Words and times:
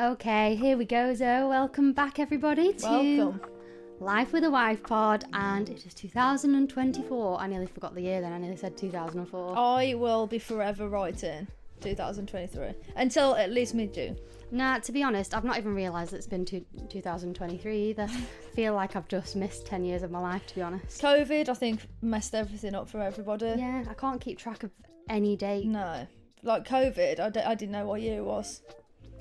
Okay, 0.00 0.54
here 0.54 0.78
we 0.78 0.86
go, 0.86 1.12
Zoe. 1.12 1.46
Welcome 1.46 1.92
back, 1.92 2.18
everybody, 2.18 2.72
to 2.72 2.86
Welcome. 2.86 3.40
Life 3.98 4.32
with 4.32 4.44
a 4.44 4.50
Wife 4.50 4.82
pod, 4.82 5.26
and 5.34 5.68
it 5.68 5.84
is 5.84 5.92
2024. 5.92 7.38
I 7.38 7.46
nearly 7.46 7.66
forgot 7.66 7.94
the 7.94 8.00
year 8.00 8.22
then, 8.22 8.32
I 8.32 8.38
nearly 8.38 8.56
said 8.56 8.78
2004. 8.78 9.58
I 9.58 9.92
will 9.92 10.26
be 10.26 10.38
forever 10.38 10.88
writing 10.88 11.46
2023 11.82 12.72
until 12.96 13.34
at 13.34 13.50
least 13.50 13.74
mid 13.74 13.92
June. 13.92 14.16
Nah, 14.50 14.78
to 14.78 14.90
be 14.90 15.02
honest, 15.02 15.34
I've 15.34 15.44
not 15.44 15.58
even 15.58 15.74
realised 15.74 16.14
it's 16.14 16.26
been 16.26 16.46
two 16.46 16.64
2023 16.88 17.90
either. 17.90 18.04
I 18.04 18.20
feel 18.54 18.72
like 18.72 18.96
I've 18.96 19.06
just 19.06 19.36
missed 19.36 19.66
10 19.66 19.84
years 19.84 20.02
of 20.02 20.10
my 20.10 20.18
life, 20.18 20.46
to 20.46 20.54
be 20.54 20.62
honest. 20.62 21.02
COVID, 21.02 21.50
I 21.50 21.54
think, 21.54 21.80
messed 22.00 22.34
everything 22.34 22.74
up 22.74 22.88
for 22.88 23.02
everybody. 23.02 23.52
Yeah, 23.58 23.84
I 23.86 23.92
can't 23.92 24.18
keep 24.18 24.38
track 24.38 24.62
of 24.62 24.70
any 25.10 25.36
date. 25.36 25.66
No. 25.66 26.06
Like 26.42 26.66
COVID, 26.66 27.20
I, 27.20 27.28
d- 27.28 27.40
I 27.40 27.54
didn't 27.54 27.72
know 27.72 27.84
what 27.84 28.00
year 28.00 28.20
it 28.20 28.24
was. 28.24 28.62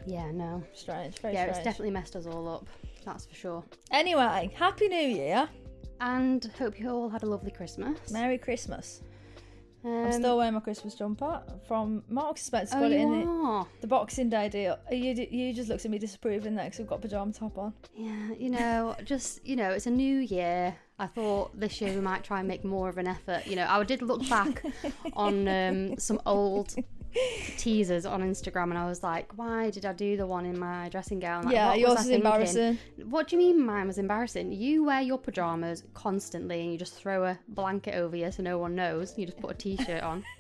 Yeah, 0.06 0.32
no. 0.32 0.64
Strange, 0.74 1.20
very 1.20 1.34
Yeah, 1.34 1.44
strange. 1.44 1.58
it's 1.58 1.64
definitely 1.64 1.92
messed 1.92 2.16
us 2.16 2.26
all 2.26 2.48
up. 2.48 2.68
That's 3.06 3.26
for 3.26 3.36
sure. 3.36 3.64
Anyway, 3.92 4.52
Happy 4.56 4.88
New 4.88 4.96
Year. 5.08 5.50
And 6.02 6.50
hope 6.58 6.80
you 6.80 6.90
all 6.90 7.10
had 7.10 7.24
a 7.24 7.26
lovely 7.26 7.52
Christmas. 7.52 8.12
Merry 8.12 8.38
Christmas. 8.38 9.02
Um, 9.84 10.06
I'm 10.06 10.12
still 10.12 10.38
wearing 10.38 10.54
my 10.54 10.60
Christmas 10.60 10.94
jumper 10.94 11.42
from 11.68 12.04
Marks 12.10 12.42
Spencer. 12.44 12.76
Oh, 12.78 12.82
got 12.82 12.92
it 12.92 13.00
in 13.00 13.12
the, 13.12 13.66
the 13.82 13.88
Boxing 13.88 14.30
Day 14.30 14.50
deal. 14.50 14.78
You, 14.92 15.14
you 15.14 15.54
just 15.54 15.70
looked 15.70 15.86
at 15.86 15.92
me 15.92 15.98
disapproving 15.98 16.56
there 16.56 16.66
because 16.66 16.82
I've 16.82 16.88
got 16.88 17.02
pajama 17.02 17.32
top 17.32 17.58
on. 17.58 17.74
Yeah, 17.96 18.34
you 18.38 18.50
know, 18.50 18.96
just 19.06 19.46
you 19.46 19.56
know, 19.56 19.72
it's 19.72 19.88
a 19.88 19.92
new 19.92 20.18
year. 20.18 20.76
I 21.00 21.08
thought 21.08 21.58
this 21.58 21.80
year 21.80 21.94
we 21.94 22.02
might 22.02 22.26
try 22.26 22.40
and 22.40 22.48
make 22.48 22.66
more 22.66 22.90
of 22.90 22.98
an 22.98 23.08
effort. 23.08 23.48
You 23.48 23.56
know, 23.56 23.66
I 23.70 23.82
did 23.84 24.02
look 24.02 24.28
back 24.28 24.64
on 25.14 25.48
um, 25.48 25.98
some 25.98 26.20
old 26.26 26.76
teasers 27.58 28.06
on 28.06 28.22
Instagram, 28.22 28.64
and 28.70 28.78
I 28.78 28.86
was 28.86 29.04
like, 29.04 29.32
why 29.38 29.70
did 29.70 29.86
I 29.86 29.94
do 29.94 30.18
the 30.18 30.26
one 30.26 30.46
in 30.46 30.58
my 30.58 30.90
dressing 30.90 31.20
gown? 31.20 31.46
Like, 31.46 31.54
Yeah, 31.54 31.68
what 31.70 31.80
yours 31.80 31.98
was 31.98 32.06
is 32.06 32.12
embarrassing. 32.12 32.78
What 33.06 33.28
do 33.28 33.36
you 33.36 33.42
mean 33.42 33.66
mine 33.66 33.88
was 33.88 33.98
embarrassing? 33.98 34.52
You 34.52 34.84
wear 34.84 35.02
your 35.02 35.18
pajamas 35.18 35.84
constantly, 35.94 36.62
and 36.62 36.72
you 36.72 36.78
just 36.78 36.94
throw 36.94 37.26
a 37.26 37.40
blanket 37.50 37.96
over 37.96 38.16
you 38.16 38.32
so 38.32 38.44
no 38.44 38.58
one 38.58 38.76
knows. 38.76 39.18
You 39.18 39.26
just 39.26 39.40
put 39.40 39.52
a 39.52 39.54
t-shirt 39.56 40.04
on. 40.04 40.24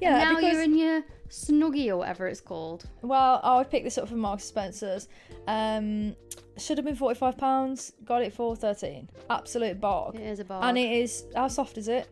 Yeah, 0.00 0.22
and 0.22 0.30
now 0.30 0.36
because 0.36 0.52
you're 0.54 0.62
in 0.62 0.78
your 0.78 1.02
snuggie 1.28 1.88
or 1.88 1.98
whatever 1.98 2.26
it's 2.26 2.40
called. 2.40 2.88
Well, 3.02 3.38
I 3.42 3.58
would 3.58 3.70
pick 3.70 3.84
this 3.84 3.98
up 3.98 4.08
from 4.08 4.18
Marks 4.18 4.44
Spencer's. 4.44 5.08
Um, 5.46 6.16
should 6.56 6.78
have 6.78 6.86
been 6.86 6.96
forty 6.96 7.18
five 7.18 7.36
pounds. 7.36 7.92
Got 8.04 8.22
it 8.22 8.32
for 8.32 8.56
thirteen. 8.56 9.10
Absolute 9.28 9.78
bog. 9.78 10.14
It 10.14 10.22
is 10.22 10.40
a 10.40 10.44
bar. 10.44 10.64
And 10.64 10.78
it 10.78 10.90
is. 10.90 11.24
How 11.34 11.48
soft 11.48 11.76
is 11.76 11.88
it? 11.88 12.08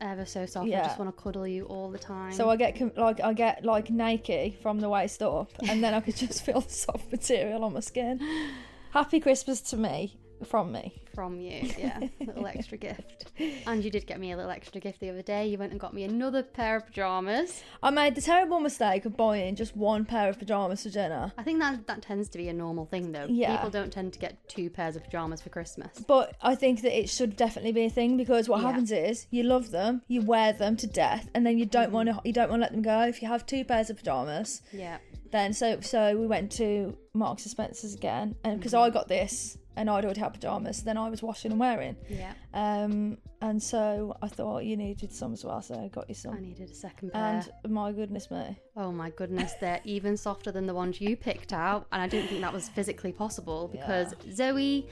Ever 0.00 0.24
so 0.24 0.46
soft. 0.46 0.68
I 0.68 0.70
just 0.70 0.98
want 0.98 1.14
to 1.14 1.22
cuddle 1.22 1.46
you 1.46 1.64
all 1.64 1.90
the 1.90 1.98
time. 1.98 2.32
So 2.32 2.50
I 2.50 2.56
get 2.56 2.78
com- 2.78 2.92
like 2.96 3.20
I 3.20 3.32
get 3.32 3.64
like 3.64 3.90
Nike 3.90 4.56
from 4.62 4.80
the 4.80 4.88
waist 4.88 5.22
up, 5.22 5.50
and 5.68 5.82
then 5.82 5.94
I 5.94 6.00
could 6.00 6.16
just 6.16 6.42
feel 6.46 6.60
the 6.60 6.70
soft 6.70 7.10
material 7.10 7.64
on 7.64 7.72
my 7.72 7.80
skin. 7.80 8.20
Happy 8.90 9.20
Christmas 9.20 9.60
to 9.60 9.76
me 9.76 10.18
from 10.44 10.72
me. 10.72 11.02
from 11.14 11.40
you, 11.40 11.68
yeah, 11.78 12.00
little 12.20 12.46
extra 12.46 12.78
gift. 12.78 13.30
And 13.66 13.84
you 13.84 13.90
did 13.90 14.06
get 14.06 14.18
me 14.20 14.32
a 14.32 14.36
little 14.36 14.50
extra 14.50 14.80
gift 14.80 15.00
the 15.00 15.10
other 15.10 15.22
day. 15.22 15.46
You 15.48 15.58
went 15.58 15.72
and 15.72 15.80
got 15.80 15.92
me 15.92 16.04
another 16.04 16.42
pair 16.42 16.76
of 16.76 16.86
pajamas. 16.86 17.62
I 17.82 17.90
made 17.90 18.14
the 18.14 18.20
terrible 18.22 18.60
mistake 18.60 19.04
of 19.04 19.16
buying 19.16 19.56
just 19.56 19.76
one 19.76 20.04
pair 20.04 20.28
of 20.28 20.38
pajamas 20.38 20.82
for 20.84 20.88
Jenna. 20.90 21.32
I 21.36 21.42
think 21.42 21.58
that 21.60 21.86
that 21.88 22.02
tends 22.02 22.28
to 22.30 22.38
be 22.38 22.48
a 22.48 22.52
normal 22.52 22.86
thing, 22.86 23.12
though. 23.12 23.26
Yeah. 23.28 23.56
People 23.56 23.70
don't 23.70 23.92
tend 23.92 24.12
to 24.14 24.18
get 24.18 24.48
two 24.48 24.70
pairs 24.70 24.96
of 24.96 25.04
pajamas 25.04 25.40
for 25.42 25.48
Christmas. 25.50 25.98
But 26.06 26.36
I 26.40 26.54
think 26.54 26.82
that 26.82 26.98
it 26.98 27.08
should 27.10 27.36
definitely 27.36 27.72
be 27.72 27.84
a 27.84 27.90
thing 27.90 28.16
because 28.16 28.48
what 28.48 28.60
Yeah. 28.60 28.68
happens 28.68 28.92
is 28.92 29.26
you 29.30 29.42
love 29.42 29.70
them, 29.70 30.02
you 30.08 30.22
wear 30.22 30.52
them 30.52 30.76
to 30.78 30.86
death, 30.86 31.28
and 31.34 31.44
then 31.46 31.58
you 31.58 31.66
don't 31.66 31.92
want 31.92 32.08
to 32.08 32.20
you 32.24 32.32
don't 32.32 32.48
want 32.50 32.60
to 32.60 32.64
let 32.64 32.72
them 32.72 32.82
go. 32.82 33.00
If 33.02 33.20
you 33.22 33.28
have 33.28 33.44
two 33.46 33.64
pairs 33.64 33.90
of 33.90 33.96
pajamas, 33.98 34.62
Yeah. 34.72 34.98
then 35.32 35.52
so 35.52 35.80
so 35.80 36.16
we 36.16 36.26
went 36.26 36.50
to 36.52 36.96
Marks 37.14 37.42
and 37.44 37.50
Spencer's 37.50 37.94
again, 37.94 38.36
and 38.44 38.58
because 38.58 38.72
Mm-hmm. 38.72 38.84
I 38.84 38.90
got 38.90 39.08
this 39.08 39.58
and 39.76 39.88
I'd 39.88 40.04
already 40.04 40.20
had 40.20 40.34
pajamas, 40.34 40.82
then 40.82 40.96
I 40.96 41.08
was 41.08 41.22
washing 41.22 41.52
and 41.52 41.60
wearing. 41.60 41.96
Yeah. 42.08 42.32
Um, 42.54 43.18
and 43.40 43.62
so 43.62 44.16
I 44.20 44.28
thought 44.28 44.64
you 44.64 44.76
needed 44.76 45.12
some 45.12 45.32
as 45.32 45.44
well, 45.44 45.62
so 45.62 45.74
I 45.74 45.88
got 45.88 46.08
you 46.08 46.14
some. 46.14 46.34
I 46.34 46.40
needed 46.40 46.70
a 46.70 46.74
second 46.74 47.12
pair. 47.12 47.42
And 47.64 47.72
my 47.72 47.92
goodness 47.92 48.30
me, 48.30 48.58
oh 48.76 48.92
my 48.92 49.10
goodness, 49.10 49.54
they're 49.60 49.80
even 49.84 50.16
softer 50.16 50.52
than 50.52 50.66
the 50.66 50.74
ones 50.74 51.00
you 51.00 51.16
picked 51.16 51.52
out. 51.52 51.86
And 51.92 52.02
I 52.02 52.08
didn't 52.08 52.28
think 52.28 52.40
that 52.42 52.52
was 52.52 52.68
physically 52.68 53.12
possible 53.12 53.68
because 53.68 54.14
Zoe 54.32 54.88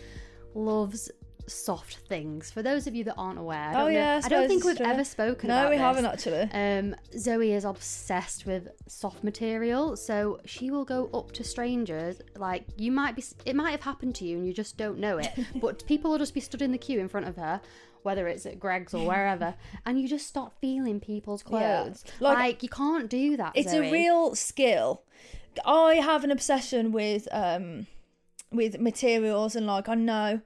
loves 0.55 1.11
soft 1.49 1.97
things. 2.09 2.51
For 2.51 2.63
those 2.63 2.87
of 2.87 2.95
you 2.95 3.05
that 3.05 3.15
aren't 3.17 3.39
aware, 3.39 3.59
I 3.59 3.71
Oh, 3.71 3.85
don't, 3.85 3.93
know- 3.95 3.99
yeah, 3.99 4.21
I 4.23 4.27
I 4.27 4.29
don't 4.29 4.49
think 4.49 4.65
we've 4.65 4.77
true. 4.77 4.87
ever 4.87 5.05
spoken 5.05 5.49
No, 5.49 5.65
we 5.69 5.77
this. 5.77 5.81
haven't 5.81 6.07
actually. 6.07 6.49
Um, 6.53 6.95
Zoe 7.19 7.53
is 7.53 7.65
obsessed 7.65 8.47
with 8.47 8.69
soft 8.87 9.25
material, 9.25 9.97
so 9.97 10.41
she 10.45 10.71
will 10.71 10.85
go 10.85 11.11
up 11.13 11.33
to 11.33 11.45
strangers. 11.45 12.21
Like 12.37 12.65
you 12.77 12.93
might 12.93 13.17
be, 13.17 13.25
it 13.45 13.57
might 13.57 13.71
have 13.73 13.83
happened 13.83 14.15
to 14.17 14.25
you, 14.25 14.39
and 14.39 14.47
you 14.47 14.53
just 14.53 14.77
don't 14.77 14.99
know 14.99 15.19
it. 15.19 15.31
but 15.61 15.85
people 15.87 16.11
will 16.11 16.19
just 16.19 16.35
be 16.35 16.41
stood 16.41 16.63
in 16.63 16.73
the 16.73 16.79
queue 16.79 17.01
in 17.01 17.09
front 17.09 17.27
of 17.27 17.37
her, 17.37 17.61
whether 18.03 18.29
it's 18.29 18.47
at 18.47 18.61
Greggs 18.61 18.95
or 18.95 19.07
wherever, 19.07 19.55
and 19.87 20.01
you 20.01 20.07
just 20.09 20.27
start 20.27 20.53
feeling 20.61 21.01
people's 21.01 21.43
Yeah. 21.51 21.83
clothes. 21.83 22.05
Like- 22.21 22.39
Like, 22.39 22.63
you 22.63 22.69
can't 22.69 23.09
do 23.11 23.37
that. 23.37 23.53
it's 23.55 23.71
Zoe. 23.71 23.89
a 23.89 23.93
real 23.93 24.35
skill. 24.35 25.03
I 25.65 25.95
have 25.97 26.23
an 26.25 26.31
obsession 26.31 26.93
with 26.93 27.27
um 27.33 27.87
with 28.53 28.79
materials 28.81 29.57
and 29.57 29.67
like 29.67 29.89
I 29.89 29.95
know 29.95 30.41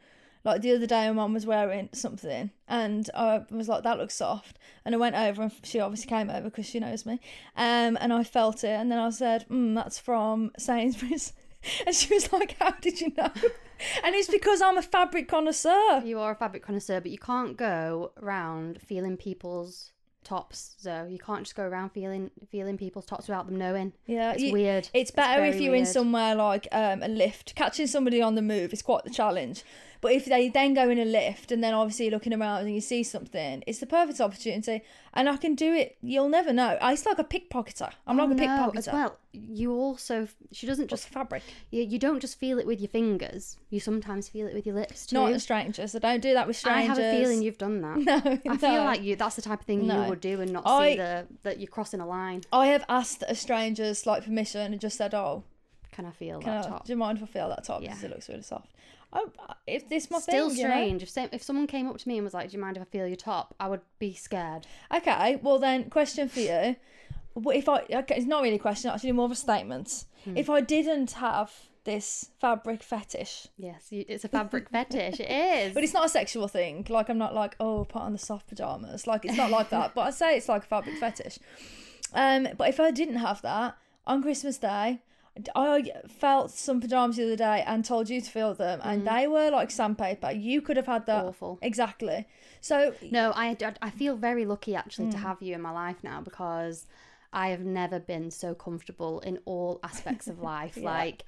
Like 0.44 0.62
the 0.62 0.72
other 0.74 0.86
day, 0.86 1.06
my 1.08 1.12
mum 1.12 1.34
was 1.34 1.46
wearing 1.46 1.88
something, 1.92 2.50
and 2.66 3.08
I 3.14 3.44
was 3.50 3.68
like, 3.68 3.84
"That 3.84 3.98
looks 3.98 4.14
soft." 4.14 4.58
And 4.84 4.94
I 4.94 4.98
went 4.98 5.14
over, 5.14 5.42
and 5.42 5.52
she 5.62 5.78
obviously 5.78 6.08
came 6.08 6.30
over 6.30 6.42
because 6.42 6.66
she 6.66 6.80
knows 6.80 7.06
me. 7.06 7.20
Um, 7.56 7.96
and 8.00 8.12
I 8.12 8.24
felt 8.24 8.64
it, 8.64 8.70
and 8.70 8.90
then 8.90 8.98
I 8.98 9.10
said, 9.10 9.46
mm, 9.48 9.74
"That's 9.74 9.98
from 9.98 10.50
Sainsbury's." 10.58 11.32
And 11.86 11.94
she 11.94 12.12
was 12.12 12.32
like, 12.32 12.56
"How 12.58 12.72
did 12.72 13.00
you 13.00 13.12
know?" 13.16 13.30
and 14.04 14.16
it's 14.16 14.28
because 14.28 14.60
I'm 14.60 14.78
a 14.78 14.82
fabric 14.82 15.28
connoisseur. 15.28 16.02
You 16.04 16.18
are 16.18 16.32
a 16.32 16.34
fabric 16.34 16.64
connoisseur, 16.64 17.00
but 17.00 17.12
you 17.12 17.18
can't 17.18 17.56
go 17.56 18.10
around 18.20 18.80
feeling 18.82 19.16
people's 19.16 19.92
tops. 20.24 20.74
So 20.78 21.06
you 21.08 21.18
can't 21.18 21.44
just 21.44 21.54
go 21.54 21.64
around 21.64 21.90
feeling 21.90 22.30
feeling 22.50 22.76
people's 22.76 23.06
tops 23.06 23.28
without 23.28 23.46
them 23.46 23.56
knowing. 23.56 23.92
Yeah, 24.06 24.32
it's 24.32 24.42
you- 24.42 24.52
weird. 24.52 24.88
It's 24.92 25.10
better 25.10 25.44
if 25.44 25.60
you're 25.60 25.74
in 25.74 25.86
somewhere 25.86 26.34
like 26.34 26.68
um, 26.72 27.02
a 27.02 27.08
lift. 27.08 27.54
Catching 27.54 27.86
somebody 27.86 28.20
on 28.20 28.34
the 28.34 28.42
move 28.42 28.72
is 28.72 28.82
quite 28.82 29.04
the 29.04 29.10
challenge. 29.10 29.64
But 30.02 30.12
if 30.12 30.24
they 30.26 30.48
then 30.50 30.74
go 30.74 30.90
in 30.90 30.98
a 30.98 31.04
lift 31.04 31.52
and 31.52 31.62
then 31.62 31.72
obviously 31.74 32.06
you're 32.06 32.12
looking 32.12 32.34
around 32.34 32.62
and 32.66 32.74
you 32.74 32.80
see 32.80 33.02
something, 33.04 33.62
it's 33.68 33.78
the 33.78 33.86
perfect 33.86 34.20
opportunity. 34.20 34.82
And 35.14 35.28
I 35.28 35.36
can 35.36 35.54
do 35.54 35.72
it. 35.72 35.96
You'll 36.02 36.28
never 36.28 36.52
know. 36.52 36.76
It's 36.82 37.06
like 37.06 37.20
a 37.20 37.24
pickpocketer. 37.24 37.90
I'm 38.06 38.18
Oh, 38.18 38.24
like 38.26 38.36
a 38.38 38.42
oh, 38.42 38.46
no, 38.46 38.52
pickpocketer. 38.72 38.76
as 38.78 38.88
well. 38.88 39.16
You 39.32 39.72
also 39.72 40.26
she 40.50 40.66
doesn't 40.66 40.88
Just 40.90 41.04
just 41.04 41.14
fabric. 41.14 41.42
you, 41.70 41.84
you 41.84 41.98
don't 42.00 42.18
just 42.20 42.36
feel 42.38 42.58
it 42.58 42.66
with 42.66 42.80
your 42.80 42.88
fingers. 42.88 43.56
You 43.70 43.78
sometimes 43.80 44.28
feel 44.28 44.46
it 44.48 44.54
with 44.54 44.66
your 44.66 44.74
lips 44.74 45.06
too. 45.06 45.14
Not 45.14 45.30
with 45.30 45.40
strangers. 45.40 45.94
I 45.94 46.00
don't 46.00 46.20
do 46.20 46.34
that 46.34 46.46
with 46.48 46.56
strangers. 46.56 46.98
I 46.98 47.02
have 47.04 47.14
a 47.14 47.18
feeling 47.22 47.40
you've 47.40 47.56
done 47.58 47.80
that. 47.82 48.40
No, 48.44 48.52
I 48.52 48.56
feel 48.56 48.82
like 48.84 49.02
you 49.02 49.14
that's 49.16 49.36
the 49.36 49.42
type 49.42 49.60
of 49.60 49.66
thing 49.66 49.86
No. 49.86 50.02
you 50.02 50.08
would 50.10 50.20
do 50.20 50.40
and 50.40 50.52
not 50.52 50.64
I- 50.66 50.90
see 50.90 50.96
the 50.96 51.26
that 51.44 51.60
you're 51.60 51.68
crossing 51.68 52.00
a 52.00 52.06
line. 52.06 52.42
I 52.52 52.66
have 52.66 52.84
asked 52.88 53.22
a 53.28 53.34
stranger's 53.36 54.04
like 54.04 54.24
permission 54.24 54.72
and 54.72 54.80
just 54.80 54.96
said, 54.98 55.14
"Oh, 55.14 55.44
Can 55.92 56.06
I 56.06 56.10
feel 56.10 56.40
can 56.40 56.50
that 56.56 56.66
I, 56.66 56.68
top? 56.70 56.86
do 56.86 56.92
you 56.92 56.96
mind 56.98 57.18
if 57.18 57.22
I 57.24 57.26
feel 57.28 57.48
that 57.50 57.62
top 57.64 57.82
Yeah. 57.82 57.90
because 57.90 58.02
it 58.02 58.10
looks 58.10 58.28
really 58.28 58.42
soft?" 58.42 58.68
I, 59.12 59.24
if 59.66 59.88
this 59.88 60.10
my 60.10 60.18
Still 60.18 60.48
thing, 60.48 60.58
you 60.58 60.64
know? 60.64 60.70
strange. 60.70 61.02
If 61.02 61.16
if 61.34 61.42
someone 61.42 61.66
came 61.66 61.88
up 61.88 61.98
to 61.98 62.08
me 62.08 62.16
and 62.16 62.24
was 62.24 62.34
like, 62.34 62.50
"Do 62.50 62.56
you 62.56 62.62
mind 62.62 62.76
if 62.76 62.82
I 62.82 62.86
feel 62.86 63.06
your 63.06 63.16
top?" 63.16 63.54
I 63.60 63.68
would 63.68 63.82
be 63.98 64.14
scared. 64.14 64.66
Okay, 64.94 65.38
well 65.42 65.58
then, 65.58 65.90
question 65.90 66.28
for 66.28 66.40
you: 66.40 66.76
if 67.36 67.68
I? 67.68 67.84
Okay, 67.90 68.16
it's 68.16 68.26
not 68.26 68.42
really 68.42 68.56
a 68.56 68.58
question. 68.60 68.90
Actually, 68.90 69.12
more 69.12 69.26
of 69.26 69.32
a 69.32 69.36
statement. 69.36 70.04
Hmm. 70.24 70.36
If 70.36 70.48
I 70.48 70.60
didn't 70.60 71.12
have 71.12 71.52
this 71.84 72.30
fabric 72.40 72.82
fetish, 72.82 73.48
Yes, 73.56 73.88
you, 73.90 74.04
it's 74.08 74.24
a 74.24 74.28
fabric 74.28 74.70
fetish. 74.70 75.18
It 75.20 75.30
is. 75.68 75.74
but 75.74 75.82
it's 75.82 75.92
not 75.92 76.06
a 76.06 76.08
sexual 76.08 76.46
thing. 76.48 76.86
Like 76.88 77.08
I'm 77.10 77.18
not 77.18 77.34
like, 77.34 77.56
oh, 77.60 77.84
put 77.84 78.02
on 78.02 78.12
the 78.12 78.18
soft 78.18 78.46
pajamas. 78.48 79.06
Like 79.06 79.24
it's 79.24 79.36
not 79.36 79.50
like 79.50 79.70
that. 79.70 79.94
But 79.94 80.02
I 80.02 80.10
say 80.10 80.36
it's 80.36 80.48
like 80.48 80.62
a 80.64 80.66
fabric 80.66 80.96
fetish. 80.98 81.38
Um, 82.14 82.48
but 82.56 82.68
if 82.68 82.78
I 82.78 82.90
didn't 82.92 83.16
have 83.16 83.42
that 83.42 83.76
on 84.06 84.22
Christmas 84.22 84.58
Day. 84.58 85.02
I 85.54 85.90
felt 86.08 86.50
some 86.50 86.80
pajamas 86.80 87.16
the 87.16 87.24
other 87.24 87.36
day 87.36 87.64
and 87.66 87.84
told 87.84 88.10
you 88.10 88.20
to 88.20 88.30
feel 88.30 88.54
them, 88.54 88.80
and 88.82 89.06
they 89.06 89.26
were 89.26 89.50
like 89.50 89.70
sandpaper. 89.70 90.30
You 90.30 90.60
could 90.60 90.76
have 90.76 90.86
had 90.86 91.06
that. 91.06 91.24
Mm. 91.24 91.28
Awful. 91.28 91.58
Exactly. 91.62 92.26
So 92.60 92.94
No, 93.10 93.32
I, 93.34 93.56
I 93.80 93.90
feel 93.90 94.16
very 94.16 94.44
lucky 94.44 94.74
actually 94.76 95.06
Hmm. 95.06 95.12
to 95.12 95.18
have 95.18 95.42
you 95.42 95.54
in 95.54 95.62
my 95.62 95.70
life 95.70 96.04
now 96.04 96.20
because 96.20 96.86
I 97.32 97.48
have 97.48 97.64
never 97.64 97.98
been 97.98 98.30
so 98.30 98.54
comfortable 98.54 99.20
in 99.20 99.38
all 99.46 99.80
aspects 99.82 100.28
of 100.28 100.38
life. 100.54 100.76
Yeah. 100.76 100.90
Like 100.90 101.24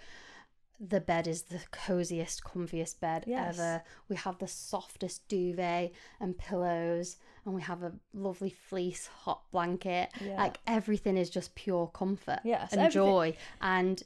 the 0.79 1.01
bed 1.01 1.27
is 1.27 1.45
the 1.45 1.61
coziest, 1.73 2.43
comfiest 2.45 3.01
bed 3.01 3.25
Yes. 3.27 3.59
ever. 3.59 3.83
We 4.09 4.17
have 4.17 4.39
the 4.39 4.49
softest 4.49 5.27
duvet 5.29 5.93
and 6.21 6.37
pillows, 6.37 7.17
and 7.44 7.55
we 7.55 7.62
have 7.62 7.82
a 7.82 7.93
lovely 8.12 8.50
fleece 8.50 9.06
hot 9.06 9.43
blanket. 9.52 10.11
Yeah. 10.20 10.37
Like 10.37 10.58
everything 10.67 11.17
is 11.17 11.31
just 11.31 11.55
pure 11.55 11.88
comfort 11.88 12.41
Yes, 12.44 12.73
and 12.73 12.81
everything- 12.81 12.93
joy. 13.02 13.37
And 13.61 14.02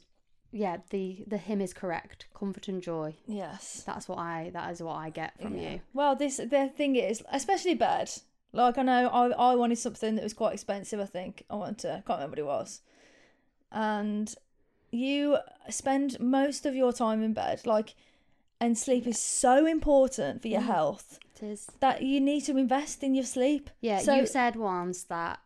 yeah, 0.51 0.77
the 0.89 1.23
the 1.27 1.37
hymn 1.37 1.61
is 1.61 1.73
correct. 1.73 2.25
Comfort 2.33 2.67
and 2.67 2.81
joy. 2.81 3.15
yes, 3.27 3.83
That's 3.85 4.07
what 4.09 4.17
I 4.17 4.49
that 4.53 4.71
is 4.71 4.81
what 4.81 4.95
I 4.95 5.09
get 5.11 5.39
from 5.41 5.55
you. 5.55 5.81
Well, 5.93 6.15
this 6.15 6.37
the 6.37 6.71
thing 6.75 6.95
is, 6.95 7.23
especially 7.31 7.75
bed. 7.75 8.09
Like 8.51 8.77
I 8.79 8.81
know 8.83 9.07
I 9.09 9.27
I 9.29 9.55
wanted 9.55 9.77
something 9.77 10.15
that 10.15 10.23
was 10.23 10.33
quite 10.33 10.53
expensive. 10.53 10.99
I 10.99 11.05
think 11.05 11.43
I 11.51 11.55
wanted 11.55 11.77
to. 11.79 11.89
I 11.89 12.01
can't 12.01 12.19
remember 12.19 12.31
what 12.31 12.39
it 12.39 12.45
was. 12.45 12.81
And 13.71 14.33
you 14.91 15.37
spend 15.69 16.19
most 16.19 16.65
of 16.65 16.73
your 16.73 16.91
time 16.91 17.21
in 17.21 17.33
bed, 17.33 17.61
like, 17.67 17.93
and 18.61 18.77
sleep 18.77 19.07
is 19.07 19.19
so 19.19 19.65
important 19.65 20.41
for 20.41 20.47
Mm. 20.47 20.51
your 20.51 20.61
health 20.61 21.19
It 21.41 21.43
is. 21.45 21.67
that 21.79 22.01
you 22.01 22.19
need 22.19 22.41
to 22.41 22.57
invest 22.57 23.03
in 23.03 23.15
your 23.15 23.23
sleep. 23.25 23.69
Yeah, 23.81 23.99
So- 23.99 24.15
you 24.15 24.25
said 24.25 24.55
once 24.55 25.03
that 25.03 25.39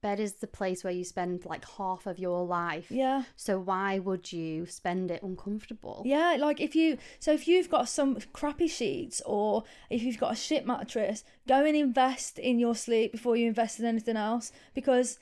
bed 0.00 0.20
is 0.20 0.34
the 0.34 0.46
place 0.46 0.84
where 0.84 0.92
you 0.92 1.02
spend 1.02 1.46
like 1.46 1.64
half 1.78 2.06
of 2.06 2.18
your 2.18 2.44
life. 2.44 2.90
Yeah. 2.90 3.22
So 3.36 3.58
why 3.58 3.98
would 3.98 4.32
you 4.32 4.66
spend 4.66 5.10
it 5.10 5.22
uncomfortable? 5.22 6.02
Yeah, 6.04 6.36
like 6.38 6.60
if 6.60 6.76
you 6.76 6.98
so 7.18 7.32
if 7.32 7.48
you've 7.48 7.70
got 7.70 7.88
some 7.88 8.18
crappy 8.34 8.68
sheets 8.68 9.22
or 9.24 9.64
if 9.88 10.02
you've 10.02 10.18
got 10.18 10.32
a 10.32 10.36
shit 10.36 10.66
mattress, 10.66 11.24
go 11.48 11.64
and 11.64 11.74
invest 11.74 12.38
in 12.38 12.58
your 12.58 12.74
sleep 12.74 13.12
before 13.12 13.34
you 13.36 13.46
invest 13.46 13.78
in 13.80 13.86
anything 13.86 14.18
else 14.18 14.52
because 14.74 15.18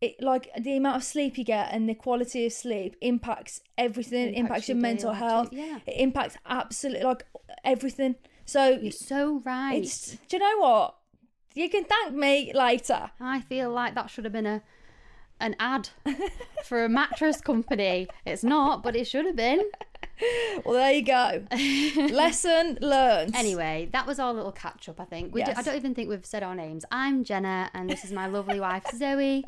it 0.00 0.20
like 0.20 0.50
the 0.60 0.76
amount 0.76 0.96
of 0.96 1.04
sleep 1.04 1.38
you 1.38 1.44
get 1.44 1.72
and 1.72 1.88
the 1.88 1.94
quality 1.94 2.44
of 2.46 2.52
sleep 2.52 2.96
impacts 3.00 3.60
everything, 3.78 4.34
Impacts 4.34 4.38
impacts, 4.38 4.68
your 4.68 4.76
your 4.76 4.82
mental 4.82 5.12
health. 5.12 5.48
yeah. 5.52 5.78
It 5.86 5.94
impacts 6.00 6.36
absolutely 6.46 7.04
like 7.04 7.24
everything. 7.64 8.16
So 8.44 8.68
You're 8.68 8.92
so 8.92 9.42
right. 9.44 9.82
it's 9.82 10.16
do 10.28 10.36
you 10.36 10.38
know 10.38 10.58
what? 10.58 10.96
You 11.54 11.70
can 11.70 11.84
thank 11.84 12.14
me 12.14 12.52
later. 12.54 13.10
I 13.20 13.40
feel 13.40 13.70
like 13.70 13.94
that 13.94 14.10
should 14.10 14.24
have 14.24 14.32
been 14.32 14.46
a 14.46 14.62
an 15.40 15.54
ad 15.58 15.88
for 16.64 16.84
a 16.84 16.88
mattress 16.88 17.40
company. 17.40 18.08
It's 18.24 18.42
not, 18.44 18.82
but 18.82 18.94
it 18.96 19.06
should 19.06 19.26
have 19.26 19.36
been. 19.36 19.62
Well, 20.64 20.74
there 20.74 20.92
you 20.92 21.02
go. 21.02 21.44
Lesson 22.14 22.78
learned. 22.80 23.36
Anyway, 23.36 23.88
that 23.92 24.06
was 24.06 24.18
our 24.18 24.32
little 24.32 24.52
catch 24.52 24.88
up. 24.88 24.98
I 25.00 25.04
think 25.04 25.34
we. 25.34 25.42
d- 25.42 25.52
I 25.52 25.54
Yes. 25.56 25.64
don't 25.66 25.76
even 25.76 25.94
think 25.94 26.08
we've 26.08 26.24
said 26.24 26.42
our 26.42 26.54
names. 26.54 26.84
I'm 26.90 27.24
Jenna, 27.24 27.70
and 27.74 27.88
this 27.90 28.04
is 28.04 28.12
my 28.12 28.26
lovely 28.26 28.58
wife 28.58 28.84
Zoe, 28.96 29.44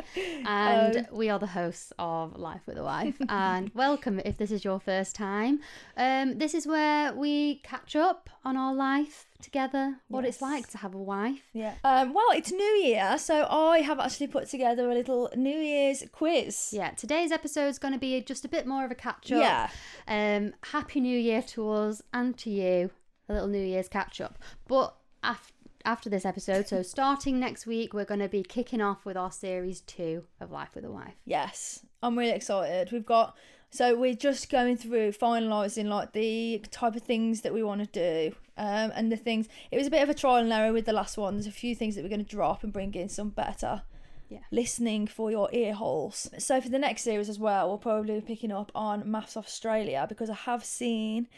and 0.46 0.96
Um, 0.98 1.06
we 1.12 1.30
are 1.30 1.38
the 1.38 1.46
hosts 1.46 1.92
of 1.98 2.36
Life 2.38 2.60
with 2.66 2.76
a 2.78 2.82
Wife. 2.84 3.16
And 3.28 3.70
welcome 3.74 4.20
if 4.24 4.36
this 4.36 4.50
is 4.50 4.64
your 4.64 4.78
first 4.80 5.16
time. 5.16 5.60
Um, 5.96 6.38
this 6.38 6.54
is 6.54 6.66
where 6.66 7.12
we 7.14 7.56
catch 7.64 7.96
up 7.96 8.28
on 8.44 8.56
our 8.56 8.74
life 8.74 9.26
together, 9.42 9.96
what 10.08 10.24
it's 10.24 10.42
like 10.42 10.68
to 10.70 10.78
have 10.78 10.94
a 10.94 10.98
wife. 10.98 11.42
Yeah. 11.52 11.74
Um, 11.84 12.12
well, 12.12 12.26
it's 12.32 12.50
New 12.50 12.62
Year, 12.82 13.18
so 13.18 13.46
I 13.48 13.80
have 13.80 13.98
actually 14.00 14.28
put 14.28 14.48
together 14.48 14.90
a 14.90 14.94
little 14.94 15.30
New 15.36 15.56
Year's 15.56 16.04
quiz. 16.12 16.70
Yeah, 16.72 16.90
today's 16.90 17.30
episode 17.32 17.68
is 17.68 17.78
going 17.78 17.94
to 17.94 18.00
be 18.00 18.20
just 18.22 18.44
a 18.44 18.48
bit 18.48 18.66
more 18.66 18.84
of 18.84 18.90
a 18.90 18.94
catch 18.94 19.30
up. 19.32 19.40
Yeah. 19.40 19.70
Um, 20.08 20.54
Happy 20.64 21.00
New 21.00 21.18
Year 21.18 21.42
to 21.42 21.70
us 21.70 22.02
and 22.12 22.36
to 22.38 22.50
you. 22.50 22.90
A 23.28 23.32
little 23.32 23.48
New 23.48 23.64
Year's 23.64 23.88
catch 23.88 24.20
up. 24.20 24.38
But 24.66 24.96
af- 25.22 25.52
after 25.84 26.10
this 26.10 26.24
episode, 26.24 26.66
so 26.66 26.82
starting 26.94 27.38
next 27.38 27.66
week, 27.66 27.92
we're 27.94 28.04
going 28.04 28.20
to 28.20 28.28
be 28.28 28.42
kicking 28.42 28.80
off 28.80 29.04
with 29.04 29.16
our 29.16 29.30
series 29.30 29.80
two 29.82 30.24
of 30.40 30.50
Life 30.50 30.70
with 30.74 30.84
a 30.84 30.90
Wife. 30.90 31.14
Yes, 31.24 31.84
I'm 32.02 32.18
really 32.18 32.32
excited. 32.32 32.90
We've 32.90 33.06
got 33.06 33.36
so 33.70 33.96
we're 33.96 34.14
just 34.14 34.50
going 34.50 34.76
through 34.76 35.12
finalising 35.12 35.86
like 35.86 36.12
the 36.12 36.62
type 36.70 36.96
of 36.96 37.02
things 37.02 37.42
that 37.42 37.52
we 37.52 37.62
want 37.62 37.80
to 37.80 37.86
do, 38.30 38.36
um, 38.56 38.92
and 38.94 39.12
the 39.12 39.16
things. 39.16 39.48
It 39.70 39.76
was 39.76 39.86
a 39.86 39.90
bit 39.90 40.02
of 40.02 40.08
a 40.08 40.14
trial 40.14 40.36
and 40.36 40.52
error 40.52 40.72
with 40.72 40.86
the 40.86 40.92
last 40.92 41.18
one. 41.18 41.34
There's 41.34 41.46
a 41.46 41.52
few 41.52 41.74
things 41.74 41.94
that 41.94 42.02
we're 42.02 42.08
going 42.08 42.24
to 42.24 42.36
drop 42.36 42.64
and 42.64 42.72
bring 42.72 42.94
in 42.94 43.08
some 43.08 43.30
better. 43.30 43.82
Yeah. 44.28 44.40
Listening 44.50 45.06
for 45.06 45.30
your 45.30 45.48
ear 45.52 45.72
holes. 45.72 46.28
So 46.38 46.60
for 46.60 46.68
the 46.68 46.78
next 46.78 47.02
series 47.02 47.30
as 47.30 47.38
well, 47.38 47.68
we'll 47.68 47.78
probably 47.78 48.14
be 48.16 48.20
picking 48.20 48.52
up 48.52 48.70
on 48.74 49.04
MAFS 49.04 49.38
Australia 49.38 50.04
because 50.06 50.28
I 50.28 50.34
have 50.34 50.64
seen 50.64 51.28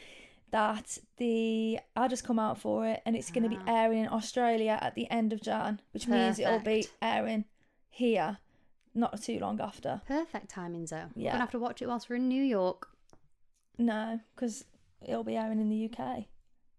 that 0.51 0.99
the 1.19 1.79
ad 1.95 2.11
has 2.11 2.21
come 2.21 2.41
out 2.41 2.59
for 2.59 2.87
it 2.87 3.01
and 3.07 3.15
it's 3.15 3.31
going 3.31 3.45
to 3.45 3.49
be 3.49 3.59
airing 3.69 4.01
in 4.01 4.09
Australia 4.09 4.77
at 4.81 4.97
the 4.97 5.09
end 5.09 5.33
of 5.33 5.41
Jan, 5.41 5.81
which 5.93 6.09
means 6.09 6.41
it'll 6.41 6.59
be 6.59 6.89
airing 7.01 7.45
here 7.89 8.39
not 8.95 9.21
too 9.23 9.39
long 9.39 9.61
after. 9.61 10.01
Perfect 10.07 10.49
timing. 10.51 10.87
We're 10.91 10.97
Yeah. 11.15 11.31
going 11.31 11.33
to 11.35 11.39
have 11.39 11.51
to 11.53 11.59
watch 11.59 11.81
it 11.83 11.89
whilst 11.89 12.09
we're 12.11 12.17
in 12.17 12.29
New 12.29 12.43
York. 12.43 12.89
No, 13.79 14.21
because 14.35 14.65
it'll 15.07 15.25
be 15.25 15.37
airing 15.37 15.61
in 15.61 15.69
the 15.71 15.85
UK 15.91 16.27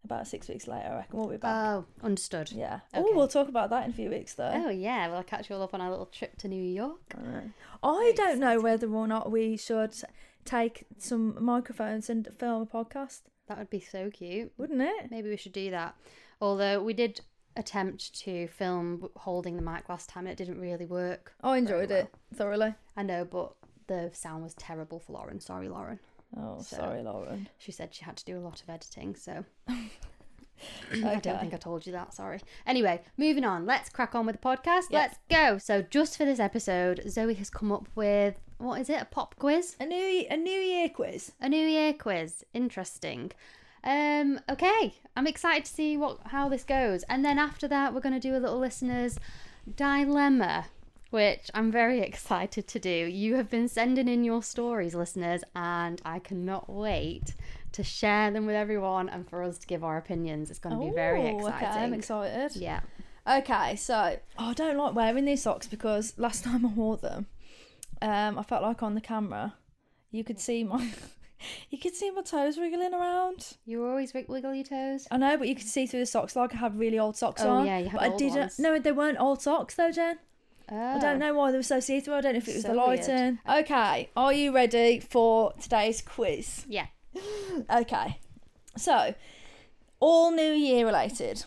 about 0.04 0.28
six 0.28 0.48
weeks 0.48 0.68
later. 0.68 0.90
I 0.90 0.96
reckon 0.98 1.20
we'll 1.20 1.30
be 1.30 1.38
back. 1.38 1.56
Oh, 1.68 1.86
understood. 2.04 2.52
yeah. 2.52 2.82
okay. 2.94 3.04
Oh, 3.08 3.16
we'll 3.16 3.28
talk 3.28 3.48
about 3.48 3.70
that 3.70 3.86
in 3.86 3.92
a 3.92 3.94
few 3.94 4.10
weeks 4.10 4.34
though. 4.34 4.52
Oh, 4.54 4.70
yeah. 4.70 5.08
Well, 5.08 5.18
I'll 5.18 5.24
catch 5.24 5.50
you 5.50 5.56
all 5.56 5.62
up 5.64 5.74
on 5.74 5.82
our 5.82 5.90
little 5.90 6.06
trip 6.08 6.38
to 6.40 6.48
New 6.48 6.62
York. 6.64 7.16
I 7.84 8.14
don't 8.16 8.40
know 8.40 8.60
whether 8.62 8.88
or 8.94 9.08
not 9.08 9.32
we 9.32 9.58
should 9.58 9.96
take 10.46 10.86
some 10.98 11.44
microphones 11.44 12.10
and 12.10 12.28
film 12.38 12.64
a 12.64 12.66
podcast, 12.66 13.22
That 13.48 13.58
would 13.58 13.70
be 13.70 13.80
so 13.80 14.10
cute. 14.10 14.52
wouldn't 14.58 14.82
it? 14.82 15.10
Maybe 15.12 15.30
we 15.30 15.38
should 15.38 15.54
do 15.54 15.72
that. 15.72 15.96
Although 16.40 16.82
we 16.84 16.94
did 16.94 17.22
attempt 17.56 18.14
to 18.22 18.48
film 18.48 19.10
holding 19.18 19.56
the 19.56 19.62
mic 19.62 19.90
last 19.90 20.10
time, 20.10 20.26
and 20.28 20.32
it 20.32 20.38
didn't 20.38 20.60
really 20.62 20.86
work. 20.86 21.34
Oh, 21.44 21.52
I 21.52 21.58
enjoyed 21.58 21.90
Very 21.90 22.02
it 22.02 22.14
thoroughly. 22.36 22.74
I 22.98 23.04
know, 23.04 23.26
but 23.26 23.54
the 23.88 24.10
sound 24.14 24.44
was 24.44 24.54
terrible 24.56 25.00
for 25.00 25.14
Lauren. 25.14 25.40
Sorry, 25.40 25.68
Lauren. 25.70 26.00
Oh, 26.38 26.60
So- 26.62 26.78
sorry, 26.78 27.02
Lauren. 27.02 27.50
She 27.58 27.72
said 27.72 27.94
she 27.94 28.06
had 28.06 28.16
to 28.18 28.26
do 28.26 28.38
a 28.38 28.42
lot 28.42 28.62
of 28.62 28.70
editing, 28.70 29.16
so 29.16 29.44
I 30.94 31.16
don't 31.22 31.40
think 31.40 31.54
I 31.54 31.58
told 31.58 31.86
you 31.86 31.92
that. 31.94 32.14
Sorry. 32.14 32.40
Anyway, 32.68 33.02
moving 33.18 33.44
on. 33.44 33.66
Let's 33.66 33.90
crack 33.90 34.14
on 34.16 34.26
with 34.26 34.40
the 34.40 34.48
podcast. 34.48 34.86
Yeah. 34.90 35.00
Let's 35.00 35.18
go. 35.30 35.58
So, 35.58 35.82
just 35.82 36.18
for 36.18 36.26
this 36.26 36.40
episode, 36.40 37.02
Zoe 37.10 37.34
has 37.34 37.50
come 37.50 37.72
up 37.72 37.88
with 37.96 38.36
what 38.60 38.80
is 38.80 38.90
it? 38.90 39.02
A 39.02 39.06
pop 39.06 39.36
quiz? 39.40 39.76
A 39.80 39.86
new 39.86 40.26
a 40.30 40.38
New 40.38 40.52
Year 40.52 40.88
quiz. 40.90 41.32
A 41.42 41.50
New 41.50 41.66
Year 41.68 41.94
quiz. 41.94 42.44
Interesting. 42.54 43.32
Um, 43.84 44.40
okay, 44.50 44.94
I'm 45.16 45.28
excited 45.28 45.66
to 45.66 45.72
see 45.72 45.98
what 45.98 46.20
how 46.26 46.50
this 46.50 46.64
goes, 46.64 47.04
and 47.04 47.26
then 47.26 47.40
after 47.40 47.68
that, 47.68 47.94
we're 47.94 48.02
going 48.02 48.20
to 48.20 48.20
do 48.20 48.36
a 48.36 48.40
little 48.40 48.60
listeners 48.60 49.18
dilemma, 49.76 50.66
which 51.10 51.50
I'm 51.54 51.72
very 51.72 52.00
excited 52.10 52.68
to 52.68 52.80
do. 52.80 52.90
You 52.90 53.36
have 53.36 53.50
been 53.50 53.68
sending 53.68 54.08
in 54.08 54.24
your 54.24 54.44
stories, 54.44 54.96
listeners, 54.96 55.44
and 55.56 56.02
I 56.06 56.20
cannot 56.20 56.70
wait 56.70 57.34
to 57.74 57.84
share 57.84 58.32
them 58.32 58.46
with 58.46 58.56
everyone 58.56 59.10
and 59.10 59.28
for 59.28 59.44
us 59.44 59.58
to 59.60 59.68
give 59.68 59.84
our 59.84 59.98
opinions. 59.98 60.50
It's 60.50 60.60
going 60.60 60.78
to 60.78 60.86
be 60.86 60.92
very 60.94 61.30
Ooh, 61.30 61.38
exciting. 61.38 61.68
Okay, 61.68 61.80
I'm 61.80 61.94
excited. 61.94 62.56
Yeah. 62.56 62.82
Okay, 63.28 63.76
so 63.76 64.18
oh, 64.38 64.50
I 64.50 64.54
don't 64.54 64.78
like 64.78 64.96
wearing 64.96 65.26
these 65.26 65.44
socks 65.44 65.68
because 65.68 66.14
last 66.18 66.44
time 66.46 66.66
I 66.66 66.70
wore 66.70 66.98
them, 66.98 67.28
um, 68.02 68.38
I 68.38 68.44
felt 68.44 68.64
like 68.64 68.84
on 68.84 68.96
the 68.96 69.02
camera, 69.02 69.54
you 70.12 70.24
could 70.24 70.40
see 70.40 70.64
my, 70.64 70.90
you 71.70 71.78
could 71.78 71.96
see 71.96 72.12
my 72.12 72.22
toes 72.22 72.58
wriggling 72.58 72.94
around. 72.94 73.58
You 73.66 73.86
always 73.86 74.14
wig- 74.14 74.30
wiggle 74.30 74.54
your 74.54 74.64
toes. 74.66 75.08
I 75.12 75.18
know, 75.18 75.38
but 75.38 75.48
you 75.48 75.56
could 75.56 75.68
see 75.68 75.86
through 75.86 76.02
the 76.02 76.06
socks 76.06 76.36
like 76.36 76.54
I 76.54 76.58
had 76.58 76.78
really 76.78 77.00
old 77.00 77.18
socks 77.18 77.42
Oh, 77.44 77.50
on. 77.50 77.66
yeah, 77.66 77.78
you 77.80 77.90
had 77.90 78.00
but 78.00 78.04
I 78.04 78.10
old 78.10 78.20
didn't. 78.20 78.40
ones. 78.40 78.60
No, 78.60 78.80
they 78.80 78.92
weren't 78.92 79.20
old 79.20 79.42
socks 79.42 79.76
though, 79.76 79.92
Jen. 79.92 80.20
I 80.70 81.00
don't 81.00 81.20
know 81.20 81.34
why 81.34 81.52
they 81.52 81.58
were 81.58 81.64
so 81.64 81.82
see-through. 81.82 82.14
I 82.14 82.22
don't 82.22 82.32
know 82.32 82.38
if 82.38 82.48
it 82.48 82.54
was 82.54 82.62
So 82.64 82.70
the 82.70 82.78
weird. 82.78 83.00
lighting. 83.02 83.40
Okay, 83.50 84.10
are 84.16 84.32
you 84.32 84.54
ready 84.56 85.00
for 85.02 85.52
today's 85.62 86.02
quiz? 86.02 86.66
Yeah. 86.70 86.88
Okay, 87.70 88.20
so 88.78 89.14
all 90.00 90.32
New 90.32 90.54
Year 90.54 90.86
related. 90.86 91.44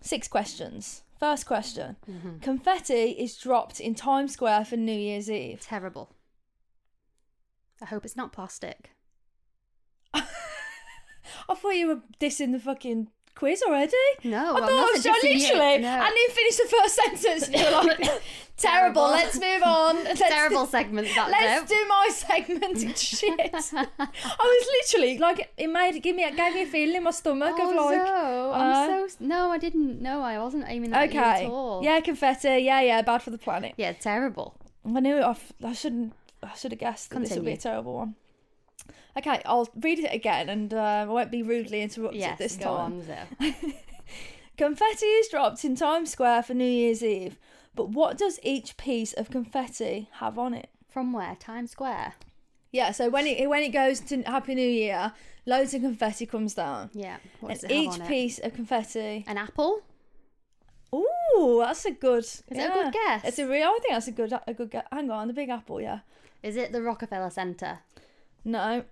Six 0.00 0.28
questions. 0.28 1.02
First 1.20 1.44
question: 1.46 1.96
Mm-hmm. 2.10 2.38
Confetti 2.38 3.10
is 3.10 3.36
dropped 3.36 3.80
in 3.80 3.94
Times 3.94 4.32
Square 4.32 4.64
for 4.64 4.76
New 4.78 4.98
Year's 4.98 5.30
Eve. 5.30 5.60
Terrible. 5.60 6.10
I 7.82 7.86
hope 7.86 8.04
it's 8.06 8.16
not 8.16 8.32
plastic. 8.32 8.92
I 11.48 11.54
thought 11.54 11.70
you 11.76 11.88
were 11.88 12.00
dissing 12.20 12.52
the 12.52 12.58
fucking 12.58 13.08
quiz 13.34 13.62
already. 13.66 13.92
No, 14.22 14.38
I 14.38 14.60
I'm 14.60 14.62
thought 14.62 14.70
not 14.70 14.88
I 14.88 14.92
was 14.92 15.04
you. 15.04 15.12
literally. 15.12 15.78
No. 15.78 15.90
I 15.90 16.10
didn't 16.10 16.32
finish 16.32 16.56
the 16.56 16.68
first 16.68 16.94
sentence. 17.22 17.50
You 17.50 17.64
were 17.64 17.70
like, 17.86 17.98
terrible. 17.98 18.20
Terrible. 18.56 19.02
Let's 19.08 19.38
move 19.40 19.62
on. 19.64 20.04
Let's 20.04 20.20
Terrible 20.20 20.64
do- 20.64 20.70
segment. 20.70 21.08
That 21.14 21.30
Let's 21.30 21.70
though. 21.70 21.76
do 21.76 21.88
my 21.88 22.08
segment. 22.12 22.98
Shit. 22.98 23.38
I 23.38 23.88
was 24.38 24.68
literally 24.80 25.18
like, 25.18 25.50
it 25.58 25.66
made 25.68 26.00
give 26.02 26.14
me, 26.16 26.22
it 26.24 26.36
gave 26.36 26.54
me 26.54 26.62
a 26.62 26.66
feeling 26.66 26.96
in 26.96 27.02
my 27.02 27.10
stomach 27.10 27.54
Oh, 27.58 27.70
of 27.70 27.76
like, 27.76 27.98
no. 27.98 28.52
uh, 28.52 28.56
I'm 28.56 29.08
so 29.08 29.16
no, 29.20 29.50
I 29.50 29.58
didn't. 29.58 30.00
No, 30.00 30.22
I 30.22 30.38
wasn't 30.38 30.64
aiming 30.68 30.92
at 30.94 31.12
you 31.12 31.18
okay, 31.20 31.44
at 31.44 31.50
all. 31.50 31.82
yeah, 31.82 32.00
confetti, 32.00 32.48
yeah, 32.62 32.80
yeah, 32.80 33.02
bad 33.02 33.22
for 33.22 33.30
the 33.30 33.38
planet. 33.38 33.74
yeah, 33.76 33.92
terrible. 33.92 34.56
I 34.86 35.00
knew 35.00 35.16
it. 35.16 35.22
I, 35.22 35.36
I 35.66 35.72
shouldn't. 35.72 36.12
I 36.42 36.54
should 36.54 36.72
have 36.72 36.78
guessed 36.80 37.10
that 37.10 37.20
this 37.20 37.34
would 37.34 37.44
be 37.44 37.52
a 37.52 37.56
terrible 37.56 37.94
one. 37.94 38.14
Okay, 39.16 39.40
I'll 39.46 39.68
read 39.76 40.00
it 40.00 40.12
again, 40.12 40.48
and 40.48 40.74
uh, 40.74 40.78
I 40.78 41.04
won't 41.04 41.30
be 41.30 41.42
rudely 41.42 41.82
interrupted 41.82 42.20
Yes, 42.20 42.38
this 42.38 42.56
go 42.56 42.76
time. 42.76 43.02
on, 43.40 43.54
Confetti 44.56 45.06
is 45.06 45.28
dropped 45.28 45.64
in 45.64 45.76
Times 45.76 46.10
Square 46.10 46.44
for 46.44 46.54
New 46.54 46.64
Year's 46.64 47.02
Eve, 47.02 47.38
but 47.74 47.90
what 47.90 48.18
does 48.18 48.38
each 48.42 48.76
piece 48.76 49.12
of 49.12 49.30
confetti 49.30 50.08
have 50.14 50.38
on 50.38 50.54
it? 50.54 50.68
From 50.88 51.12
where? 51.12 51.36
Times 51.36 51.72
Square. 51.72 52.14
Yeah, 52.70 52.90
so 52.90 53.08
when 53.08 53.26
it 53.26 53.48
when 53.48 53.62
it 53.62 53.68
goes 53.68 54.00
to 54.00 54.22
Happy 54.22 54.54
New 54.56 54.68
Year, 54.68 55.12
loads 55.46 55.74
of 55.74 55.82
confetti 55.82 56.26
comes 56.26 56.54
down. 56.54 56.90
Yeah. 56.92 57.18
What 57.40 57.52
and 57.52 57.60
does 57.60 57.70
it 57.70 57.74
have 57.74 58.00
each 58.00 58.08
piece 58.08 58.38
of 58.40 58.54
confetti. 58.54 59.24
An 59.28 59.38
apple. 59.38 59.82
Ooh, 60.92 61.58
that's 61.60 61.84
a 61.84 61.92
good. 61.92 62.24
Is 62.24 62.42
it 62.48 62.58
a 62.58 62.72
good 62.72 62.92
guess? 62.92 63.24
It's 63.24 63.38
a 63.38 63.46
real. 63.48 63.68
I 63.68 63.78
think 63.80 63.94
that's 63.94 64.08
a 64.08 64.12
good 64.12 64.32
a 64.46 64.54
good 64.54 64.70
guess. 64.70 64.84
Hang 64.92 65.10
on, 65.10 65.28
the 65.28 65.34
Big 65.34 65.48
Apple, 65.50 65.80
yeah. 65.80 66.00
Is 66.42 66.56
it 66.56 66.72
the 66.72 66.82
Rockefeller 66.82 67.30
Center? 67.30 67.78
No, 68.44 68.84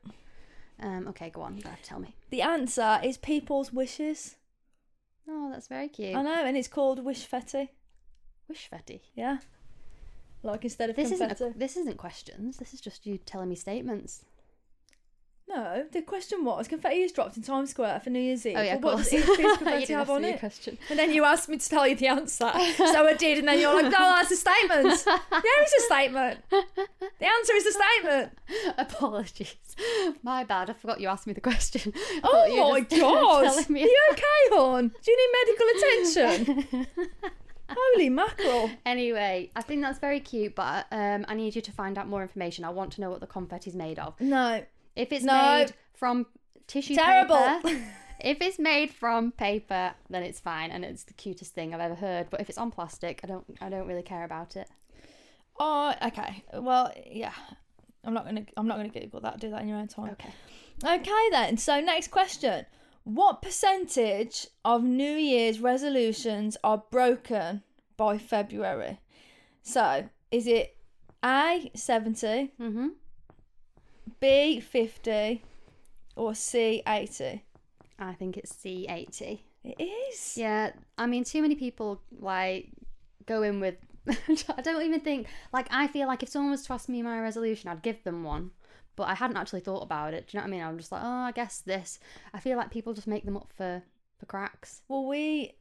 Um. 0.81 1.07
Okay, 1.09 1.31
go 1.31 1.43
on. 1.43 1.57
You 1.57 1.63
have 1.65 1.81
to 1.83 1.89
tell 1.89 2.01
me. 2.01 2.17
the 2.31 2.43
answer 2.43 3.01
is 3.05 3.17
people's 3.19 3.73
wishes. 3.73 4.37
Oh, 5.29 5.51
that's 5.53 5.69
very 5.69 5.89
cute. 5.89 6.17
I 6.17 6.23
know, 6.23 6.45
and 6.45 6.57
it's 6.57 6.69
called 6.69 7.05
wish 7.05 7.29
fetti. 7.29 7.69
Wish 8.49 8.69
Fetty. 8.71 9.01
Yeah, 9.15 9.39
like 10.43 10.65
instead 10.65 10.91
of 10.91 10.97
This 10.97 11.11
confetti. 11.11 11.35
isn't. 11.35 11.55
A, 11.55 11.59
this 11.59 11.77
isn't 11.77 11.97
questions. 11.97 12.57
This 12.57 12.75
is 12.75 12.81
just 12.81 13.07
you 13.07 13.19
telling 13.19 13.49
me 13.49 13.55
statements. 13.55 14.25
No, 15.49 15.85
the 15.93 16.01
question 16.03 16.45
was 16.45 16.67
confetti 16.69 17.03
is 17.03 17.13
dropped 17.13 17.37
in 17.37 17.43
Times 17.43 17.71
Square 17.71 18.01
for 18.01 18.11
New 18.11 18.21
Year's 18.21 18.47
Eve. 18.47 18.57
Oh 18.57 18.63
yeah, 18.63 18.77
what 18.77 18.95
of 18.95 19.01
does 19.01 19.11
course. 19.11 19.23
each 19.29 19.37
piece 19.37 19.53
of 19.53 19.59
confetti 19.59 19.93
have 19.93 20.09
on 20.09 20.25
it? 20.25 20.39
question. 20.41 20.79
And 20.89 20.99
then 20.99 21.13
you 21.13 21.25
asked 21.25 21.49
me 21.49 21.59
to 21.59 21.69
tell 21.69 21.87
you 21.87 21.95
the 21.95 22.07
answer, 22.07 22.51
so 22.77 23.07
I 23.07 23.15
did, 23.19 23.39
and 23.39 23.49
then 23.49 23.59
you're 23.61 23.75
like, 23.75 23.85
"No, 23.93 23.99
that's 23.99 24.31
a 24.31 24.37
statement. 24.37 25.05
Yeah, 25.07 25.41
it's 25.63 25.75
a 25.75 25.81
statement. 25.87 26.41
The 26.51 27.27
answer 27.27 27.53
is 27.55 27.67
a 27.67 27.73
statement." 27.73 28.33
Apologies. 28.79 29.57
My 30.23 30.45
bad. 30.45 30.71
I 30.71 30.73
forgot 30.75 31.01
you 31.01 31.09
asked 31.09 31.27
me 31.27 31.33
the 31.33 31.41
question. 31.41 31.93
I 31.97 32.21
Oh 32.25 32.31
thought 32.31 32.49
you 32.53 32.63
were 32.65 32.71
my 32.73 32.81
god! 33.01 33.45
Are 33.47 33.73
you 33.79 34.01
okay, 34.13 34.43
hon? 34.53 34.89
Do 35.03 35.11
you 35.11 35.19
need 35.19 36.15
medical 36.15 36.47
attention? 36.47 36.87
Holy 37.69 38.11
mackerel! 38.11 38.71
Anyway, 38.85 39.51
I 39.57 39.63
think 39.63 39.81
that's 39.83 39.99
very 39.99 40.21
cute, 40.21 40.55
but 40.55 40.87
um, 40.93 41.25
I 41.27 41.35
need 41.35 41.57
you 41.57 41.63
to 41.63 41.73
find 41.73 41.97
out 41.97 42.07
more 42.07 42.21
information. 42.23 42.65
I 42.65 42.71
want 42.71 42.93
to 42.93 43.01
know 43.01 43.11
what 43.11 43.21
the 43.21 43.27
confetti's 43.27 43.75
made 43.75 43.99
of. 43.99 44.21
No, 44.21 44.63
If 44.97 45.13
it's 45.13 45.25
No. 45.25 45.59
made 45.59 45.73
from 45.95 46.27
tissue 46.67 46.95
Terrible. 46.95 47.37
paper, 47.63 47.79
if 48.21 48.41
it's 48.41 48.59
made 48.59 48.91
from 48.91 49.33
paper, 49.33 49.95
then 50.11 50.23
it's 50.23 50.41
fine, 50.41 50.71
and 50.71 50.85
it's 50.85 51.05
the 51.05 51.15
cutest 51.15 51.55
thing 51.55 51.75
I've 51.75 51.81
ever 51.81 51.95
heard. 51.95 52.29
But 52.31 52.41
if 52.41 52.49
it's 52.49 52.59
on 52.59 52.71
plastic, 52.71 53.21
I 53.25 53.27
don't, 53.27 53.45
I 53.61 53.69
don't 53.69 53.87
really 53.87 54.03
care 54.03 54.25
about 54.25 54.57
it. 54.57 54.69
Oh, 55.59 55.95
okay. 56.03 56.45
Well, 56.55 56.93
yeah. 57.07 57.33
I'm 58.05 58.15
not 58.15 58.25
gonna. 58.25 58.45
I'm 58.57 58.67
not 58.67 58.79
gonna 58.79 58.89
Google 58.89 59.21
that. 59.21 59.39
Do 59.39 59.51
that 59.51 59.63
in 59.63 59.69
your 59.69 59.79
own 59.79 59.87
time. 59.87 60.11
Okay. 60.13 60.33
Okay 60.85 61.29
then. 61.31 61.57
So 61.57 61.81
next 61.81 62.11
question: 62.11 62.67
What 63.05 63.43
percentage 63.43 64.49
of 64.65 64.83
New 64.83 65.13
Year's 65.15 65.61
resolutions 65.61 66.57
are 66.65 66.83
broken 66.91 67.63
by 67.97 68.19
February? 68.19 68.99
So 69.63 70.09
is 70.33 70.49
it 70.49 70.77
A 71.25 71.71
seventy, 71.75 72.51
Mhm. 72.61 72.95
B 74.21 74.61
fifty, 74.61 75.43
or 76.17 76.35
C 76.35 76.83
eighty? 76.87 77.45
I 77.99 78.15
think 78.15 78.37
it's 78.37 78.55
C 78.55 78.87
eighty. 78.89 79.45
It 79.65 79.81
is. 79.81 80.37
Yeah, 80.37 80.73
I 80.99 81.07
mean, 81.07 81.25
too 81.25 81.43
many 81.43 81.55
people 81.55 82.01
like 82.19 82.71
go 83.27 83.43
in 83.43 83.61
with. 83.61 83.77
I 84.09 84.63
don't 84.63 84.83
even 84.83 85.01
think 85.01 85.29
like 85.53 85.69
I 85.71 85.87
feel 85.87 86.09
like 86.09 86.23
if 86.23 86.29
someone 86.29 86.51
was 86.51 86.67
to 86.67 86.73
ask 86.73 86.89
me 86.89 87.03
my 87.03 87.21
resolution, 87.21 87.69
I'd 87.69 87.83
give 87.83 88.03
them 88.03 88.25
one, 88.25 88.51
but 88.97 89.05
I 89.05 89.15
hadn't 89.15 89.37
actually 89.37 89.61
thought 89.61 89.83
about 89.83 90.15
it. 90.15 90.27
Do 90.27 90.37
you 90.37 90.41
know 90.41 90.49
what 90.49 90.55
I 90.55 90.57
mean? 90.57 90.67
I'm 90.67 90.79
just 90.79 90.91
like, 90.91 91.03
oh, 91.05 91.07
I 91.07 91.33
guess 91.33 91.61
this. 91.61 92.01
I 92.35 92.41
feel 92.41 92.57
like 92.57 92.71
people 92.71 92.95
just 92.95 93.07
make 93.07 93.25
them 93.25 93.37
up 93.37 93.53
for 93.57 93.83
for 94.19 94.27
cracks. 94.27 94.83
Well, 94.89 95.07
we 95.07 95.53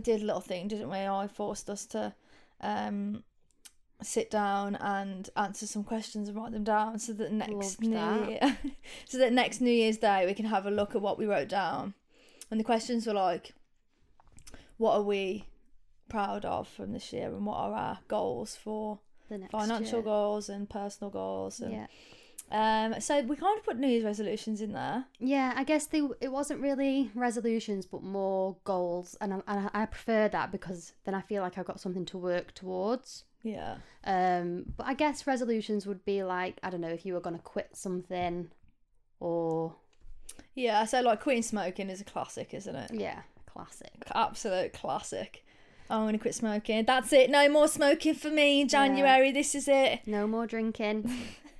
did 0.00 0.22
a 0.22 0.24
little 0.24 0.40
thing, 0.40 0.68
didn't 0.68 0.90
we? 0.90 0.98
I 0.98 1.28
forced 1.28 1.68
us 1.68 1.84
to 1.86 2.14
um, 2.60 3.22
sit 4.02 4.30
down 4.30 4.76
and 4.76 5.28
answer 5.36 5.66
some 5.66 5.84
questions 5.84 6.28
and 6.28 6.36
write 6.36 6.52
them 6.52 6.64
down, 6.64 6.98
so 6.98 7.12
that 7.14 7.32
next 7.32 7.52
Loved 7.52 7.80
New 7.80 7.94
that. 7.94 8.28
Year, 8.30 8.58
so 9.06 9.18
that 9.18 9.32
next 9.32 9.60
New 9.60 9.70
Year's 9.70 9.98
Day 9.98 10.26
we 10.26 10.34
can 10.34 10.46
have 10.46 10.66
a 10.66 10.70
look 10.70 10.94
at 10.94 11.02
what 11.02 11.18
we 11.18 11.26
wrote 11.26 11.48
down. 11.48 11.94
And 12.50 12.58
the 12.58 12.64
questions 12.64 13.06
were 13.06 13.12
like, 13.14 13.54
"What 14.76 14.94
are 14.94 15.02
we 15.02 15.44
proud 16.08 16.44
of 16.44 16.66
from 16.68 16.92
this 16.92 17.12
year, 17.12 17.28
and 17.28 17.46
what 17.46 17.56
are 17.58 17.72
our 17.74 17.98
goals 18.08 18.56
for 18.56 18.98
The 19.28 19.38
next 19.38 19.52
financial 19.52 19.98
year. 19.98 20.02
goals 20.04 20.48
and 20.48 20.68
personal 20.68 21.10
goals?" 21.10 21.60
And, 21.60 21.72
Yeah, 21.72 21.86
Um, 22.50 23.00
so 23.00 23.20
we 23.22 23.36
kind 23.36 23.56
of 23.58 23.64
put 23.64 23.76
New 23.78 23.86
Year's 23.86 24.02
resolutions 24.04 24.60
in 24.60 24.72
there. 24.72 25.04
yeah. 25.20 25.52
I 25.54 25.62
guess 25.62 25.86
they 25.86 26.00
it 26.20 26.32
wasn't 26.32 26.60
really 26.60 27.10
resolutions, 27.14 27.86
but 27.86 28.02
more 28.02 28.56
goals, 28.64 29.16
and 29.20 29.34
I, 29.34 29.40
and 29.46 29.70
I 29.72 29.86
prefer 29.86 30.28
that 30.28 30.50
because 30.50 30.94
then 31.04 31.14
I 31.14 31.20
feel 31.20 31.42
like 31.42 31.56
I've 31.58 31.66
got 31.66 31.78
something 31.80 32.04
to 32.06 32.18
work 32.18 32.52
towards. 32.54 33.24
Yeah. 33.42 33.76
Um, 34.04 34.64
but 34.76 34.86
I 34.86 34.94
guess 34.94 35.26
resolutions 35.26 35.86
would 35.86 36.04
be 36.04 36.22
like 36.22 36.58
I 36.62 36.70
don't 36.70 36.80
know 36.80 36.88
if 36.88 37.04
you 37.06 37.14
were 37.14 37.20
going 37.20 37.36
to 37.36 37.42
quit 37.42 37.70
something, 37.74 38.50
or 39.18 39.74
Yeah. 40.54 40.84
So 40.84 41.00
like 41.00 41.20
quitting 41.20 41.42
smoking 41.42 41.90
is 41.90 42.00
a 42.00 42.04
classic, 42.04 42.54
isn't 42.54 42.74
it? 42.76 42.90
yeah, 42.94 43.22
classic. 43.46 43.92
absolute 44.14 44.72
classic. 44.72 45.44
I'm 45.88 46.04
gonna 46.06 46.18
quit 46.18 46.36
smoking. 46.36 46.84
That's 46.84 47.12
it. 47.12 47.30
No 47.30 47.48
more 47.48 47.66
smoking 47.66 48.14
for 48.14 48.30
me 48.30 48.60
in 48.60 48.68
January. 48.68 49.32
This 49.32 49.56
is 49.56 49.66
it. 49.66 50.00
No 50.06 50.26
more 50.26 50.46
drinking. 50.46 51.10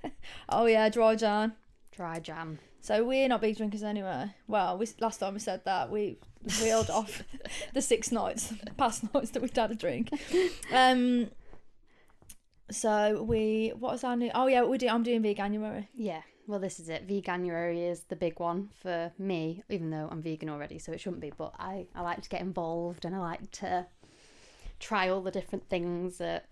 Oh 0.48 0.64
yeah, 0.64 0.88
dry 0.88 1.14
Jan. 1.14 1.52
Dry 1.94 2.20
jam. 2.20 2.58
So 2.80 3.04
we're 3.04 3.28
not 3.28 3.42
big 3.42 3.58
drinkers 3.58 3.82
anyway. 3.82 4.30
Well, 4.48 4.78
we, 4.78 4.86
last 4.98 5.20
time 5.20 5.34
we 5.34 5.40
said 5.40 5.62
that 5.66 5.90
we 5.90 6.16
reeled 6.62 6.88
off 6.88 7.22
the 7.74 7.82
six 7.82 8.10
nights, 8.10 8.54
past 8.78 9.12
nights 9.12 9.30
that 9.32 9.42
we'd 9.42 9.54
had 9.54 9.70
a 9.70 9.74
drink. 9.74 10.08
Um. 10.72 11.30
So 12.70 13.22
we, 13.22 13.72
what 13.78 13.92
was 13.92 14.04
our 14.04 14.16
new? 14.16 14.30
Oh 14.34 14.46
yeah, 14.46 14.62
we 14.64 14.78
do. 14.78 14.88
I'm 14.88 15.02
doing 15.02 15.22
veganuary. 15.22 15.88
Yeah. 15.94 16.22
Well, 16.46 16.58
this 16.58 16.80
is 16.80 16.88
it. 16.88 17.06
Veganuary 17.06 17.90
is 17.90 18.00
the 18.04 18.16
big 18.16 18.40
one 18.40 18.70
for 18.82 19.12
me, 19.18 19.62
even 19.68 19.90
though 19.90 20.08
I'm 20.10 20.22
vegan 20.22 20.48
already, 20.48 20.78
so 20.78 20.92
it 20.92 21.00
shouldn't 21.00 21.22
be. 21.22 21.32
But 21.36 21.54
I, 21.58 21.86
I 21.94 22.02
like 22.02 22.22
to 22.22 22.28
get 22.28 22.40
involved 22.40 23.04
and 23.04 23.14
I 23.14 23.18
like 23.18 23.50
to 23.52 23.86
try 24.80 25.08
all 25.08 25.20
the 25.20 25.30
different 25.30 25.68
things 25.68 26.20
at 26.20 26.46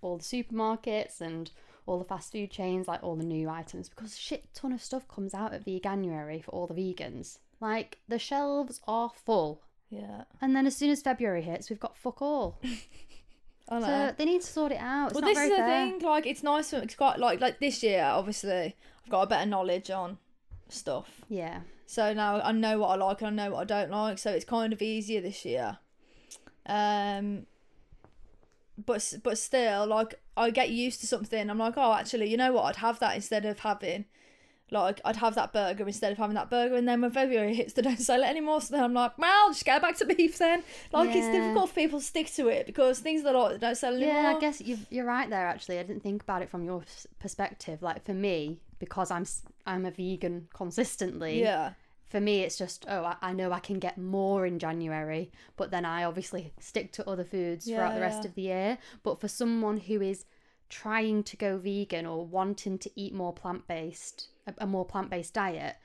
all 0.00 0.16
the 0.16 0.24
supermarkets 0.24 1.20
and 1.20 1.50
all 1.86 1.98
the 1.98 2.04
fast 2.04 2.32
food 2.32 2.50
chains, 2.50 2.88
like 2.88 3.02
all 3.02 3.16
the 3.16 3.24
new 3.24 3.48
items, 3.48 3.88
because 3.88 4.16
shit 4.16 4.48
ton 4.54 4.72
of 4.72 4.82
stuff 4.82 5.06
comes 5.08 5.34
out 5.34 5.52
at 5.52 5.64
Veganuary 5.64 6.42
for 6.42 6.50
all 6.52 6.66
the 6.66 6.74
vegans. 6.74 7.38
Like 7.60 7.98
the 8.08 8.18
shelves 8.18 8.80
are 8.86 9.10
full. 9.10 9.62
Yeah. 9.90 10.24
And 10.40 10.56
then 10.56 10.66
as 10.66 10.76
soon 10.76 10.90
as 10.90 11.02
February 11.02 11.42
hits, 11.42 11.68
we've 11.68 11.80
got 11.80 11.96
fuck 11.96 12.22
all. 12.22 12.60
I 13.68 13.78
know. 13.78 13.86
So 13.86 14.14
they 14.18 14.24
need 14.24 14.42
to 14.42 14.46
sort 14.46 14.72
it 14.72 14.78
out. 14.78 15.06
It's 15.06 15.14
well, 15.14 15.22
not 15.22 15.34
this 15.34 15.38
is 15.38 15.50
the 15.50 15.56
fair. 15.56 15.90
thing. 15.90 16.00
Like, 16.00 16.26
it's 16.26 16.42
nice. 16.42 16.70
For, 16.70 16.76
it's 16.76 16.94
got 16.94 17.18
like 17.18 17.40
like 17.40 17.60
this 17.60 17.82
year. 17.82 18.04
Obviously, 18.04 18.76
I've 19.04 19.10
got 19.10 19.22
a 19.22 19.26
better 19.26 19.46
knowledge 19.46 19.90
on 19.90 20.18
stuff. 20.68 21.22
Yeah. 21.28 21.60
So 21.86 22.12
now 22.12 22.40
I 22.40 22.52
know 22.52 22.78
what 22.78 22.88
I 22.88 22.96
like 22.96 23.22
and 23.22 23.40
I 23.40 23.44
know 23.44 23.54
what 23.54 23.60
I 23.60 23.64
don't 23.64 23.90
like. 23.90 24.18
So 24.18 24.30
it's 24.30 24.44
kind 24.44 24.72
of 24.72 24.82
easier 24.82 25.20
this 25.20 25.44
year. 25.44 25.78
Um, 26.66 27.46
but 28.84 29.14
but 29.22 29.38
still, 29.38 29.86
like 29.86 30.14
I 30.36 30.50
get 30.50 30.70
used 30.70 31.00
to 31.00 31.06
something. 31.06 31.48
I'm 31.48 31.58
like, 31.58 31.74
oh, 31.76 31.92
actually, 31.94 32.30
you 32.30 32.36
know 32.36 32.52
what? 32.52 32.64
I'd 32.64 32.76
have 32.76 32.98
that 33.00 33.14
instead 33.14 33.44
of 33.44 33.60
having. 33.60 34.06
Like 34.74 35.00
I'd 35.04 35.16
have 35.16 35.34
that 35.36 35.52
burger 35.52 35.86
instead 35.86 36.12
of 36.12 36.18
having 36.18 36.34
that 36.34 36.50
burger, 36.50 36.74
and 36.74 36.86
then 36.86 37.00
when 37.00 37.10
February 37.10 37.54
hits, 37.54 37.74
they 37.74 37.82
don't 37.82 38.00
sell 38.00 38.22
it 38.22 38.26
anymore. 38.26 38.60
So 38.60 38.74
then 38.74 38.84
I'm 38.84 38.94
like, 38.94 39.16
well, 39.16 39.50
just 39.50 39.64
go 39.64 39.78
back 39.78 39.96
to 39.98 40.06
beef 40.16 40.38
then. 40.38 40.62
Like 40.92 41.14
it's 41.14 41.28
difficult 41.28 41.70
for 41.70 41.74
people 41.74 42.00
to 42.00 42.04
stick 42.04 42.32
to 42.34 42.48
it 42.48 42.66
because 42.66 42.98
things 42.98 43.22
that 43.22 43.34
like 43.34 43.60
don't 43.60 43.76
sell 43.76 43.94
anymore. 43.94 44.14
Yeah, 44.14 44.34
I 44.36 44.40
guess 44.40 44.60
you've, 44.60 44.86
you're 44.90 45.06
right 45.06 45.30
there. 45.30 45.46
Actually, 45.46 45.78
I 45.78 45.82
didn't 45.82 46.02
think 46.02 46.22
about 46.22 46.42
it 46.42 46.50
from 46.50 46.64
your 46.64 46.82
perspective. 47.20 47.82
Like 47.82 48.04
for 48.04 48.14
me, 48.14 48.60
because 48.78 49.10
I'm 49.10 49.24
I'm 49.66 49.86
a 49.86 49.90
vegan 49.90 50.48
consistently. 50.52 51.40
Yeah, 51.40 51.72
For 52.08 52.20
me, 52.20 52.40
it's 52.40 52.58
just 52.58 52.84
oh, 52.88 53.14
I, 53.20 53.32
know 53.32 53.52
I 53.52 53.60
can 53.60 53.78
get 53.78 53.96
more 53.96 54.46
in 54.46 54.58
January, 54.58 55.30
but 55.56 55.70
then 55.70 55.84
I 55.84 56.04
obviously 56.04 56.52
stick 56.60 56.92
to 56.92 57.08
other 57.08 57.24
foods 57.24 57.66
throughout 57.66 57.94
the 57.94 58.00
rest 58.00 58.22
yeah. 58.22 58.28
of 58.28 58.34
the 58.34 58.42
year. 58.42 58.78
But 59.02 59.20
for 59.20 59.28
someone 59.28 59.78
who 59.78 60.02
is 60.02 60.24
trying 60.68 61.22
to 61.22 61.36
go 61.36 61.56
vegan 61.58 62.06
or 62.06 62.26
wanting 62.26 62.78
to 62.78 62.90
eat 62.96 63.14
more 63.14 63.32
plant 63.32 63.66
based, 63.66 64.28
a, 64.46 64.54
a 64.58 64.66
more 64.66 64.84
plant 64.84 65.10
based 65.10 65.34
diet, 65.34 65.76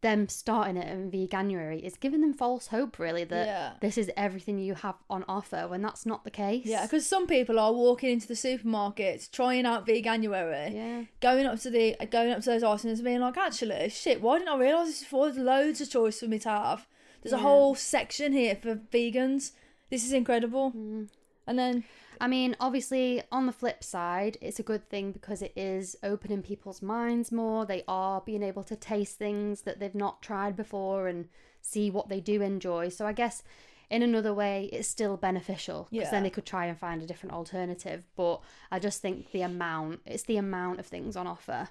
them 0.00 0.28
starting 0.28 0.76
it 0.76 0.86
in 0.86 1.10
veganuary 1.10 1.80
is 1.80 1.96
giving 1.96 2.20
them 2.20 2.34
false 2.34 2.66
hope. 2.66 2.98
Really, 2.98 3.24
that 3.24 3.46
Yeah. 3.46 3.72
this 3.80 3.96
is 3.96 4.10
everything 4.16 4.58
you 4.58 4.74
have 4.74 4.96
on 5.08 5.24
offer 5.28 5.66
when 5.66 5.80
that's 5.80 6.04
not 6.04 6.24
the 6.24 6.30
case. 6.30 6.66
yeah. 6.66 6.82
Because 6.82 7.06
some 7.06 7.26
people 7.26 7.58
are 7.58 7.72
walking 7.72 8.10
into 8.10 8.28
the 8.28 8.34
supermarkets 8.34 9.30
trying 9.30 9.64
out 9.64 9.86
veganuary. 9.86 10.74
yeah. 10.74 11.02
going 11.20 11.46
up 11.46 11.58
to 11.60 11.70
the 11.70 11.96
going 12.10 12.32
up 12.32 12.40
to 12.42 12.50
those 12.50 12.62
items 12.62 12.98
and 12.98 13.04
being 13.04 13.20
like, 13.20 13.36
actually, 13.38 13.88
shit, 13.88 14.20
why 14.20 14.38
didn't 14.38 14.50
I 14.54 14.58
realise 14.58 14.88
this 14.88 15.00
before? 15.00 15.26
There's 15.30 15.38
loads 15.38 15.80
of 15.80 15.88
choice 15.90 16.20
for 16.20 16.26
me 16.26 16.38
to 16.40 16.50
have. 16.50 16.86
There's 17.22 17.32
a 17.32 17.38
whole 17.38 17.74
section 17.74 18.34
here 18.34 18.54
for 18.54 18.74
vegans. 18.76 19.52
This 19.88 20.04
is 20.04 20.12
incredible. 20.12 20.72
Mm. 20.72 21.08
And 21.46 21.58
then 21.58 21.84
I 22.20 22.28
mean, 22.28 22.56
obviously, 22.60 23.22
on 23.32 23.46
the 23.46 23.52
flip 23.52 23.82
side, 23.82 24.38
it's 24.40 24.60
a 24.60 24.62
good 24.62 24.88
thing 24.88 25.12
because 25.12 25.42
it 25.42 25.52
is 25.56 25.96
opening 26.02 26.42
people's 26.42 26.80
minds 26.80 27.32
more. 27.32 27.66
They 27.66 27.82
are 27.88 28.20
being 28.20 28.42
able 28.42 28.62
to 28.64 28.76
taste 28.76 29.18
things 29.18 29.62
that 29.62 29.80
they've 29.80 29.94
not 29.94 30.22
tried 30.22 30.56
before 30.56 31.08
and 31.08 31.28
see 31.60 31.90
what 31.90 32.08
they 32.08 32.20
do 32.20 32.40
enjoy. 32.40 32.88
So 32.88 33.06
I 33.06 33.12
guess 33.12 33.42
in 33.90 34.02
another 34.02 34.32
way, 34.32 34.70
it's 34.72 34.88
still 34.88 35.16
beneficial 35.16 35.88
because 35.90 36.06
Yeah. 36.06 36.10
then 36.12 36.22
they 36.22 36.30
could 36.30 36.46
try 36.46 36.66
and 36.66 36.78
find 36.78 37.02
a 37.02 37.06
different 37.06 37.34
alternative. 37.34 38.06
But 38.16 38.40
I 38.70 38.78
just 38.78 39.02
think 39.02 39.32
the 39.32 39.42
amount, 39.42 40.00
it's 40.06 40.22
the 40.22 40.36
amount 40.36 40.80
of 40.80 40.86
things 40.86 41.16
on 41.16 41.26
offer 41.26 41.68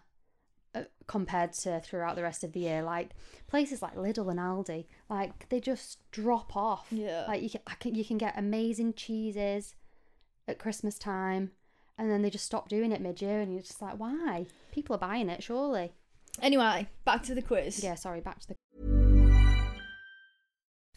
Uh, 0.76 0.84
compared 1.06 1.54
to 1.54 1.80
throughout 1.82 2.16
the 2.16 2.24
rest 2.24 2.44
of 2.44 2.52
the 2.54 2.62
year. 2.62 2.82
Like 2.82 3.12
places 3.46 3.84
like 3.84 3.96
Lidl 3.96 4.32
and 4.32 4.40
Aldi, 4.40 4.86
like 5.08 5.48
they 5.50 5.60
just 5.60 6.00
drop 6.10 6.56
off. 6.56 6.88
Yeah. 6.90 7.26
Like 7.28 7.44
you 7.44 7.50
can, 7.52 7.62
I 7.68 7.76
can 7.76 7.94
you 7.94 8.04
can 8.04 8.18
get 8.18 8.34
amazing 8.38 8.94
cheeses 8.96 9.76
at 10.48 10.58
Christmas 10.58 10.98
time, 10.98 11.52
and 11.98 12.10
then 12.10 12.24
they 12.24 12.32
just 12.32 12.46
stop 12.46 12.70
doing 12.70 12.92
it 12.92 13.02
mid 13.02 13.22
year, 13.22 13.40
and 13.40 13.54
you're 13.54 13.62
just 13.62 13.84
like, 13.84 14.00
why? 14.00 14.48
People 14.72 14.96
are 14.96 15.00
buying 15.00 15.30
it, 15.30 15.44
surely. 15.44 15.94
anyway, 16.42 16.88
back 17.06 17.22
to 17.24 17.36
the 17.36 17.44
quiz. 17.44 17.84
Yeah, 17.84 17.94
sorry, 17.94 18.22
back 18.22 18.40
to 18.40 18.48
the. 18.48 19.03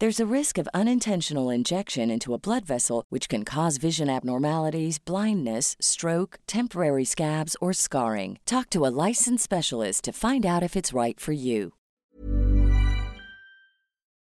There's 0.00 0.20
a 0.20 0.26
risk 0.32 0.58
of 0.58 0.68
unintentional 0.72 1.50
injection 1.50 2.08
into 2.08 2.32
a 2.32 2.38
blood 2.38 2.64
vessel, 2.64 3.04
which 3.08 3.28
can 3.28 3.44
cause 3.44 3.78
vision 3.78 4.08
abnormalities, 4.08 5.00
blindness, 5.00 5.76
stroke, 5.80 6.38
temporary 6.46 7.04
scabs, 7.04 7.56
or 7.60 7.72
scarring. 7.72 8.38
Talk 8.46 8.70
to 8.70 8.86
a 8.86 8.94
licensed 9.08 9.42
specialist 9.42 10.04
to 10.04 10.12
find 10.12 10.46
out 10.46 10.62
if 10.62 10.76
it's 10.76 10.92
right 10.92 11.18
for 11.18 11.32
you. 11.32 11.72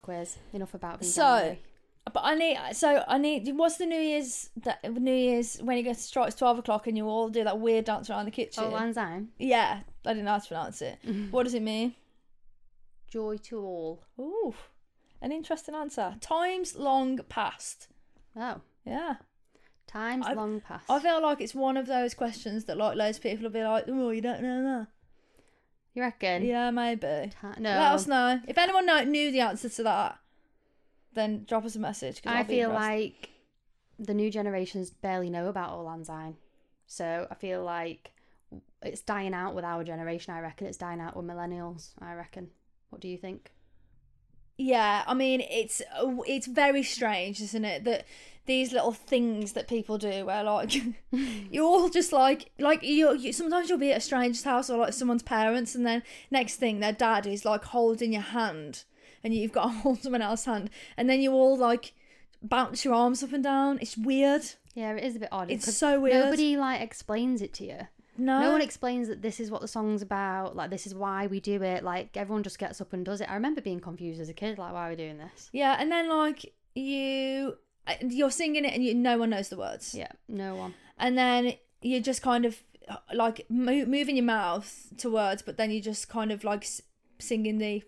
quiz. 0.02 0.38
Enough 0.54 0.76
about 0.76 1.00
vegan. 1.00 1.10
So, 1.10 1.58
but 2.14 2.22
I 2.24 2.36
need. 2.36 2.58
So 2.72 3.04
I 3.06 3.18
need. 3.18 3.52
What's 3.58 3.76
the 3.76 3.86
New 3.86 4.00
Year's? 4.00 4.52
That 4.64 4.82
New 4.90 5.12
Year's 5.12 5.58
when 5.58 5.78
it 5.78 5.84
gets 5.84 6.04
strikes 6.04 6.36
twelve 6.36 6.58
o'clock 6.58 6.88
and 6.88 6.96
you 6.96 7.08
all 7.08 7.28
do 7.28 7.44
that 7.44 7.60
weird 7.60 7.84
dance 7.84 8.10
around 8.10 8.26
the 8.26 8.32
kitchen. 8.32 8.64
oh, 8.64 8.70
Lang 8.70 8.94
Syne, 8.94 9.28
yeah, 9.40 9.82
I 10.06 10.10
didn't 10.14 10.24
know 10.24 10.32
how 10.32 10.40
to 10.40 10.48
pronounce 10.48 10.82
it. 10.82 11.00
Mm-hmm. 11.06 11.32
What 11.32 11.44
does 11.44 11.54
it 11.54 11.64
mean? 11.64 11.96
joy 13.08 13.38
to 13.38 13.60
all. 13.60 14.04
Ooh, 14.20 14.54
an 15.26 15.32
interesting 15.32 15.74
answer. 15.76 16.16
Times 16.22 16.76
long 16.76 17.18
past. 17.28 17.88
Oh, 18.36 18.62
Yeah. 18.86 19.16
times 19.88 20.26
I've- 20.28 20.36
long 20.36 20.62
past. 20.62 20.90
I 20.90 21.00
feel 21.00 21.22
like 21.22 21.42
it's 21.42 21.56
one 21.56 21.78
of 21.78 21.88
those 21.88 22.14
questions 22.14 22.66
that 22.66 22.78
like 22.78 22.96
loads 22.96 23.18
of 23.18 23.24
people 23.24 23.44
will 23.44 23.50
be 23.52 23.64
like, 23.64 23.86
oh, 23.88 24.12
you 24.12 24.22
don't 24.22 24.42
know 24.42 24.64
that. 24.64 24.88
you 25.94 26.02
reckon? 26.02 26.44
Yeah, 26.44 26.72
maybe. 26.72 27.32
Ti- 27.42 27.60
no. 27.62 27.70
Let 27.70 27.94
us 27.94 28.06
know 28.06 28.42
if 28.48 28.58
anyone 28.58 28.86
know, 28.86 29.02
knew 29.04 29.32
the 29.32 29.40
answer 29.40 29.70
to 29.70 29.84
that. 29.84 30.20
Then 31.14 31.46
drop 31.46 31.64
us 31.64 31.76
a 31.78 31.80
message. 31.80 32.22
I 32.26 32.44
feel 32.44 32.70
like 32.70 33.30
the 33.98 34.14
new 34.14 34.30
generations 34.30 34.90
barely 34.92 35.30
know 35.30 35.48
about 35.48 36.06
Syne. 36.06 36.36
So 36.88 37.28
I 37.32 37.36
feel 37.36 37.64
like 37.64 38.12
it's 38.82 39.00
dying 39.02 39.34
out 39.34 39.56
with 39.56 39.64
our 39.64 39.84
generation. 39.86 40.34
I 40.34 40.42
reckon 40.42 40.68
it's 40.68 40.78
dying 40.78 41.00
out 41.00 41.16
with 41.16 41.26
millennials. 41.26 41.92
I 42.00 42.14
reckon. 42.14 42.50
What 42.90 43.00
do 43.02 43.08
you 43.08 43.18
think? 43.18 43.52
Yeah, 44.58 45.04
I 45.06 45.13
mean 45.13 45.41
it's 45.41 45.82
oh, 45.98 46.24
it's 46.28 46.48
very 46.48 46.84
strange, 46.84 47.41
isn't 47.41 47.65
it? 47.65 47.84
That 47.84 48.06
these 48.46 48.72
little 48.72 48.91
things 48.91 49.54
that 49.54 49.68
people 49.68 49.98
do, 49.98 50.26
where 50.26 50.44
like 50.44 50.76
you're 51.52 51.65
all 51.65 51.89
just 51.89 52.13
like 52.13 52.52
like 52.60 52.84
you, 52.84 53.13
you 53.15 53.34
sometimes 53.34 53.70
you'll 53.70 53.80
be 53.80 53.91
at 53.91 53.98
a 53.98 54.02
stranger's 54.02 54.44
house 54.44 54.70
or 54.70 54.78
like 54.78 54.94
someone's 54.94 55.24
parents, 55.24 55.76
and 55.76 55.86
then 55.86 56.04
next 56.32 56.56
thing 56.56 56.80
their 56.80 56.94
dad 56.94 57.28
is 57.28 57.46
like 57.46 57.63
holding 57.65 58.13
your 58.13 58.22
hand, 58.22 58.84
and 59.24 59.34
you've 59.34 59.52
got 59.52 59.63
to 59.63 59.70
hold 59.80 60.04
someone 60.04 60.22
else's 60.22 60.46
hand, 60.46 60.70
and 60.96 61.10
then 61.10 61.22
you 61.22 61.32
all 61.34 61.58
like 61.58 61.94
bounce 62.41 62.86
your 62.86 62.94
arms 62.94 63.24
up 63.24 63.34
and 63.34 63.44
down. 63.44 63.80
It's 63.82 63.98
weird. 63.98 64.44
Yeah, 64.74 64.94
it 64.94 65.04
is 65.04 65.15
a 65.15 65.20
bit 65.20 65.30
odd. 65.32 65.50
It's 65.50 65.74
so 65.74 66.00
weird. 66.02 66.26
Nobody 66.26 66.58
like 66.58 66.82
explains 66.82 67.41
it 67.41 67.54
to 67.56 67.65
you. 67.65 67.88
No, 68.17 68.39
No 68.39 68.51
one 68.54 68.62
explains 68.62 69.08
that 69.10 69.21
this 69.21 69.39
is 69.39 69.51
what 69.51 69.62
the 69.62 69.67
song's 69.67 70.01
about. 70.01 70.56
Like 70.56 70.69
this 70.69 70.88
is 70.88 70.95
why 70.95 71.28
we 71.28 71.39
do 71.39 71.62
it. 71.62 71.84
Like 71.84 72.15
everyone 72.15 72.43
just 72.43 72.58
gets 72.60 72.80
up 72.80 72.93
and 72.93 73.04
does 73.06 73.19
it. 73.21 73.30
I 73.30 73.34
remember 73.34 73.62
being 73.62 73.80
confused 73.82 74.21
as 74.21 74.30
a 74.30 74.34
kid. 74.34 74.58
Like 74.58 74.71
why 74.73 74.88
are 74.88 74.89
we 74.91 74.95
doing 74.95 75.17
this? 75.17 75.49
yeah, 75.51 75.75
and 75.80 75.91
then 75.91 76.08
like 76.10 76.54
you 76.75 77.58
you're 78.01 78.32
singing 78.32 78.65
it 78.65 78.73
and 78.73 78.84
you 78.84 78.95
no 78.95 79.17
one 79.17 79.30
knows 79.32 79.49
the 79.49 79.58
words. 79.58 79.93
Yeah, 79.93 80.12
no 80.28 80.56
one. 80.56 80.73
and 80.97 81.17
then 81.17 81.54
you're 81.82 82.01
just 82.01 82.21
kind 82.21 82.45
of 82.45 82.63
uh, 82.88 82.95
like 83.13 83.45
mo- 83.49 83.86
moving 83.86 84.15
your 84.15 84.25
mouth 84.25 84.88
to 84.97 85.10
words, 85.12 85.41
but 85.41 85.58
then 85.58 85.69
you 85.71 85.82
just 85.82 86.08
kind 86.10 86.32
of 86.32 86.43
like 86.43 86.63
s- 86.63 86.82
singing 87.19 87.58
the 87.58 87.84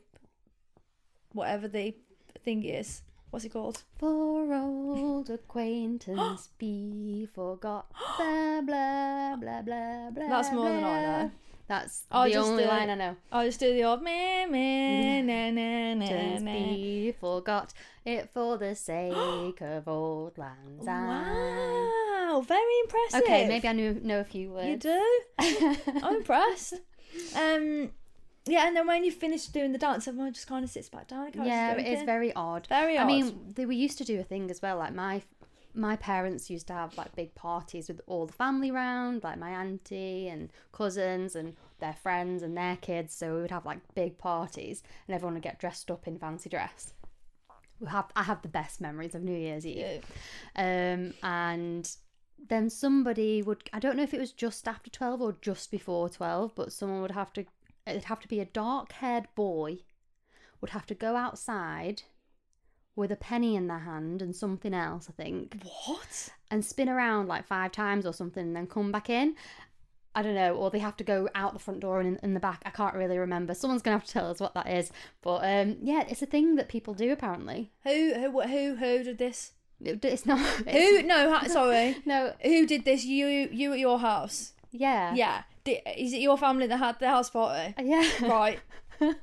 whatever 1.33 1.67
the 1.67 1.95
thing 2.43 2.63
is. 2.63 3.01
What's 3.37 3.45
it 3.45 3.49
called? 3.49 3.83
For 3.99 4.51
old 4.51 5.29
acquaintance 5.29 6.49
be 6.57 7.27
forgot. 7.35 7.85
Blah 8.17 8.61
blah 8.61 9.35
blah 9.35 9.61
blah 9.61 10.09
blah. 10.09 10.27
That's 10.27 10.51
more 10.51 10.65
than 10.65 10.83
I 10.83 11.01
know. 11.03 11.31
That's 11.67 12.05
I 12.09 12.29
the 12.29 12.33
just 12.33 12.49
only 12.49 12.63
do 12.63 12.69
line. 12.69 12.89
I 12.89 12.95
know. 12.95 13.15
I 13.31 13.45
just 13.45 13.59
do 13.59 13.75
the 13.75 13.83
old 13.83 14.01
meh 14.01 14.47
meh 14.47 15.21
na 15.29 15.51
na 15.51 15.93
na 15.93 16.39
na. 16.39 16.51
be 16.51 17.13
forgot 17.19 17.73
it 18.03 18.31
for 18.33 18.57
the 18.57 18.73
sake 18.73 19.61
of 19.61 19.87
old 19.87 20.35
lang 20.39 20.81
syne. 20.83 21.07
Wow, 21.07 22.41
very 22.41 22.79
impressive. 22.85 23.21
Okay, 23.21 23.47
maybe 23.47 23.67
I 23.67 23.73
knew 23.73 24.01
know 24.01 24.19
a 24.19 24.23
few 24.23 24.49
words. 24.49 24.67
You 24.67 24.77
do? 24.77 25.21
I'm 26.03 26.15
impressed. 26.15 26.73
Um, 27.35 27.91
yeah, 28.47 28.67
and 28.67 28.75
then 28.75 28.87
when 28.87 29.03
you 29.03 29.11
finish 29.11 29.45
doing 29.47 29.71
the 29.71 29.77
dance, 29.77 30.07
everyone 30.07 30.33
just 30.33 30.47
kind 30.47 30.63
of 30.63 30.69
sits 30.69 30.89
back 30.89 31.07
down. 31.07 31.27
and 31.33 31.45
Yeah, 31.45 31.73
it 31.73 31.85
is 31.87 32.03
very 32.03 32.33
odd. 32.33 32.67
Very 32.67 32.97
odd. 32.97 33.03
I 33.03 33.07
mean, 33.07 33.53
they, 33.55 33.65
we 33.65 33.75
used 33.75 33.97
to 33.99 34.03
do 34.05 34.19
a 34.19 34.23
thing 34.23 34.49
as 34.51 34.61
well. 34.61 34.77
Like 34.77 34.93
my 34.93 35.21
my 35.73 35.95
parents 35.95 36.49
used 36.49 36.67
to 36.67 36.73
have 36.73 36.97
like 36.97 37.15
big 37.15 37.35
parties 37.35 37.87
with 37.87 38.01
all 38.07 38.25
the 38.25 38.33
family 38.33 38.71
round, 38.71 39.23
like 39.23 39.37
my 39.37 39.51
auntie 39.51 40.27
and 40.27 40.51
cousins 40.71 41.35
and 41.35 41.55
their 41.79 41.93
friends 41.93 42.41
and 42.41 42.57
their 42.57 42.77
kids. 42.77 43.13
So 43.13 43.35
we 43.35 43.41
would 43.41 43.51
have 43.51 43.65
like 43.65 43.79
big 43.93 44.17
parties, 44.17 44.81
and 45.07 45.15
everyone 45.15 45.35
would 45.35 45.43
get 45.43 45.59
dressed 45.59 45.91
up 45.91 46.07
in 46.07 46.17
fancy 46.17 46.49
dress. 46.49 46.93
We 47.79 47.87
have 47.87 48.11
I 48.15 48.23
have 48.23 48.41
the 48.41 48.47
best 48.47 48.81
memories 48.81 49.13
of 49.13 49.23
New 49.23 49.37
Year's 49.37 49.65
Eve, 49.65 50.03
um, 50.55 51.13
and 51.21 51.89
then 52.49 52.69
somebody 52.69 53.41
would 53.41 53.69
I 53.71 53.79
don't 53.79 53.97
know 53.97 54.03
if 54.03 54.13
it 54.13 54.19
was 54.19 54.31
just 54.31 54.67
after 54.67 54.89
twelve 54.89 55.21
or 55.21 55.35
just 55.41 55.69
before 55.69 56.09
twelve, 56.09 56.55
but 56.55 56.71
someone 56.73 57.01
would 57.01 57.11
have 57.11 57.33
to 57.33 57.45
it'd 57.89 58.05
have 58.05 58.19
to 58.21 58.27
be 58.27 58.39
a 58.39 58.45
dark 58.45 58.91
haired 58.93 59.27
boy 59.35 59.79
would 60.61 60.71
have 60.71 60.85
to 60.87 60.95
go 60.95 61.15
outside 61.15 62.03
with 62.95 63.11
a 63.11 63.15
penny 63.15 63.55
in 63.55 63.67
their 63.67 63.79
hand 63.79 64.21
and 64.21 64.35
something 64.35 64.73
else, 64.73 65.07
I 65.07 65.13
think, 65.21 65.61
What? 65.85 66.29
and 66.49 66.65
spin 66.65 66.89
around 66.89 67.27
like 67.27 67.45
five 67.45 67.71
times 67.71 68.05
or 68.07 68.13
something 68.13 68.41
and 68.47 68.55
then 68.55 68.65
come 68.67 68.91
back 68.91 69.09
in. 69.09 69.35
I 70.15 70.23
don't 70.23 70.33
know, 70.33 70.55
or 70.55 70.71
they 70.71 70.79
have 70.79 70.97
to 70.97 71.03
go 71.03 71.29
out 71.35 71.53
the 71.53 71.59
front 71.59 71.79
door 71.81 71.99
and 71.99 72.17
in, 72.17 72.19
in 72.23 72.33
the 72.33 72.39
back. 72.39 72.63
I 72.65 72.71
can't 72.71 72.95
really 72.95 73.19
remember. 73.19 73.53
Someone's 73.53 73.83
gonna 73.83 73.97
have 73.97 74.07
to 74.07 74.11
tell 74.11 74.31
us 74.31 74.39
what 74.39 74.55
that 74.55 74.67
is. 74.67 74.91
But 75.21 75.43
um, 75.43 75.77
yeah, 75.83 76.05
it's 76.09 76.23
a 76.23 76.25
thing 76.25 76.55
that 76.55 76.69
people 76.69 76.95
do 76.95 77.11
apparently. 77.11 77.71
Who 77.83 78.15
who 78.15 78.41
who 78.41 78.75
who 78.77 79.03
did 79.03 79.19
this? 79.19 79.51
It's 79.79 80.25
not. 80.25 80.39
Who? 80.39 81.03
No, 81.03 81.39
sorry. 81.47 81.97
No. 82.03 82.33
Who 82.41 82.65
did 82.65 82.83
this? 82.83 83.05
You 83.05 83.27
you 83.27 83.73
at 83.73 83.77
your 83.79 83.99
house? 83.99 84.53
Yeah. 84.71 85.13
Yeah. 85.15 85.43
Did, 85.63 85.81
is 85.97 86.13
it 86.13 86.19
your 86.21 86.37
family 86.37 86.67
that 86.67 86.77
had 86.77 86.99
the 86.99 87.07
house 87.09 87.29
party? 87.29 87.73
Uh, 87.77 87.83
yeah. 87.83 88.05
Right. 88.21 88.59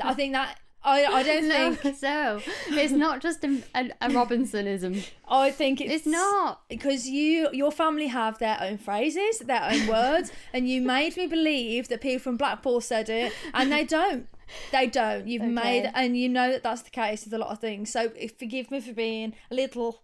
I 0.00 0.14
think 0.14 0.32
that 0.34 0.58
I 0.84 1.04
I 1.06 1.22
don't 1.30 1.48
No, 1.48 1.74
think 1.74 1.96
so 1.96 2.40
it's 2.68 2.92
not 2.92 3.20
just 3.22 3.42
a, 3.44 3.62
a, 3.74 3.90
a 4.02 4.08
Robinsonism. 4.10 5.04
I 5.26 5.50
think 5.50 5.80
it's, 5.80 5.92
It's 5.94 6.06
not. 6.06 6.60
because 6.68 7.08
you 7.08 7.48
your 7.52 7.72
family 7.72 8.06
have 8.08 8.38
their 8.38 8.58
own 8.60 8.78
phrases, 8.78 9.38
their 9.38 9.64
own 9.64 9.86
words, 9.86 10.30
and 10.52 10.68
you 10.68 10.80
made 10.82 11.16
me 11.16 11.26
believe 11.26 11.88
that 11.88 12.00
people 12.02 12.20
from 12.22 12.36
Blackpool 12.36 12.80
said 12.80 13.08
it, 13.08 13.32
and 13.54 13.72
they 13.72 13.84
don't. 13.84 14.28
They 14.72 14.86
don't. 14.86 15.26
You've 15.26 15.42
made, 15.42 15.90
and 15.94 16.16
you 16.18 16.28
know 16.28 16.52
that 16.52 16.62
that's 16.62 16.82
the 16.82 16.90
case 16.90 17.24
with 17.24 17.32
a 17.32 17.38
lot 17.38 17.48
of 17.50 17.58
things. 17.60 17.90
So 17.90 18.12
forgive 18.38 18.70
me 18.70 18.80
for 18.80 18.92
being 18.92 19.32
a 19.50 19.54
little 19.54 20.02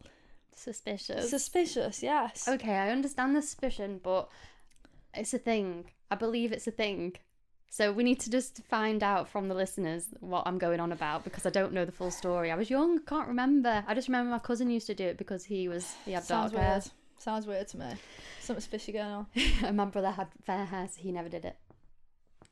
Suspicious. 0.54 1.28
suspicious. 1.30 2.02
Yes. 2.02 2.48
Okay, 2.48 2.74
I 2.74 2.90
understand 2.90 3.36
the 3.36 3.42
suspicion, 3.42 4.00
but 4.02 4.28
it's 5.14 5.34
a 5.34 5.38
thing. 5.38 5.86
I 6.10 6.14
believe 6.14 6.52
it's 6.52 6.66
a 6.66 6.72
thing. 6.72 7.14
So 7.72 7.92
we 7.92 8.02
need 8.02 8.18
to 8.20 8.30
just 8.30 8.62
find 8.64 9.02
out 9.02 9.28
from 9.28 9.46
the 9.46 9.54
listeners 9.54 10.08
what 10.18 10.42
I'm 10.44 10.58
going 10.58 10.80
on 10.80 10.90
about 10.90 11.22
because 11.22 11.46
I 11.46 11.50
don't 11.50 11.72
know 11.72 11.84
the 11.84 11.92
full 11.92 12.10
story. 12.10 12.50
I 12.50 12.56
was 12.56 12.68
young, 12.68 12.98
can't 13.04 13.28
remember. 13.28 13.84
I 13.86 13.94
just 13.94 14.08
remember 14.08 14.30
my 14.30 14.40
cousin 14.40 14.70
used 14.70 14.88
to 14.88 14.94
do 14.94 15.04
it 15.04 15.16
because 15.16 15.44
he 15.44 15.68
was 15.68 15.94
he 16.04 16.12
had 16.12 16.24
Sounds 16.24 16.50
dark 16.50 16.62
hair, 16.62 16.72
weird. 16.72 16.90
Sounds 17.18 17.46
weird 17.46 17.68
to 17.68 17.78
me. 17.78 17.86
Something's 18.40 18.66
fishy 18.66 18.90
going 18.90 19.06
on. 19.06 19.26
and 19.62 19.76
my 19.76 19.84
brother 19.84 20.10
had 20.10 20.28
fair 20.44 20.64
hair, 20.64 20.88
so 20.90 21.00
he 21.00 21.12
never 21.12 21.28
did 21.28 21.44
it. 21.44 21.56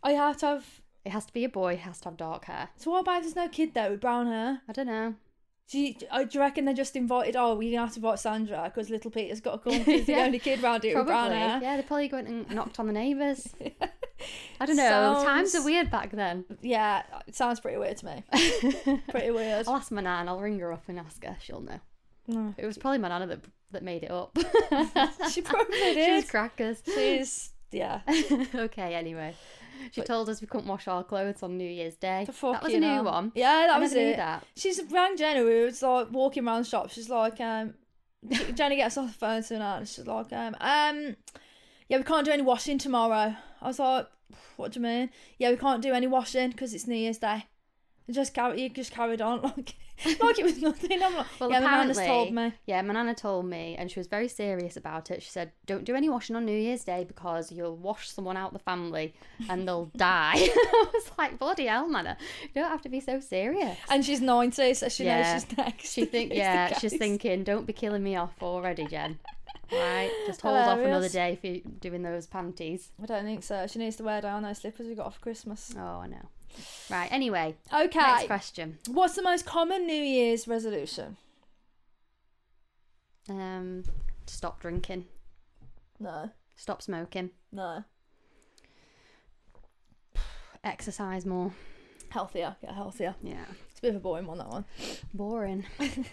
Oh, 0.05 0.09
I 0.09 0.13
have 0.13 0.37
to 0.39 0.47
have. 0.47 0.67
It 1.05 1.11
has 1.11 1.27
to 1.27 1.33
be 1.33 1.45
a 1.45 1.49
boy, 1.49 1.77
he 1.77 1.83
has 1.83 2.01
to 2.01 2.11
have 2.11 2.17
dark 2.17 2.45
hair. 2.45 2.69
So 2.77 2.93
what 2.93 3.01
about 3.01 3.19
if 3.19 3.23
there's 3.23 3.37
no 3.37 3.49
kid 3.49 3.75
there 3.75 3.91
with 3.91 4.01
brown 4.01 4.27
hair? 4.27 4.61
I 4.69 4.73
don't 4.73 4.87
know. 4.87 5.15
Do 5.71 5.79
you, 5.79 5.95
uh, 6.11 6.23
do 6.25 6.29
you 6.33 6.41
reckon 6.41 6.65
they 6.65 6.73
just 6.73 6.97
invited? 6.97 7.37
Oh, 7.37 7.55
we're 7.55 7.71
gonna 7.73 7.85
have 7.85 7.93
to 7.95 7.99
invite 7.99 8.19
Sandra 8.19 8.63
because 8.73 8.89
little 8.89 9.11
Peter's 9.11 9.41
got 9.41 9.55
a 9.57 9.59
come. 9.59 9.73
He's 9.75 10.07
the 10.07 10.13
Yeah. 10.17 10.25
only 10.25 10.39
kid 10.39 10.63
round 10.63 10.83
here 10.83 10.97
with 10.97 11.07
brown 11.07 11.27
Probably. 11.31 11.39
hair. 11.39 11.61
Yeah, 11.63 11.77
they 11.77 11.83
probably 11.83 12.09
went 12.09 12.27
and 12.29 12.51
knocked 12.51 12.79
on 12.81 12.87
the 12.87 12.93
neighbours. 12.95 13.49
I 14.61 14.67
don't 14.67 14.77
know. 14.77 15.23
Times 15.23 15.55
are 15.55 15.63
weird 15.63 15.91
back 15.91 16.11
then. 16.13 16.45
Yeah, 16.63 17.03
it 17.27 17.35
sounds 17.37 17.61
pretty 17.61 17.77
weird 17.77 17.99
to 17.99 18.07
me. 18.07 18.25
pretty 19.11 19.31
weird. 19.31 19.69
I'll 19.69 19.77
ask 19.77 19.93
my 19.93 20.01
nan. 20.01 20.29
I'll 20.29 20.41
ring 20.41 20.59
her 20.59 20.73
up 20.73 20.85
and 20.89 20.99
ask 20.99 21.23
her. 21.25 21.37
She'll 21.41 21.61
know. 21.61 21.81
No. 22.27 22.55
It 22.57 22.65
was 22.67 22.79
probably 22.79 22.99
my 22.99 23.09
nana 23.09 23.27
that 23.27 23.41
that 23.73 23.83
made 23.83 24.05
it 24.05 24.11
up. 24.11 24.37
She 25.31 25.43
probably 25.43 25.77
She 25.79 25.95
did. 25.95 26.15
was 26.17 26.31
crackers. 26.31 26.83
She's 26.87 27.51
yeah. 27.71 28.01
okay, 28.55 28.95
anyway. 28.95 29.35
She 29.93 30.03
told 30.03 30.29
us 30.29 30.41
we 30.41 30.47
couldn't 30.47 30.67
wash 30.67 30.89
our 30.89 31.05
clothes 31.05 31.43
on 31.43 31.57
New 31.57 31.69
Year's 31.69 31.97
Day. 31.97 32.27
That 32.27 32.63
was 32.63 32.75
a 32.75 32.81
new 32.81 32.87
hell. 32.87 33.05
one. 33.05 33.33
Yeah, 33.35 33.67
that 33.67 33.77
I 33.77 33.79
was 33.79 33.93
it. 33.93 34.17
that. 34.17 34.45
She's 34.57 34.81
rang 34.91 35.17
Jenny. 35.17 35.43
We 35.43 35.65
was 35.65 35.83
like 35.83 36.11
walking 36.11 36.47
around 36.47 36.63
the 36.63 36.69
shop. 36.69 36.91
She's 36.91 37.09
like, 37.09 37.41
um, 37.41 37.75
Jenny 38.55 38.77
gets 38.77 38.97
off 38.97 39.09
the 39.09 39.13
phone 39.13 39.43
to 39.43 39.59
her 39.59 39.63
and 39.79 39.89
she's 39.89 40.07
like, 40.07 40.33
um, 40.33 40.57
um, 40.61 41.17
yeah, 41.89 41.99
we 41.99 42.05
can't 42.05 42.25
do 42.25 42.33
any 42.33 42.43
washing 42.43 42.79
tomorrow. 42.79 43.35
I 43.61 43.67
was 43.67 43.79
like, 43.79 44.07
what 44.57 44.73
do 44.73 44.81
you 44.81 44.85
mean? 44.85 45.11
Yeah, 45.39 45.51
we 45.51 45.57
can't 45.57 45.83
do 45.83 45.93
any 45.93 46.07
washing 46.07 46.51
because 46.51 46.75
it's 46.75 46.87
New 46.87 46.97
Year's 46.97 47.19
Day. 47.19 47.47
Just 48.11 48.33
carry, 48.33 48.63
you 48.63 48.69
just 48.71 48.91
carried 48.93 49.21
on 49.21 49.43
like, 49.57 49.75
like 50.21 50.39
it 50.39 50.45
was 50.45 50.63
nothing. 50.63 51.03
I'm 51.03 51.15
like, 51.15 51.27
Well, 51.39 51.51
yeah, 51.51 51.61
my 51.61 51.71
nana's 51.71 51.99
told 51.99 52.33
me. 52.33 52.53
yeah, 52.67 52.81
my 52.83 52.95
nana 52.95 53.15
told 53.15 53.45
me, 53.47 53.77
and 53.79 53.91
she 53.91 54.01
was 54.01 54.07
very 54.07 54.29
serious 54.29 54.77
about 54.77 55.11
it. 55.11 55.23
She 55.23 55.29
said, 55.31 55.53
"Don't 55.67 55.85
do 55.85 55.95
any 55.95 56.09
washing 56.09 56.35
on 56.35 56.47
New 56.47 56.57
Year's 56.57 56.85
Day 56.85 57.05
because 57.05 57.53
you'll 57.53 57.77
wash 57.77 58.09
someone 58.09 58.37
out 58.37 58.53
the 58.55 58.59
family 58.61 59.15
and 59.51 59.69
they'll 59.69 59.91
die." 59.97 60.35
I 60.37 60.87
was 60.95 61.11
like, 61.19 61.39
"Bloody 61.39 61.67
hell, 61.67 61.89
nana! 61.89 62.17
You 62.43 62.63
don't 62.63 62.71
have 62.71 62.83
to 62.83 62.89
be 62.89 63.01
so 63.01 63.21
serious." 63.21 63.77
And 63.91 64.05
she's 64.05 64.21
90, 64.23 64.73
so 64.75 64.89
she 64.89 65.05
yeah, 65.05 65.35
knows 65.35 65.43
she's 65.45 65.57
next. 65.59 65.93
she 65.93 66.05
think, 66.07 66.31
if 66.33 66.39
it's 66.39 66.47
the 66.47 66.53
yeah, 66.53 66.79
she's 66.79 66.97
thinking, 66.97 67.45
"Don't 67.45 67.67
be 67.67 67.73
killing 67.73 68.03
me 68.03 68.17
off 68.17 68.43
already, 68.43 68.87
Jen." 68.87 69.19
Right, 69.71 70.11
just 70.27 70.41
hold 70.41 70.57
off 70.57 70.79
another 70.79 71.11
day 71.11 71.37
for 71.43 71.69
doing 71.81 72.03
those 72.03 72.27
panties. 72.27 72.91
I 73.03 73.07
don't 73.07 73.25
think 73.25 73.43
so. 73.43 73.67
She 73.67 73.79
needs 73.79 73.97
to 73.97 74.03
wear 74.03 74.23
down 74.23 74.43
those 74.43 74.59
slippers 74.59 74.87
we 74.87 74.95
got 74.95 75.05
off 75.05 75.21
Christmas. 75.21 75.75
Oh, 75.77 76.01
I 76.01 76.07
know. 76.07 76.27
Right. 76.91 77.09
Anyway, 77.13 77.57
Okay. 77.73 77.99
next 77.99 78.27
question. 78.27 78.79
What's 78.89 79.15
the 79.15 79.23
most 79.23 79.45
common 79.47 79.87
New 79.87 79.93
Year's 80.03 80.49
resolution? 80.49 81.17
Um, 83.29 83.85
stop 84.27 84.61
drinking, 84.61 85.05
No. 86.01 86.31
stop 86.57 86.81
smoking, 86.83 87.31
No. 87.53 87.85
exercise 90.65 91.27
more. 91.27 91.53
Healthier. 92.11 92.57
Get 92.63 92.71
healthier. 92.73 93.15
Yeah, 93.23 93.45
It's 93.71 93.79
a 93.81 93.83
bit 93.83 93.91
of 93.91 93.97
a 93.97 94.01
boring 94.01 94.27
one, 94.27 94.39
that 94.39 94.49
one. 94.49 94.65
boring. 95.15 95.65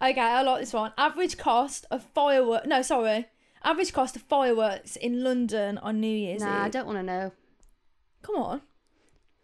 Okay, 0.00 0.20
I 0.20 0.42
like 0.42 0.60
this 0.60 0.72
one. 0.72 0.92
Average 0.96 1.36
cost 1.36 1.84
of 1.90 2.04
fireworks. 2.14 2.68
No, 2.68 2.80
sorry. 2.80 3.26
Average 3.64 3.92
cost 3.92 4.14
of 4.14 4.22
fireworks 4.22 4.94
in 4.94 5.24
London 5.24 5.78
on 5.78 5.98
New 6.00 6.06
Year's 6.16 6.42
Nah, 6.42 6.62
I 6.62 6.68
don't 6.68 6.86
want 6.86 6.98
to 6.98 7.02
know. 7.02 7.32
Come 8.22 8.36
on. 8.36 8.62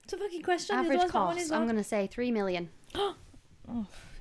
It's 0.05 0.13
a 0.13 0.19
fucking 0.19 0.43
question. 0.43 0.77
Average 0.77 1.09
cost. 1.09 1.53
I'm 1.53 1.65
going 1.65 1.77
to 1.77 1.85
say 1.85 2.07
three 2.07 2.31
million. 2.31 2.71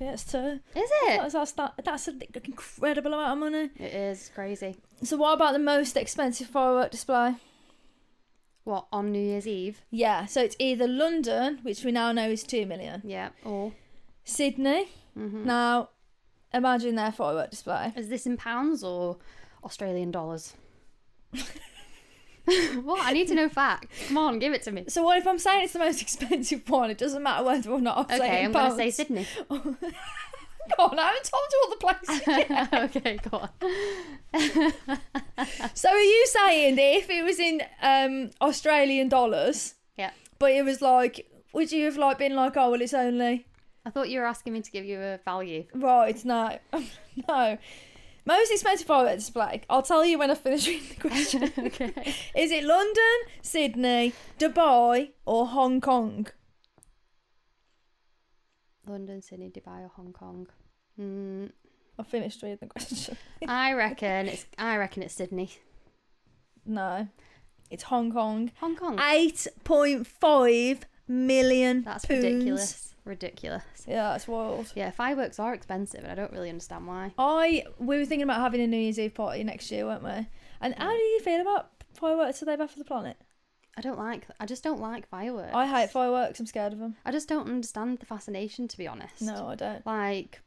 Yeah, 0.00 0.12
it's 0.12 0.24
two. 0.24 0.38
Is 0.38 0.58
That's, 0.74 0.90
it? 1.02 1.32
that's, 1.32 1.52
that, 1.52 1.74
that's 1.84 2.08
an 2.08 2.22
incredible 2.44 3.12
amount 3.12 3.32
of 3.32 3.38
money. 3.38 3.70
It 3.78 3.94
is 3.94 4.30
crazy. 4.34 4.76
So, 5.02 5.16
what 5.18 5.34
about 5.34 5.52
the 5.52 5.58
most 5.58 5.96
expensive 5.96 6.46
firework 6.48 6.90
display? 6.90 7.36
What 8.64 8.86
on 8.90 9.12
New 9.12 9.20
Year's 9.20 9.46
Eve? 9.46 9.82
Yeah, 9.90 10.24
so 10.24 10.42
it's 10.42 10.56
either 10.58 10.88
London, 10.88 11.58
which 11.62 11.84
we 11.84 11.92
now 11.92 12.10
know 12.12 12.30
is 12.30 12.42
2 12.42 12.64
million, 12.64 13.02
Yeah. 13.04 13.28
Or 13.44 13.72
Sydney. 14.24 14.88
Mm-hmm. 15.16 15.44
Now, 15.44 15.90
imagine 16.52 16.94
their 16.96 17.12
firework 17.12 17.50
display. 17.50 17.92
is 17.96 18.08
this 18.08 18.24
in 18.26 18.36
pounds 18.38 18.82
or 18.82 19.18
Australian 19.62 20.10
dollars? 20.10 20.54
what? 22.82 23.04
I 23.04 23.12
need 23.12 23.28
to 23.28 23.34
know 23.34 23.48
facts. 23.48 23.88
Come 24.08 24.18
on, 24.18 24.38
give 24.38 24.52
it 24.52 24.62
to 24.64 24.72
me. 24.72 24.84
So, 24.88 25.02
what 25.02 25.18
if 25.18 25.26
I'm 25.26 25.38
saying 25.38 25.64
it's 25.64 25.72
the 25.72 25.78
most 25.78 26.00
expensive 26.06 26.68
one? 26.68 26.90
It 26.90 26.98
doesn't 26.98 27.22
matter 27.22 27.44
whether 27.44 27.70
or 27.70 27.80
not 27.80 27.98
I'm 27.98 28.04
Okay, 28.04 28.18
saying 28.18 28.44
I'm 28.46 28.52
going 28.52 28.70
to 28.70 28.76
say. 28.76 28.90
Sydney. 28.90 29.26
Go 30.78 30.84
on, 30.84 30.98
I 30.98 31.08
haven't 31.08 31.24
told 31.24 31.42
you 31.52 31.62
all 31.62 31.70
the 31.70 31.76
places 31.76 32.96
okay, 32.96 33.18
go 33.30 33.36
on. 33.36 33.50
So 35.74 35.90
are 35.90 36.00
you 36.00 36.26
saying 36.26 36.76
that 36.76 36.96
if 36.96 37.10
it 37.10 37.22
was 37.22 37.38
in 37.38 37.60
um, 37.82 38.30
Australian 38.40 39.10
dollars, 39.10 39.74
Yeah. 39.98 40.10
but 40.38 40.52
it 40.52 40.64
was 40.64 40.80
like, 40.80 41.30
would 41.52 41.70
you 41.70 41.84
have 41.84 41.98
like 41.98 42.16
been 42.16 42.34
like, 42.34 42.56
oh 42.56 42.70
well, 42.70 42.80
it's 42.80 42.94
only 42.94 43.46
I 43.84 43.90
thought 43.90 44.08
you 44.08 44.20
were 44.20 44.24
asking 44.26 44.54
me 44.54 44.62
to 44.62 44.70
give 44.70 44.86
you 44.86 44.98
a 45.00 45.18
value. 45.22 45.64
right? 45.74 46.24
No, 46.24 46.56
no. 47.28 47.58
Most 48.26 48.50
expensive 48.50 48.86
fireworks 48.86 49.24
display. 49.24 49.62
I'll 49.68 49.82
tell 49.82 50.04
you 50.04 50.18
when 50.18 50.30
I 50.30 50.34
finish 50.34 50.66
reading 50.68 50.88
the 50.88 51.08
question. 51.08 51.52
okay. 51.58 52.14
Is 52.34 52.50
it 52.50 52.64
London, 52.64 53.16
Sydney, 53.42 54.14
Dubai, 54.38 55.10
or 55.26 55.46
Hong 55.46 55.80
Kong? 55.80 56.26
London, 58.86 59.22
Sydney, 59.22 59.50
Dubai, 59.50 59.82
or 59.84 59.90
Hong 59.96 60.12
Kong? 60.12 60.46
Mm, 61.00 61.50
I 61.98 62.02
finished 62.02 62.42
reading 62.42 62.58
the 62.60 62.66
question. 62.66 63.16
I 63.48 63.72
reckon 63.72 64.28
it's. 64.28 64.46
I 64.58 64.76
reckon 64.76 65.02
it's 65.02 65.14
Sydney. 65.14 65.50
no, 66.64 67.08
it's 67.70 67.84
Hong 67.84 68.12
Kong. 68.12 68.50
Hong 68.60 68.76
Kong. 68.76 68.98
Eight 69.00 69.46
point 69.64 70.06
five 70.06 70.86
million. 71.08 71.82
That's 71.82 72.04
pounds. 72.06 72.24
ridiculous. 72.24 72.93
Ridiculous. 73.04 73.64
Yeah, 73.86 74.12
that's 74.12 74.26
wild. 74.26 74.72
Yeah, 74.74 74.90
fireworks 74.90 75.38
are 75.38 75.52
expensive, 75.52 76.02
and 76.04 76.12
I 76.12 76.14
don't 76.14 76.32
really 76.32 76.48
understand 76.48 76.86
why. 76.86 77.12
I 77.18 77.64
we 77.78 77.98
were 77.98 78.06
thinking 78.06 78.22
about 78.24 78.40
having 78.40 78.60
a 78.60 78.66
New 78.66 78.78
Year's 78.78 78.98
Eve 78.98 79.14
party 79.14 79.44
next 79.44 79.70
year, 79.70 79.84
weren't 79.84 80.02
we? 80.02 80.26
And 80.60 80.74
how 80.76 80.90
do 80.90 81.02
you 81.02 81.20
feel 81.20 81.40
about 81.40 81.70
fireworks? 81.92 82.42
Are 82.42 82.46
they 82.46 82.56
bad 82.56 82.70
for 82.70 82.78
the 82.78 82.84
planet? 82.84 83.16
I 83.76 83.80
don't 83.80 83.98
like. 83.98 84.26
I 84.38 84.46
just 84.46 84.62
don't 84.62 84.80
like 84.80 85.08
fireworks. 85.08 85.54
I 85.54 85.66
hate 85.66 85.90
fireworks. 85.90 86.38
I'm 86.40 86.46
scared 86.46 86.72
of 86.72 86.78
them. 86.78 86.96
I 87.04 87.10
just 87.10 87.28
don't 87.28 87.48
understand 87.48 87.98
the 87.98 88.06
fascination, 88.06 88.68
to 88.68 88.78
be 88.78 88.86
honest. 88.86 89.20
No, 89.20 89.48
I 89.48 89.56
don't. 89.56 89.84
Like, 89.84 90.40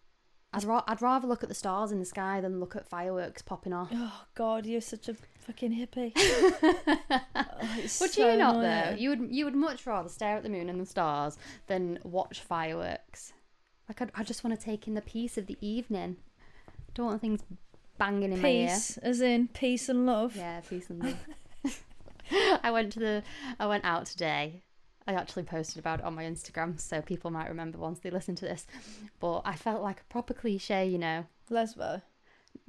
I'd 0.53 0.63
ra- 0.63 0.83
I'd 0.87 1.01
rather 1.01 1.27
look 1.27 1.43
at 1.43 1.49
the 1.49 1.55
stars 1.55 1.91
in 1.91 1.99
the 1.99 2.05
sky 2.05 2.39
than 2.41 2.59
look 2.59 2.75
at 2.75 2.87
fireworks 2.87 3.41
popping 3.41 3.73
off. 3.73 3.89
Oh 3.93 4.23
God, 4.35 4.65
you're 4.65 4.81
such 4.81 5.09
a 5.09 5.15
fucking 5.45 5.73
hippie. 5.73 6.13
Oh, 7.59 7.73
it's 7.79 7.99
Would 7.99 8.11
so 8.11 8.31
you 8.31 8.37
not 8.37 8.61
though? 8.61 8.95
You 8.95 9.09
would 9.09 9.27
you 9.31 9.45
would 9.45 9.55
much 9.55 9.87
rather 9.87 10.09
stare 10.09 10.37
at 10.37 10.43
the 10.43 10.49
moon 10.49 10.69
and 10.69 10.79
the 10.79 10.85
stars 10.85 11.37
than 11.65 11.97
watch 12.03 12.39
fireworks. 12.39 13.33
Like 13.89 14.01
I, 14.01 14.21
I 14.21 14.23
just 14.23 14.43
want 14.43 14.57
to 14.59 14.63
take 14.63 14.87
in 14.87 14.93
the 14.93 15.01
peace 15.01 15.37
of 15.39 15.47
the 15.47 15.57
evening. 15.59 16.17
Don't 16.93 17.07
want 17.07 17.21
things 17.21 17.41
banging 17.97 18.31
in 18.33 18.41
Peace, 18.41 18.97
as 18.97 19.21
in 19.21 19.47
peace 19.47 19.89
and 19.89 20.05
love. 20.05 20.35
Yeah, 20.35 20.59
peace 20.61 20.89
and 20.91 21.03
love. 21.03 21.81
I 22.63 22.69
went 22.69 22.91
to 22.93 22.99
the 22.99 23.23
I 23.59 23.65
went 23.65 23.85
out 23.85 24.05
today. 24.05 24.61
I 25.07 25.13
actually 25.13 25.43
posted 25.43 25.79
about 25.79 25.99
it 25.99 26.05
on 26.05 26.15
my 26.15 26.23
Instagram, 26.25 26.79
so 26.79 27.01
people 27.01 27.31
might 27.31 27.47
remember 27.47 27.77
once 27.77 27.99
they 27.99 28.09
listen 28.09 28.35
to 28.35 28.45
this. 28.45 28.67
But 29.19 29.41
I 29.45 29.55
felt 29.55 29.81
like 29.81 30.01
a 30.01 30.03
proper 30.05 30.33
cliche, 30.33 30.85
you 30.87 30.97
know, 30.97 31.25
Lesbo. 31.49 32.01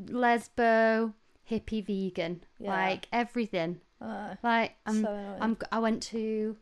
lesbo, 0.00 1.12
hippie, 1.50 1.84
vegan, 1.84 2.42
Yeah. 2.58 2.70
like 2.70 3.08
everything. 3.12 3.80
Uh, 4.00 4.36
Like 4.42 4.76
I'm, 4.86 5.02
So. 5.02 5.36
I'm, 5.40 5.56
I 5.72 5.78
went 5.80 6.02
to 6.04 6.56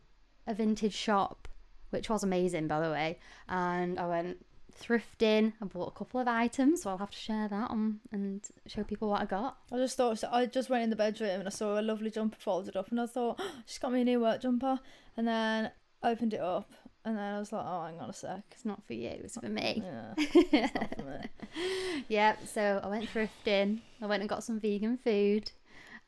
a 0.47 0.55
vintage 0.55 0.95
shop, 0.95 1.49
which 1.91 2.09
was 2.09 2.23
amazing, 2.25 2.69
by 2.69 2.81
the 2.81 2.91
way, 2.91 3.19
and 3.49 3.99
I 3.99 4.07
went 4.07 4.45
thrifting. 4.79 5.53
I 5.61 5.65
bought 5.67 5.89
a 5.89 5.99
couple 5.99 6.21
of 6.21 6.29
items, 6.29 6.83
so 6.83 6.91
I'll 6.91 6.99
have 6.99 7.11
to 7.11 7.17
share 7.19 7.49
that 7.49 7.71
on 7.71 8.01
and 8.13 8.47
show 8.67 8.85
people 8.85 9.09
what 9.09 9.23
I 9.23 9.25
got. 9.25 9.57
I 9.73 9.77
just 9.77 9.97
thought 9.97 10.23
I 10.31 10.47
just 10.47 10.69
went 10.71 10.85
in 10.85 10.91
the 10.91 10.97
bedroom 10.97 11.41
and 11.41 11.47
I 11.49 11.51
saw 11.51 11.79
a 11.79 11.83
lovely 11.83 12.11
jumper 12.11 12.37
folded 12.39 12.77
up, 12.77 12.91
and 12.91 13.01
I 13.01 13.07
thought 13.07 13.41
she's 13.67 13.79
got 13.79 13.93
me 13.93 14.03
a 14.03 14.05
new 14.05 14.21
work 14.21 14.41
jumper, 14.41 14.81
and 15.17 15.27
then 15.27 15.71
opened 16.03 16.35
it 16.35 16.41
up, 16.41 16.71
and 17.05 17.17
then 17.17 17.35
I 17.35 17.39
was 17.39 17.53
like, 17.53 17.65
oh, 17.65 17.85
hang 17.85 17.99
on 18.01 18.11
a 18.11 18.13
sec. 18.13 18.43
It's 18.51 18.65
not 18.65 18.85
for 18.87 18.95
you, 18.95 19.11
it's 19.11 19.39
for 19.39 19.49
me. 19.49 19.83
Yeah, 19.85 20.15
it's 20.17 20.75
not 20.75 20.97
for 20.97 21.05
me. 21.05 22.03
yeah, 22.09 22.37
so 22.45 22.81
I 22.83 22.89
went 22.89 23.09
thrifting. 23.09 23.81
I 24.03 24.07
went 24.07 24.23
and 24.23 24.29
got 24.29 24.45
some 24.45 24.59
vegan 24.59 24.99
food, 24.99 25.53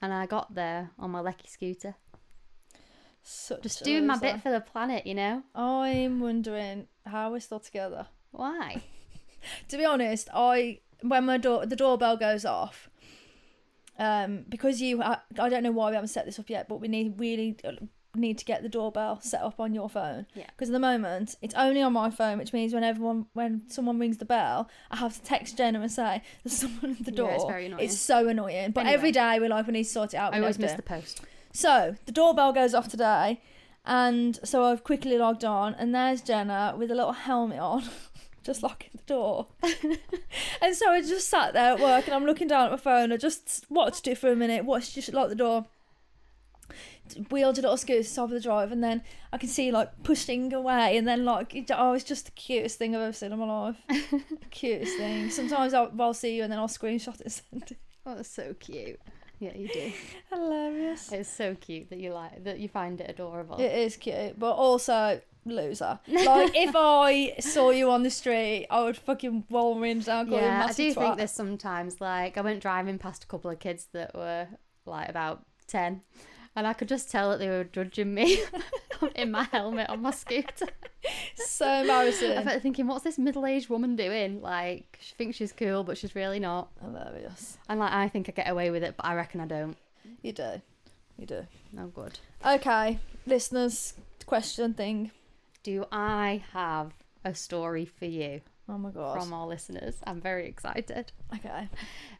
and 0.03 0.13
I 0.13 0.27
got 0.27 0.55
there 0.55 0.91
on 0.99 1.11
my 1.11 1.21
Lecky 1.21 1.49
scooter, 1.49 1.95
Such 3.23 3.63
just 3.63 3.85
doing 3.85 4.07
my 4.07 4.19
bit 4.19 4.43
for 4.43 4.51
the 4.51 4.61
planet, 4.61 5.07
you 5.07 5.15
know. 5.15 5.43
I'm 5.55 6.21
wondering 6.21 6.89
how 7.07 7.31
we're 7.31 7.41
still 7.41 7.61
together. 7.61 8.07
Why? 8.31 8.83
to 9.69 9.77
be 9.77 9.85
honest, 9.85 10.29
I 10.35 10.81
when 11.03 11.25
my 11.25 11.39
door 11.39 11.67
the 11.67 11.77
doorbell 11.77 12.17
goes 12.17 12.45
off, 12.45 12.91
um, 13.99 14.45
because 14.49 14.81
you 14.81 15.03
I, 15.03 15.19
I 15.39 15.49
don't 15.49 15.63
know 15.63 15.73
why 15.73 15.91
we 15.91 15.95
haven't 15.95 16.09
set 16.09 16.27
this 16.27 16.39
up 16.39 16.51
yet, 16.51 16.69
but 16.69 16.81
we 16.81 16.89
need 16.89 17.19
really 17.19 17.57
need 18.15 18.39
to 18.39 18.45
get 18.45 18.63
the 18.63 18.69
doorbell 18.69 19.21
set 19.21 19.43
up 19.43 19.61
on 19.61 19.75
your 19.75 19.89
phone. 19.89 20.27
Yeah. 20.35 20.47
Because 20.49 20.71
at 20.71 20.73
the 20.73 20.79
moment 20.79 21.37
it's 21.43 21.55
only 21.55 21.83
on 21.83 21.93
my 21.93 22.11
phone, 22.11 22.39
which 22.39 22.53
means 22.53 22.73
when 22.73 22.83
everyone 22.85 23.27
when 23.35 23.63
someone 23.69 23.99
rings 23.99 24.17
the 24.19 24.25
bell, 24.25 24.69
I 24.91 24.97
have 24.97 25.15
to 25.15 25.23
text 25.23 25.57
Jenna 25.57 25.81
and 25.81 25.93
say 25.93 26.23
there's 26.45 26.57
someone 26.57 26.97
at 26.99 27.05
the 27.05 27.11
door. 27.13 27.29
Yeah, 27.29 27.35
it's 27.37 27.45
very 27.45 27.67
annoying. 27.67 27.85
It's 27.85 27.99
so 27.99 28.29
annoying. 28.29 28.71
But 28.73 28.81
Anyway. 28.83 28.95
every 28.95 29.13
day 29.13 29.39
we're 29.39 29.49
like 29.51 29.67
we 29.67 29.73
need 29.75 29.85
to 29.85 29.91
sort 29.91 30.15
it 30.15 30.17
out. 30.17 30.35
I 30.35 30.41
always 30.41 30.59
miss 30.59 30.73
do. 30.73 30.77
the 30.79 30.83
post. 30.83 31.21
So 31.53 31.97
the 32.07 32.13
doorbell 32.13 32.53
goes 32.53 32.75
off 32.75 32.89
today, 32.89 33.41
and 33.85 34.39
so 34.45 34.65
I've 34.65 34.85
quickly 34.85 35.19
logged 35.19 35.45
on, 35.45 35.75
and 35.75 35.95
there's 35.95 36.21
Jenna 36.23 36.75
with 36.77 36.91
a 36.91 36.95
little 36.95 37.13
helmet 37.13 37.59
on, 37.59 37.83
just 38.43 38.63
locking 38.63 38.91
the 38.93 39.03
door. 39.03 39.47
and 40.63 40.75
so 40.77 40.91
I 40.91 41.01
just 41.01 41.29
sat 41.29 41.53
there 41.55 41.73
at 41.75 41.81
work, 41.81 42.07
and 42.07 42.15
I'm 42.15 42.25
looking 42.27 42.49
down 42.49 42.67
at 42.67 42.71
my 42.71 42.77
phone. 42.77 43.13
I 43.13 43.17
just 43.17 43.65
watched 43.71 44.07
it 44.07 44.19
for 44.19 44.31
a 44.31 44.37
minute, 44.37 44.65
watched 44.65 44.95
just 44.95 45.13
lock 45.13 45.29
the 45.31 45.35
door. 45.35 45.67
Wheeled 47.31 47.59
a 47.59 47.63
little 47.63 47.77
scooter 47.77 48.03
to 48.03 48.09
the 48.09 48.15
top 48.15 48.25
of 48.25 48.31
the 48.31 48.41
drive, 48.41 48.73
and 48.73 48.83
then 48.83 49.03
I 49.33 49.39
can 49.39 49.49
see 49.49 49.71
like 49.71 50.03
pushing 50.03 50.53
away, 50.53 50.97
and 50.97 51.07
then 51.07 51.25
like 51.25 51.55
it, 51.55 51.71
oh, 51.75 51.93
it's 51.95 52.05
just 52.05 52.27
the 52.27 52.33
cutest 52.33 52.79
thing 52.79 52.95
I've 52.95 53.03
ever 53.03 53.13
seen 53.13 53.33
in 53.33 53.39
my 53.39 53.47
life. 53.47 53.77
cutest 54.51 54.97
thing. 54.97 55.31
Sometimes 55.31 55.75
I'll, 55.75 55.91
I'll 55.99 56.15
see 56.15 56.37
you, 56.37 56.43
and 56.43 56.53
then 56.53 56.59
I'll 56.59 56.69
screenshot 56.69 57.15
it 57.15 57.21
and 57.23 57.33
send 57.33 57.63
it. 57.71 57.79
Oh, 58.05 58.15
that's 58.15 58.31
so 58.31 58.55
cute. 58.59 59.01
Yeah, 59.39 59.55
you 59.55 59.69
do. 59.69 59.93
Hilarious. 60.33 61.13
It's 61.13 61.29
so 61.29 61.55
cute 61.55 61.91
that 61.91 61.99
you 61.99 62.13
like 62.13 62.45
that 62.45 62.59
you 62.59 62.69
find 62.69 63.01
it 63.01 63.09
adorable. 63.09 63.57
It 63.59 63.73
is 63.73 63.97
cute, 63.97 64.39
but 64.39 64.53
also 64.53 65.21
loser. 65.45 65.99
Like 66.09 66.53
if 66.55 66.75
I 66.75 67.35
saw 67.41 67.71
you 67.71 67.91
on 67.91 68.03
the 68.03 68.11
street, 68.11 68.67
I 68.71 68.83
would 68.83 68.97
fucking 68.97 69.45
roll 69.51 69.75
my 69.75 69.83
windows 69.83 70.07
down. 70.07 70.27
Call 70.29 70.39
you 70.39 70.45
a 70.45 70.49
yeah, 70.49 70.67
I 70.69 70.73
do 70.73 70.93
think 70.93 70.97
twat. 70.97 71.17
this 71.17 71.33
sometimes. 71.33 72.01
Like 72.01 72.37
I 72.37 72.41
went 72.41 72.61
driving 72.61 72.99
past 72.99 73.25
a 73.25 73.27
couple 73.27 73.51
of 73.51 73.59
kids 73.59 73.87
that 73.93 74.15
were 74.15 74.49
like 74.85 75.09
about 75.09 75.45
ten, 75.67 76.03
and 76.59 76.67
I 76.67 76.73
could 76.73 76.89
just 76.89 77.09
tell 77.09 77.31
that 77.31 77.39
they 77.39 77.49
were 77.49 77.63
judging 77.63 78.13
me 78.13 78.43
in 79.15 79.31
my 79.31 79.45
helmet 79.45 79.89
on 79.89 80.03
my 80.03 80.11
scooter. 80.11 80.67
So 81.37 81.67
embarrassing. 81.67 82.37
I 82.37 82.43
felt 82.43 82.61
thinking, 82.61 82.87
what's 82.87 83.05
this 83.05 83.17
middle-aged 83.17 83.71
woman 83.71 83.95
doing? 83.97 84.43
Like 84.43 84.99
she 85.01 85.15
thinks 85.15 85.37
she's 85.37 85.53
cool, 85.53 85.85
but 85.85 85.97
she's 85.97 86.15
really 86.15 86.41
not. 86.41 86.69
Hilarious. 86.83 87.57
And 87.69 87.81
like 87.81 87.93
I 87.93 88.09
think 88.09 88.29
I 88.29 88.33
get 88.33 88.51
away 88.51 88.71
with 88.71 88.83
it, 88.83 88.95
but 88.97 89.07
I 89.07 89.15
reckon 89.15 89.41
I 89.41 89.47
don't. 89.47 89.77
You 90.21 90.33
do. 90.33 90.61
You 91.17 91.27
do. 91.27 91.47
No 91.73 91.87
good. 91.87 92.19
Okay, 92.45 92.99
listeners, 93.27 93.95
question 94.27 94.75
thing. 94.75 95.13
Do 95.63 95.87
I 95.91 96.43
have 96.53 96.93
a 97.25 97.35
story 97.35 97.87
for 97.87 98.05
you 98.05 98.43
Oh 98.69 98.77
my 98.79 98.91
god. 98.91 99.19
from 99.19 99.33
our 99.33 99.47
listeners? 99.47 99.97
I'm 100.07 100.21
very 100.21 100.47
excited. 100.47 101.13
Okay. 101.35 101.69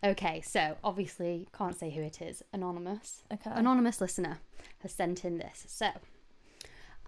Okay, 0.03 0.41
so 0.41 0.77
obviously 0.83 1.49
can't 1.57 1.79
say 1.79 1.91
who 1.91 2.03
it 2.03 2.23
is. 2.23 2.43
Anonymous. 2.53 3.23
Okay. 3.33 3.51
Anonymous 3.53 4.01
listener 4.01 4.39
has 4.81 4.93
sent 4.93 5.25
in 5.25 5.39
this. 5.39 5.65
So, 5.69 5.89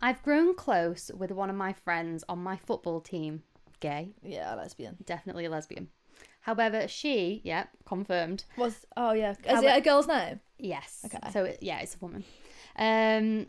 I've 0.03 0.23
grown 0.23 0.55
close 0.55 1.11
with 1.17 1.31
one 1.31 1.51
of 1.51 1.57
my 1.57 1.73
friends 1.73 2.25
on 2.29 2.39
my 2.43 2.57
football 2.57 3.01
team. 3.01 3.43
Gay, 3.81 4.11
Yeah, 4.23 4.55
lesbian. 4.55 4.97
definitely 5.07 5.47
a 5.47 5.51
lesbian. 5.51 5.89
However, 6.43 6.89
she, 6.89 7.41
yep, 7.45 7.69
confirmed. 7.87 8.45
Was 8.57 8.87
oh 8.97 9.13
yeah. 9.13 9.33
Is 9.33 9.63
it 9.63 9.77
a 9.77 9.81
girl's 9.81 10.07
name? 10.09 10.41
Yes. 10.59 11.03
Okay. 11.07 11.31
So 11.33 11.45
it, 11.45 11.59
yeah, 11.63 11.81
it's 11.81 11.95
a 11.97 11.99
woman. 11.99 12.25
Um, 12.77 13.47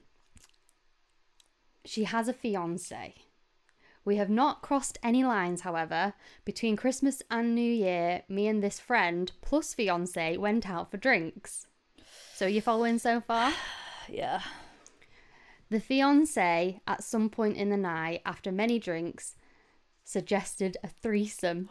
she 1.85 2.03
has 2.05 2.27
a 2.27 2.33
fiance. 2.33 3.15
We 4.03 4.15
have 4.15 4.29
not 4.29 4.61
crossed 4.61 4.97
any 5.03 5.23
lines, 5.23 5.61
however. 5.61 6.13
Between 6.43 6.75
Christmas 6.75 7.21
and 7.29 7.53
New 7.53 7.71
Year, 7.71 8.23
me 8.27 8.47
and 8.47 8.63
this 8.63 8.79
friend 8.79 9.31
plus 9.41 9.73
fiance 9.73 10.37
went 10.37 10.69
out 10.69 10.89
for 10.89 10.97
drinks. 10.97 11.67
So 12.33 12.47
you 12.47 12.61
following 12.61 12.99
so 12.99 13.21
far? 13.21 13.53
Yeah. 14.09 14.41
The 15.69 15.79
fiance, 15.79 16.81
at 16.85 17.03
some 17.03 17.29
point 17.29 17.55
in 17.55 17.69
the 17.69 17.77
night, 17.77 18.21
after 18.25 18.51
many 18.51 18.77
drinks, 18.77 19.35
suggested 20.03 20.75
a 20.83 20.87
threesome. 20.89 21.69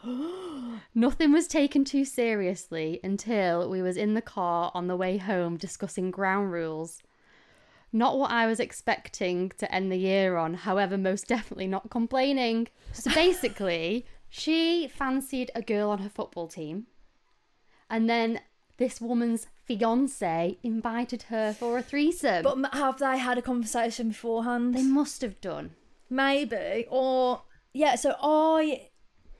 Nothing 0.95 1.31
was 1.31 1.47
taken 1.47 1.85
too 1.85 2.05
seriously 2.05 2.99
until 3.03 3.69
we 3.69 3.83
was 3.83 3.97
in 3.97 4.15
the 4.15 4.21
car 4.21 4.71
on 4.73 4.87
the 4.87 4.95
way 4.95 5.17
home 5.17 5.57
discussing 5.57 6.09
ground 6.09 6.51
rules. 6.51 7.03
Not 7.93 8.17
what 8.17 8.31
I 8.31 8.47
was 8.47 8.59
expecting 8.59 9.49
to 9.57 9.73
end 9.73 9.91
the 9.91 9.97
year 9.97 10.37
on, 10.37 10.53
however, 10.53 10.97
most 10.97 11.27
definitely 11.35 11.67
not 11.67 11.89
complaining. 11.89 12.67
So 12.93 13.13
basically, 13.13 14.05
she 14.29 14.87
fancied 14.87 15.51
a 15.53 15.61
girl 15.61 15.89
on 15.89 15.99
her 15.99 16.09
football 16.09 16.47
team, 16.47 16.87
and 17.89 18.09
then 18.09 18.41
this 18.77 18.99
woman's 18.99 19.47
fiance 19.65 20.57
invited 20.63 21.23
her 21.23 21.53
for 21.53 21.77
a 21.77 21.83
threesome. 21.83 22.43
But 22.43 22.73
have 22.73 22.97
they 22.97 23.17
had 23.17 23.37
a 23.37 23.41
conversation 23.41 24.09
beforehand? 24.09 24.73
They 24.73 24.83
must 24.83 25.21
have 25.21 25.39
done. 25.41 25.71
Maybe. 26.09 26.87
Or 26.89 27.43
yeah, 27.73 27.95
so 27.95 28.15
I 28.21 28.89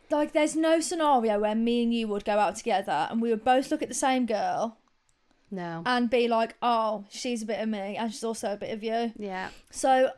like 0.09 0.33
there's 0.33 0.55
no 0.55 0.79
scenario 0.79 1.39
where 1.39 1.55
me 1.55 1.83
and 1.83 1.93
you 1.93 2.07
would 2.07 2.25
go 2.25 2.37
out 2.37 2.55
together 2.57 3.07
and 3.09 3.21
we 3.21 3.29
would 3.29 3.43
both 3.43 3.71
look 3.71 3.81
at 3.81 3.89
the 3.89 3.95
same 3.95 4.25
girl 4.25 4.77
No. 5.51 5.83
and 5.85 6.09
be 6.09 6.27
like, 6.27 6.55
Oh, 6.61 7.05
she's 7.09 7.43
a 7.43 7.45
bit 7.45 7.59
of 7.61 7.67
me 7.69 7.97
and 7.97 8.11
she's 8.11 8.23
also 8.23 8.53
a 8.53 8.57
bit 8.57 8.71
of 8.71 8.83
you. 8.83 9.11
yeah. 9.17 9.49
So 9.69 10.09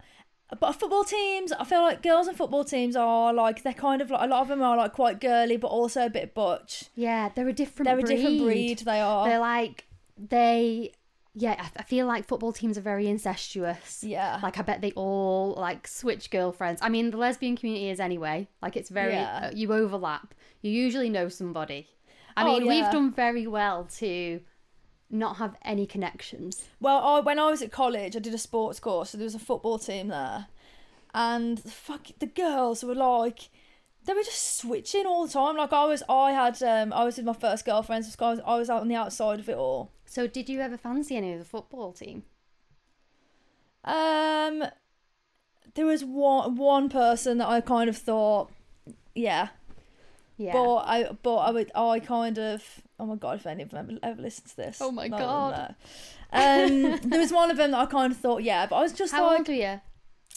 but 0.60 0.74
football 0.74 1.04
teams, 1.04 1.52
I 1.52 1.63
feel 1.63 1.82
like 1.82 2.04
girls 2.04 2.28
and 2.28 2.38
football 2.38 2.63
teams 2.63 2.96
are 2.96 3.34
like 3.34 3.63
they're 3.63 3.74
kind 3.74 4.02
of 4.04 4.12
like 4.12 4.22
a 4.22 4.28
lot 4.28 4.41
of 4.41 4.48
them 4.50 4.62
are 4.62 4.78
like 4.78 4.93
quite 4.93 5.19
girly, 5.19 5.58
but 5.58 5.67
also 5.69 6.06
a 6.06 6.10
bit 6.12 6.36
butch. 6.36 6.86
Yeah, 6.93 7.30
they're 7.34 7.48
a 7.48 7.54
different. 7.54 7.86
They're 7.88 7.98
a 7.98 8.02
breed. 8.04 8.15
different 8.15 8.41
breed. 8.43 8.80
They 8.80 9.00
are. 9.02 9.28
They're 9.28 9.39
like 9.39 9.86
they. 10.15 10.91
Yeah, 11.34 11.56
I- 11.76 11.82
feel 11.82 12.06
like 12.06 12.28
football 12.28 12.54
teams 12.54 12.78
are 12.78 12.82
very 12.82 13.08
incestuous. 13.08 14.04
Yeah. 14.04 14.39
Like 14.43 14.60
I 14.60 14.62
bet 14.62 14.82
they 14.82 14.91
all 14.91 15.56
like 15.58 15.88
switch 15.88 16.30
girlfriends. 16.30 16.80
I 16.84 16.89
mean, 16.89 17.10
the 17.10 17.17
lesbian 17.17 17.56
community 17.58 17.89
is 17.89 18.00
anyway. 18.00 18.48
Like 18.62 18.78
it's 18.78 18.89
very 18.91 19.13
Yeah. 19.13 19.46
uh, 19.46 19.52
you 19.56 19.74
overlap. 19.74 20.36
You 20.62 20.72
usually 20.72 21.10
know 21.10 21.30
somebody. 21.30 21.88
I 22.38 22.43
Oh, 22.43 22.60
mean, 22.60 22.67
we've 22.67 22.91
done 22.91 23.12
very 23.12 23.48
well 23.48 23.86
to 23.98 24.41
not 25.13 25.38
have 25.38 25.56
any 25.63 25.86
connections. 25.86 26.63
Well, 26.80 27.04
I, 27.04 27.19
when 27.19 27.39
I 27.39 27.49
was 27.49 27.62
at 27.62 27.71
college, 27.71 28.15
I 28.15 28.19
did 28.19 28.34
a 28.34 28.38
sports 28.38 28.80
course, 28.80 29.12
so 29.12 29.17
there 29.17 29.26
was 29.26 29.36
a 29.36 29.39
football 29.39 29.80
team 29.80 30.08
there, 30.10 30.47
and 31.13 31.60
the 31.60 31.69
fuck, 31.69 32.08
the 32.19 32.26
girls 32.26 32.84
were 32.84 32.95
like, 32.95 33.49
they 34.06 34.13
were 34.13 34.23
just 34.23 34.58
switching 34.58 35.06
all 35.06 35.26
the 35.26 35.32
time. 35.32 35.56
Like 35.56 35.71
I 35.71 35.86
was, 35.86 36.04
I 36.10 36.32
had, 36.32 36.62
um, 36.63 36.91
I 36.91 37.06
was 37.06 37.17
with 37.17 37.26
my 37.26 37.34
first 37.34 37.65
girlfriend, 37.65 38.06
so 38.06 38.26
I 38.26 38.32
was, 38.32 38.39
I 38.45 38.58
was 38.58 38.69
out 38.69 38.82
on 38.82 38.88
the 38.88 38.95
outside 38.95 39.39
of 39.39 39.47
it 39.47 39.56
all. 39.56 39.91
So, 40.06 40.28
did 40.28 40.49
you 40.49 40.60
ever 40.60 40.78
fancy 40.78 41.15
any 41.15 41.34
of 41.34 41.39
the 41.39 41.45
football 41.45 41.93
team? 41.93 42.23
Um, 43.84 44.65
there 45.76 45.86
was 45.86 46.04
one 46.04 46.56
one 46.56 46.89
person 46.89 47.38
that 47.39 47.47
I 47.47 47.62
kind 47.62 47.89
of 47.89 47.97
thought, 47.97 48.52
yeah, 49.15 49.49
Yeah. 50.38 50.54
but 50.54 50.76
I, 50.78 51.10
but 51.22 51.36
I 51.36 51.52
would, 51.52 51.72
I 51.76 52.00
kind 52.00 52.39
of, 52.39 52.63
oh 53.00 53.06
my 53.06 53.15
god, 53.15 53.38
if 53.39 53.46
any 53.46 53.63
of 53.63 53.69
them 53.69 54.00
ever, 54.02 54.22
listen 54.22 54.46
to 54.46 54.56
this, 54.58 54.80
Oh 54.82 54.91
my 54.91 55.08
no, 55.08 55.17
God. 55.17 55.76
no. 56.34 56.36
Um, 56.96 57.00
there 57.04 57.19
was 57.19 57.32
one 57.32 57.52
of 57.52 57.58
them 57.58 57.72
that 57.72 57.78
I 57.80 57.86
kind 57.86 58.12
of 58.12 58.17
thought, 58.17 58.43
yeah, 58.43 58.65
but 58.65 58.76
I 58.78 58.82
was 58.82 58.93
just 58.93 59.13
How 59.13 59.28
like, 59.28 59.39
old 59.39 59.50
are 59.50 59.54
you? 59.54 59.82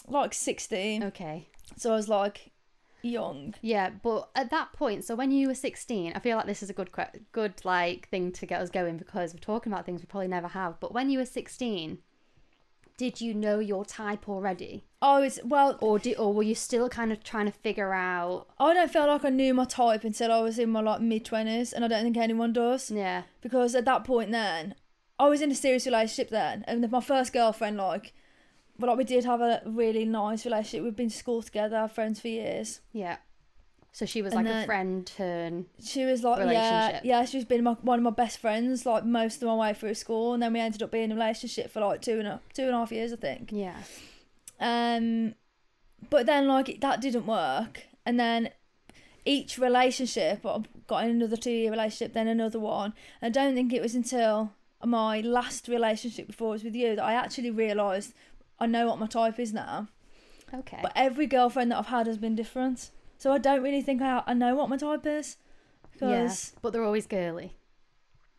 like 0.09 0.35
sixteen. 0.35 1.03
Okay. 1.05 1.49
So 1.77 1.93
I 1.93 1.97
was 1.97 2.09
like 2.09 2.53
young. 3.03 3.55
Yeah, 3.63 3.91
but 4.03 4.29
at 4.35 4.51
that 4.51 4.73
point, 4.73 5.05
so 5.05 5.15
when 5.15 5.31
you 5.31 5.49
were 5.49 5.55
16, 5.55 6.13
I 6.15 6.19
feel 6.19 6.37
like 6.37 6.47
this 6.47 6.63
is 6.63 6.71
a 6.71 6.73
good 6.73 6.91
good 7.33 7.55
like 7.65 8.09
thing 8.09 8.33
to 8.33 8.47
get 8.47 8.61
us 8.61 8.71
going 8.71 8.97
because 8.99 9.33
we're 9.33 9.41
talking 9.41 9.73
about 9.73 9.87
things 9.87 10.01
we 10.03 10.07
probably 10.07 10.29
never 10.29 10.49
have. 10.49 10.79
But 10.81 10.93
when 10.93 11.09
you 11.11 11.19
were 11.19 11.27
16, 11.27 11.99
did 12.97 13.21
you 13.21 13.35
know 13.35 13.59
your 13.59 13.85
type 13.85 14.29
already? 14.29 14.85
I 15.03 15.21
was 15.21 15.39
well. 15.45 15.79
Or 15.81 15.99
did 15.99 16.17
or 16.19 16.33
were 16.33 16.43
you 16.43 16.55
still 16.55 16.89
kind 16.89 17.13
of 17.13 17.23
trying 17.23 17.47
to 17.47 17.53
figure 17.53 17.93
out 17.93 18.47
I 18.59 18.73
don't 18.75 18.91
feel 18.91 19.07
like 19.07 19.25
I 19.25 19.31
knew 19.31 19.53
my 19.55 19.65
type 19.67 20.05
until 20.05 20.33
I 20.33 20.41
was 20.41 20.59
in 20.59 20.71
my 20.71 20.81
like 20.81 21.01
mid 21.01 21.25
twenties, 21.25 21.73
and 21.73 21.85
I 21.85 21.89
don't 21.89 22.03
think 22.03 22.17
anyone 22.17 22.53
does. 22.53 22.91
yeah. 22.91 23.23
Because 23.41 23.75
at 23.75 23.85
that 23.85 24.05
point, 24.05 24.33
then 24.33 24.75
I 25.19 25.29
was 25.29 25.43
in 25.43 25.51
a 25.51 25.55
serious 25.55 25.87
relationship 25.87 26.31
then, 26.31 26.65
and 26.67 26.91
my 26.91 27.01
first 27.01 27.33
girlfriend, 27.33 27.77
like, 27.77 28.13
well, 28.79 28.91
like 28.91 28.99
we 28.99 29.05
did 29.05 29.25
have 29.25 29.41
a 29.41 29.63
really 29.65 30.05
nice 30.05 30.45
relationship. 30.45 30.83
We've 30.83 30.97
been 30.97 31.11
to 31.11 31.17
school 31.17 31.43
together, 31.43 31.89
friends 31.89 32.21
for 32.21 32.29
years. 32.29 32.81
Yeah. 32.93 33.19
So 33.97 34.05
she 34.05 34.21
was 34.21 34.35
And 34.35 34.45
like 34.47 34.55
a 34.55 34.67
friend 34.67 35.07
turn. 35.07 35.65
She 35.83 36.05
was 36.05 36.23
like, 36.23 36.37
yeah, 36.41 36.45
Relationship. 36.45 37.05
yeah. 37.07 37.25
She's 37.25 37.47
been 37.47 37.65
my, 37.65 37.73
one 37.81 37.99
of 37.99 38.03
my 38.03 38.11
best 38.11 38.37
friends 38.37 38.85
like 38.85 39.07
most 39.07 39.41
of 39.41 39.49
my 39.49 39.55
way 39.55 39.73
through 39.73 39.95
school, 39.95 40.35
and 40.35 40.43
then 40.43 40.53
we 40.53 40.61
ended 40.61 40.83
up 40.83 40.91
being 40.91 41.05
in 41.05 41.13
a 41.13 41.15
relationship 41.15 41.71
for 41.71 41.81
like 41.81 42.03
two 42.03 42.19
and 42.19 42.29
a 42.29 42.41
two 42.53 42.65
and 42.65 42.73
a 42.73 42.77
half 42.77 42.93
years, 42.93 43.15
I 43.15 43.17
think. 43.17 43.49
Yeah. 43.51 43.79
Um, 44.61 45.35
but 46.11 46.27
then 46.27 46.47
like 46.47 46.79
that 46.83 47.01
didn't 47.01 47.25
work, 47.27 47.85
and 48.05 48.21
then 48.21 48.51
each 49.25 49.57
relationship, 49.57 50.45
I 50.45 50.61
got 50.87 51.05
in 51.05 51.13
another 51.13 51.39
two 51.39 51.51
year 51.51 51.71
relationship, 51.71 52.13
then 52.13 52.29
another 52.29 52.61
one. 52.61 52.93
I 53.23 53.31
don't 53.31 53.55
think 53.55 53.73
it 53.73 53.81
was 53.81 53.95
until 53.95 54.53
my 54.85 55.21
last 55.21 55.69
relationship 55.69 56.27
before 56.27 56.49
it 56.49 56.57
was 56.57 56.65
with 56.65 56.75
you 56.75 56.97
that 56.97 57.03
I 57.03 57.15
actually 57.15 57.51
realised 57.51 58.13
I 58.61 58.67
know 58.67 58.89
what 58.89 58.99
my 58.99 59.07
type 59.07 59.39
is 59.41 59.55
now. 59.55 59.89
Okay. 60.53 60.81
But 60.83 60.93
every 60.95 61.27
girlfriend 61.27 61.71
that 61.71 61.79
I've 61.79 61.87
had 61.87 62.07
has 62.07 62.19
been 62.19 62.37
different, 62.37 62.91
so 63.19 63.33
I 63.33 63.39
don't 63.39 63.63
really 63.63 63.83
think 63.83 64.03
I 64.03 64.23
I 64.27 64.35
know 64.35 64.55
what 64.55 64.69
my 64.69 64.77
type 64.77 65.07
is. 65.07 65.37
yeah. 66.01 66.23
Because 66.23 66.53
But 66.63 66.73
they're 66.73 66.85
always 66.85 67.07
girly. 67.07 67.57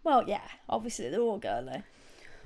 well, 0.04 0.24
yeah, 0.28 0.48
obviously 0.70 1.10
they're 1.10 1.22
all 1.22 1.38
girly. 1.40 1.84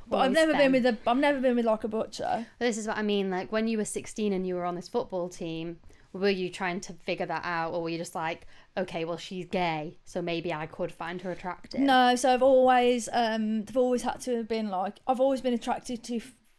But 0.07 0.17
I've 0.17 0.31
never 0.31 0.53
been 0.53 0.71
with 0.73 0.85
a 0.85 0.97
I've 1.07 1.17
never 1.17 1.39
been 1.39 1.55
with 1.55 1.65
like 1.65 1.83
a 1.83 1.87
butcher. 1.87 2.47
This 2.59 2.77
is 2.77 2.87
what 2.87 2.97
I 2.97 3.01
mean. 3.01 3.29
Like 3.29 3.51
when 3.51 3.67
you 3.67 3.77
were 3.77 3.85
16 3.85 4.33
and 4.33 4.45
you 4.45 4.55
were 4.55 4.65
on 4.65 4.75
this 4.75 4.89
football 4.89 5.29
team, 5.29 5.77
were 6.11 6.29
you 6.29 6.49
trying 6.49 6.81
to 6.81 6.93
figure 6.93 7.25
that 7.27 7.43
out, 7.45 7.73
or 7.73 7.81
were 7.83 7.89
you 7.89 7.97
just 7.97 8.15
like, 8.15 8.45
okay, 8.75 9.05
well 9.05 9.17
she's 9.17 9.45
gay, 9.45 9.99
so 10.03 10.21
maybe 10.21 10.51
I 10.53 10.65
could 10.65 10.91
find 10.91 11.21
her 11.21 11.31
attractive? 11.31 11.79
No, 11.79 12.15
so 12.15 12.33
I've 12.33 12.41
always 12.43 13.07
um 13.13 13.63
they've 13.63 13.77
always 13.77 14.01
had 14.01 14.19
to 14.21 14.35
have 14.37 14.47
been 14.49 14.69
like 14.69 14.97
I've 15.07 15.21
always 15.21 15.39
been 15.41 15.53
attracted 15.53 16.03
to 16.05 16.15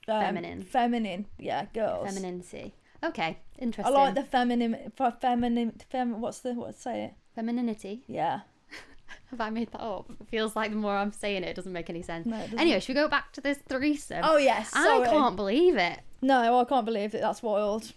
um, 0.09 0.21
Feminine. 0.25 0.63
feminine, 0.63 1.27
yeah, 1.39 1.67
girls. 1.75 2.07
femininity. 2.09 2.75
Okay, 3.05 3.39
I 3.85 3.89
like 3.91 4.15
the 4.15 4.25
feminine, 4.25 4.93
fe- 4.97 5.11
feminine, 5.21 5.81
fem. 5.91 6.21
What's 6.21 6.41
the 6.41 6.53
what? 6.55 6.77
Say 6.79 7.05
it. 7.05 7.15
femininity. 7.35 8.03
Yeah. 8.07 8.41
Have 9.31 9.41
I 9.41 9.51
made 9.51 9.71
that 9.73 9.81
up? 9.81 10.11
It 10.21 10.29
feels 10.29 10.57
like 10.57 10.71
the 10.71 10.77
more 10.77 10.97
I'm 10.97 11.13
saying 11.13 11.45
it, 11.45 11.49
it 11.49 11.57
doesn't 11.57 11.73
make 11.73 11.89
any 11.91 12.03
sense. 12.03 12.27
No, 12.27 12.37
anyway, 12.59 12.81
should 12.81 12.89
we 12.97 13.01
go 13.03 13.09
back 13.09 13.33
to 13.33 13.41
this 13.41 13.59
threesome? 13.69 14.21
Oh 14.25 14.37
yes. 14.37 14.73
I 14.75 15.05
can't 15.09 15.37
believe 15.37 15.77
it. 15.77 16.01
No, 16.21 16.59
I 16.61 16.65
can't 16.65 16.85
believe 16.85 17.15
it. 17.15 17.21
That's 17.21 17.43
wild. 17.43 17.93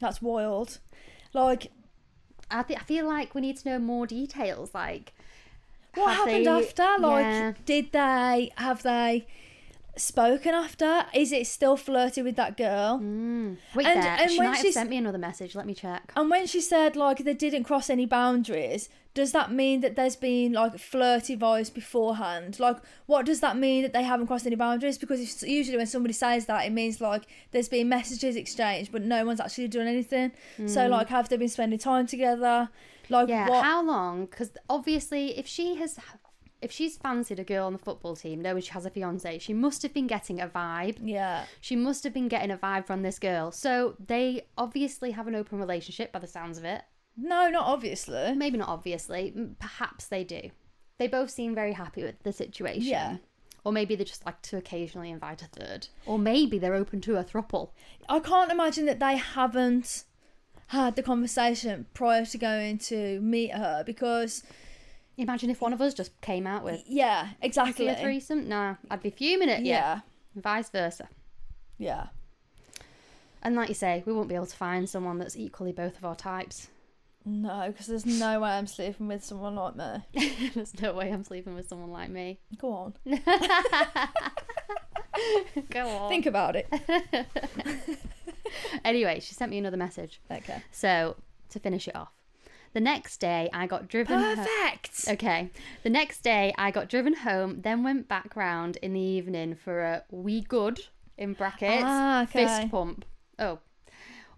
That's 0.00 0.20
wild. 0.22 0.78
Like 1.32 1.70
I, 2.50 2.62
th- 2.62 2.78
I 2.78 2.82
feel 2.82 3.06
like 3.06 3.34
we 3.34 3.40
need 3.40 3.56
to 3.58 3.68
know 3.70 3.78
more 3.78 4.06
details. 4.06 4.74
Like, 4.74 5.12
what 5.94 6.14
happened 6.14 6.46
they- 6.46 6.50
after? 6.50 6.86
Like, 6.98 7.24
Yeah. 7.24 7.52
did 7.64 7.92
they 7.92 8.50
have 8.56 8.82
they 8.82 9.26
spoken 9.96 10.54
after? 10.54 11.06
Is 11.14 11.32
it 11.32 11.46
still 11.46 11.76
flirty 11.76 12.22
with 12.22 12.36
that 12.36 12.56
girl? 12.56 12.98
Mm. 13.02 13.58
wait 13.74 13.86
And- 13.86 14.02
there. 14.02 14.16
and 14.20 14.30
she 14.30 14.38
might 14.38 14.56
have 14.58 14.72
sent 14.72 14.90
me 14.90 14.96
another 14.96 15.18
message. 15.18 15.54
Let 15.54 15.66
me 15.66 15.74
check. 15.74 16.12
And 16.16 16.30
when 16.30 16.46
she 16.46 16.60
said 16.60 16.96
like 16.96 17.18
they 17.18 17.34
didn't 17.34 17.64
cross 17.64 17.90
any 17.90 18.06
boundaries, 18.06 18.88
does 19.14 19.32
that 19.32 19.52
mean 19.52 19.82
that 19.82 19.94
there's 19.94 20.16
been 20.16 20.52
like 20.54 20.78
flirty 20.78 21.36
vibes 21.36 21.72
beforehand? 21.72 22.58
Like, 22.58 22.78
what 23.06 23.26
does 23.26 23.40
that 23.40 23.58
mean 23.58 23.82
that 23.82 23.92
they 23.92 24.02
haven't 24.04 24.26
crossed 24.26 24.46
any 24.46 24.56
boundaries? 24.56 24.96
Because 24.96 25.20
it's 25.20 25.42
usually 25.42 25.76
when 25.76 25.86
somebody 25.86 26.14
says 26.14 26.46
that, 26.46 26.64
it 26.64 26.72
means 26.72 27.00
like 27.00 27.24
there's 27.50 27.68
been 27.68 27.90
messages 27.90 28.36
exchanged, 28.36 28.90
but 28.90 29.02
no 29.02 29.26
one's 29.26 29.40
actually 29.40 29.68
done 29.68 29.86
anything. 29.86 30.32
So 30.66 30.86
like, 30.88 31.08
have 31.08 31.28
they 31.28 31.36
been 31.36 31.48
spending 31.50 31.78
time 31.78 32.06
together? 32.06 32.70
Like. 33.10 33.28
Yeah, 33.28 33.50
what? 33.50 33.62
how 33.64 33.82
long? 33.84 34.24
Because 34.26 34.50
obviously, 34.70 35.36
if 35.38 35.46
she 35.46 35.74
has, 35.76 35.98
if 36.62 36.70
she's 36.72 36.96
fancied 36.96 37.38
a 37.40 37.44
girl 37.44 37.66
on 37.66 37.72
the 37.72 37.78
football 37.78 38.14
team, 38.16 38.40
knowing 38.40 38.62
she 38.62 38.70
has 38.70 38.86
a 38.86 38.90
fiance, 38.90 39.38
she 39.40 39.52
must 39.52 39.82
have 39.82 39.92
been 39.92 40.06
getting 40.06 40.40
a 40.40 40.48
vibe. 40.48 40.96
yeah, 41.02 41.44
She 41.60 41.76
must 41.76 42.04
have 42.04 42.14
been 42.14 42.28
getting 42.28 42.50
a 42.50 42.56
vibe 42.56 42.86
from 42.86 43.02
this 43.02 43.18
girl. 43.18 43.50
So 43.50 43.96
they 43.98 44.46
obviously 44.56 45.10
have 45.10 45.26
an 45.26 45.34
open 45.34 45.58
relationship 45.58 46.12
by 46.12 46.20
the 46.20 46.26
sounds 46.26 46.58
of 46.58 46.64
it. 46.64 46.82
no, 47.16 47.50
not 47.50 47.66
obviously. 47.66 48.34
Maybe 48.34 48.56
not 48.58 48.68
obviously. 48.68 49.34
Perhaps 49.58 50.06
they 50.06 50.24
do. 50.24 50.50
They 50.98 51.08
both 51.08 51.30
seem 51.30 51.54
very 51.54 51.72
happy 51.72 52.02
with 52.04 52.22
the 52.22 52.32
situation. 52.32 52.82
Yeah. 52.84 53.16
Or 53.64 53.72
maybe 53.72 53.94
they 53.94 54.04
just 54.04 54.24
like 54.26 54.40
to 54.42 54.56
occasionally 54.56 55.10
invite 55.10 55.42
a 55.42 55.46
third. 55.46 55.88
Or 56.06 56.18
maybe 56.18 56.58
they're 56.58 56.74
open 56.74 57.00
to 57.02 57.16
a 57.16 57.24
thruple. 57.24 57.70
I 58.08 58.18
can't 58.20 58.50
imagine 58.50 58.86
that 58.86 59.00
they 59.00 59.16
haven't 59.16 60.04
had 60.68 60.96
the 60.96 61.02
conversation 61.02 61.86
prior 61.92 62.24
to 62.24 62.38
going 62.38 62.78
to 62.78 63.20
meet 63.20 63.52
her 63.52 63.82
because 63.84 64.42
Imagine 65.18 65.50
if 65.50 65.60
one 65.60 65.72
of 65.72 65.80
us 65.80 65.94
just 65.94 66.18
came 66.20 66.46
out 66.46 66.64
with 66.64 66.82
yeah, 66.86 67.28
exactly. 67.42 67.88
a 67.88 67.96
threesome. 67.96 68.48
Nah, 68.48 68.76
I'd 68.90 69.02
be 69.02 69.10
fuming 69.10 69.50
at 69.50 69.60
you. 69.60 69.68
Yeah, 69.68 70.00
Vice 70.34 70.70
versa. 70.70 71.08
yeah. 71.78 72.06
And 73.44 73.56
like 73.56 73.68
you 73.68 73.74
say, 73.74 74.04
we 74.06 74.12
won't 74.12 74.28
be 74.28 74.36
able 74.36 74.46
to 74.46 74.56
find 74.56 74.88
someone 74.88 75.18
that's 75.18 75.36
equally 75.36 75.72
both 75.72 75.98
of 75.98 76.04
our 76.04 76.14
types. 76.14 76.68
No, 77.24 77.64
because 77.66 77.86
there's 77.86 78.06
no 78.06 78.40
way 78.40 78.50
I'm 78.50 78.66
sleeping 78.66 79.08
with 79.08 79.24
someone 79.24 79.54
like 79.54 79.76
me. 79.76 80.50
There's 80.54 80.80
no 80.80 80.92
way 80.92 81.12
I'm 81.12 81.22
sleeping 81.22 81.54
with 81.54 81.68
someone 81.68 81.92
like 81.92 82.10
me. 82.10 82.40
Go 82.58 82.72
on. 82.72 82.94
Go 85.70 85.88
on. 85.88 86.08
Think 86.08 86.26
about 86.26 86.56
it. 86.56 86.68
anyway, 88.84 89.20
she 89.20 89.34
sent 89.34 89.50
me 89.50 89.58
another 89.58 89.76
message. 89.76 90.20
Okay. 90.30 90.62
So, 90.72 91.16
to 91.50 91.60
finish 91.60 91.86
it 91.86 91.94
off, 91.94 92.10
the 92.72 92.80
next 92.80 93.18
day 93.18 93.48
I 93.52 93.66
got 93.66 93.88
driven. 93.88 94.18
ho- 94.20 94.34
Perfect. 94.36 95.04
Okay. 95.08 95.50
The 95.82 95.90
next 95.90 96.22
day 96.22 96.52
I 96.56 96.70
got 96.70 96.88
driven 96.88 97.14
home, 97.14 97.60
then 97.62 97.82
went 97.82 98.08
back 98.08 98.34
round 98.36 98.76
in 98.82 98.92
the 98.92 99.00
evening 99.00 99.54
for 99.54 99.80
a 99.82 100.02
wee 100.10 100.40
good 100.40 100.80
in 101.18 101.34
brackets 101.34 101.82
Ah, 101.84 102.22
okay. 102.22 102.46
fist 102.46 102.70
pump. 102.70 103.04
Oh. 103.38 103.58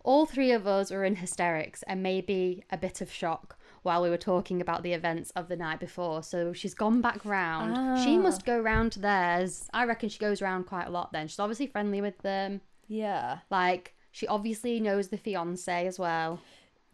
All 0.02 0.26
three 0.26 0.52
of 0.52 0.66
us 0.66 0.90
were 0.90 1.04
in 1.04 1.16
hysterics 1.16 1.82
and 1.84 2.02
maybe 2.02 2.62
a 2.70 2.76
bit 2.76 3.00
of 3.00 3.10
shock 3.10 3.56
while 3.82 4.02
we 4.02 4.10
were 4.10 4.16
talking 4.18 4.60
about 4.60 4.82
the 4.82 4.92
events 4.92 5.30
of 5.36 5.48
the 5.48 5.56
night 5.56 5.80
before. 5.80 6.22
So 6.22 6.52
she's 6.52 6.74
gone 6.74 7.00
back 7.00 7.24
round. 7.24 8.00
She 8.02 8.16
Ah. 8.16 8.20
must 8.20 8.44
go 8.44 8.58
round 8.60 8.92
to 8.92 8.98
theirs. 8.98 9.68
I 9.72 9.84
reckon 9.84 10.08
she 10.10 10.18
goes 10.18 10.42
round 10.42 10.66
quite 10.66 10.86
a 10.86 10.90
lot 10.90 11.12
then. 11.12 11.28
She's 11.28 11.38
obviously 11.38 11.66
friendly 11.68 12.00
with 12.02 12.18
them. 12.18 12.60
Yeah. 12.86 13.38
Like 13.50 13.94
she 14.10 14.26
obviously 14.26 14.78
knows 14.80 15.08
the 15.08 15.16
fiance 15.18 15.86
as 15.86 15.98
well. 15.98 16.40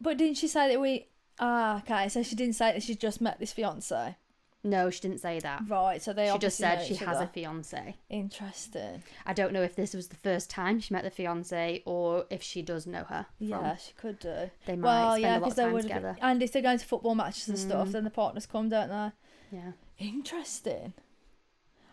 But 0.01 0.17
didn't 0.17 0.37
she 0.39 0.47
say 0.49 0.69
that 0.69 0.81
we? 0.81 1.09
Ah, 1.41 1.79
okay. 1.79 2.09
So 2.09 2.23
she 2.23 2.35
didn't 2.37 2.55
say 2.55 2.73
that 2.73 2.83
she 2.83 2.95
just 2.95 3.21
met 3.21 3.41
this 3.41 3.53
fiance. 3.53 4.17
No, 4.63 4.91
she 4.91 5.01
didn't 5.01 5.21
say 5.21 5.41
that. 5.41 5.63
Right, 5.69 6.03
so 6.03 6.13
they 6.13 6.31
She 6.31 6.37
just 6.39 6.59
said 6.59 6.85
she 6.85 6.95
has 6.97 7.17
a 7.17 7.21
other. 7.23 7.27
fiance. 7.33 7.97
Interesting. 8.11 9.03
I 9.25 9.33
don't 9.33 9.55
know 9.55 9.63
if 9.63 9.75
this 9.75 9.95
was 9.95 10.09
the 10.09 10.17
first 10.17 10.51
time 10.51 10.81
she 10.81 10.93
met 10.93 11.03
the 11.03 11.11
fiance 11.11 11.83
or 11.87 12.27
if 12.29 12.43
she 12.43 12.61
does 12.61 12.87
know 12.87 13.05
her. 13.05 13.25
Yeah, 13.39 13.77
she 13.77 13.93
could 13.95 14.19
do. 14.19 14.51
They 14.67 14.77
might 14.77 14.83
well, 14.87 15.11
spend 15.13 15.23
yeah, 15.23 15.31
a 15.31 15.33
lot 15.33 15.41
because 15.41 15.53
of 15.53 15.57
they 15.57 15.63
time 15.73 15.81
together. 15.83 16.17
And 16.21 16.43
if 16.43 16.53
they're 16.53 16.61
going 16.61 16.79
to 16.79 16.85
football 16.85 17.15
matches 17.15 17.49
and 17.49 17.59
stuff, 17.59 17.89
Mm. 17.89 17.93
then 17.93 18.05
the 18.05 18.11
partners 18.11 18.45
come, 18.45 18.69
don't 18.69 18.91
they? 18.91 19.57
Yeah. 19.57 19.73
Interesting. 19.99 20.93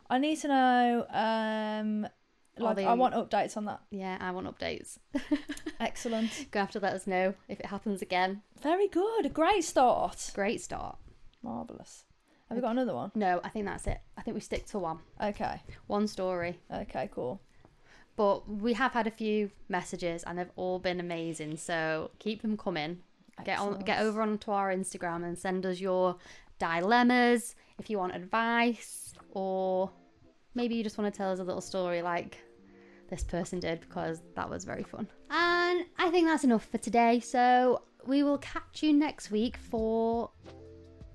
I 0.10 0.18
need 0.18 0.36
to 0.40 0.48
know. 0.50 1.06
Um, 1.10 2.08
like, 2.60 2.80
I 2.80 2.94
want 2.94 3.14
updates 3.16 3.58
on 3.58 3.66
that. 3.66 3.82
Yeah, 3.90 4.18
I 4.20 4.32
want 4.32 4.48
updates. 4.48 4.98
Excellent. 5.80 6.48
Go 6.52 6.60
after, 6.60 6.80
have 6.80 6.82
to 6.82 6.88
let 6.88 6.94
us 6.94 7.08
know 7.08 7.34
if 7.48 7.60
it 7.60 7.66
happens 7.68 8.02
again. 8.02 8.42
Very 8.62 8.88
good. 8.88 9.34
Great 9.34 9.64
start. 9.64 10.32
Great 10.34 10.62
start. 10.62 10.98
Marvelous. 11.44 12.04
Have 12.50 12.58
we 12.58 12.62
got 12.62 12.72
another 12.72 12.96
one? 12.96 13.12
No, 13.14 13.42
I 13.44 13.50
think 13.50 13.66
that's 13.66 13.88
it. 13.88 14.00
I 14.18 14.22
think 14.22 14.36
we 14.36 14.42
stick 14.42 14.66
to 14.68 14.80
one. 14.80 15.00
Okay. 15.22 15.62
One 15.88 16.08
story. 16.08 16.60
Okay. 16.74 17.10
Cool. 17.14 17.42
But 18.16 18.50
we 18.50 18.74
have 18.74 18.94
had 18.94 19.06
a 19.06 19.12
few 19.12 19.52
messages 19.70 20.24
and 20.24 20.40
they've 20.40 20.52
all 20.56 20.80
been 20.80 21.00
amazing. 21.00 21.58
So 21.58 22.12
keep 22.20 22.42
them 22.42 22.58
coming. 22.58 23.00
Get 23.46 23.60
on 23.60 23.80
get 23.80 24.02
over 24.02 24.24
onto 24.24 24.50
our 24.50 24.74
Instagram 24.74 25.24
and 25.24 25.38
send 25.38 25.66
us 25.66 25.80
your 25.80 26.16
dilemmas 26.58 27.56
if 27.78 27.88
you 27.88 28.00
want 28.00 28.16
advice 28.16 29.14
or 29.32 29.92
maybe 30.56 30.74
you 30.74 30.84
just 30.84 30.98
want 30.98 31.14
to 31.14 31.16
tell 31.16 31.32
us 31.32 31.38
a 31.38 31.44
little 31.44 31.62
story 31.62 32.02
like 32.02 32.40
this 33.10 33.24
person 33.24 33.60
did 33.60 33.80
because 33.82 34.22
that 34.36 34.50
was 34.50 34.66
very 34.66 34.84
fun. 34.84 35.08
And 35.30 35.86
I 35.98 36.10
think 36.10 36.28
that's 36.28 36.44
enough 36.44 36.66
for 36.66 36.78
today. 36.78 37.20
So 37.20 37.82
we 38.06 38.24
will 38.24 38.38
catch 38.38 38.84
you 38.84 38.94
next 38.94 39.32
week 39.32 39.58
for 39.58 40.30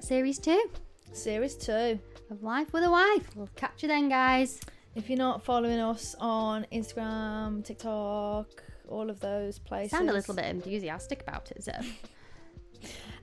series 0.00 0.38
2 0.38 0.70
Series 1.12 1.56
two. 1.56 1.98
of 2.30 2.42
Life 2.42 2.72
with 2.72 2.84
a 2.84 2.90
Wife. 2.90 3.36
We'll 3.36 3.48
catch 3.54 3.82
you 3.82 3.88
then 3.88 4.08
guys. 4.08 4.60
If 4.94 5.10
you're 5.10 5.18
not 5.18 5.44
following 5.44 5.78
us 5.78 6.14
on 6.18 6.66
Instagram, 6.72 7.62
TikTok, 7.64 8.62
all 8.88 9.10
of 9.10 9.20
those 9.20 9.58
places, 9.58 9.90
Sound 9.90 10.08
a 10.08 10.12
little 10.12 10.34
bit 10.34 10.46
enthusiastic 10.46 11.22
about 11.22 11.50
it, 11.50 11.64
so. 11.64 11.72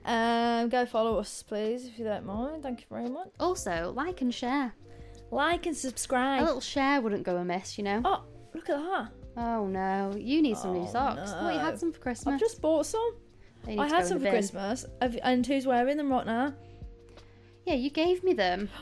Um, 0.02 0.70
go 0.70 0.86
follow 0.86 1.18
us, 1.18 1.42
please, 1.42 1.84
if 1.84 1.98
you 1.98 2.06
don't 2.06 2.24
mind. 2.24 2.62
Thank 2.62 2.80
you 2.80 2.86
very 2.90 3.10
much. 3.10 3.28
Also, 3.38 3.92
like 3.94 4.22
and 4.22 4.34
share. 4.34 4.72
Like 5.30 5.66
and 5.66 5.76
subscribe. 5.76 6.42
A 6.42 6.44
little 6.46 6.62
share 6.62 7.02
wouldn't 7.02 7.22
go 7.22 7.36
amiss, 7.36 7.76
you 7.76 7.84
know. 7.84 8.00
Oh, 8.04 8.22
look 8.54 8.68
at 8.70 8.76
that! 8.76 9.08
Oh 9.36 9.66
no, 9.66 10.14
you 10.18 10.42
need 10.42 10.56
some 10.56 10.72
new 10.74 10.80
Oh, 10.88 10.92
socks. 10.92 11.30
Thought 11.32 11.52
you 11.52 11.58
no. 11.58 11.64
had 11.64 11.78
some 11.78 11.92
for 11.92 12.00
Christmas. 12.00 12.34
I've 12.34 12.40
just 12.40 12.60
bought 12.60 12.86
some. 12.86 13.14
They 13.64 13.76
need 13.76 13.80
I 13.82 13.88
to 13.88 13.94
had 13.94 14.02
in 14.02 14.08
some 14.08 14.18
the 14.18 14.24
for 14.24 14.30
bin. 14.30 14.32
Christmas, 14.32 14.86
Have- 15.02 15.18
and 15.22 15.46
who's 15.46 15.66
wearing 15.66 15.96
them 15.96 16.10
right 16.10 16.26
now? 16.26 16.54
Yeah, 17.66 17.74
you 17.74 17.90
gave 17.90 18.24
me 18.24 18.32
them. 18.32 18.68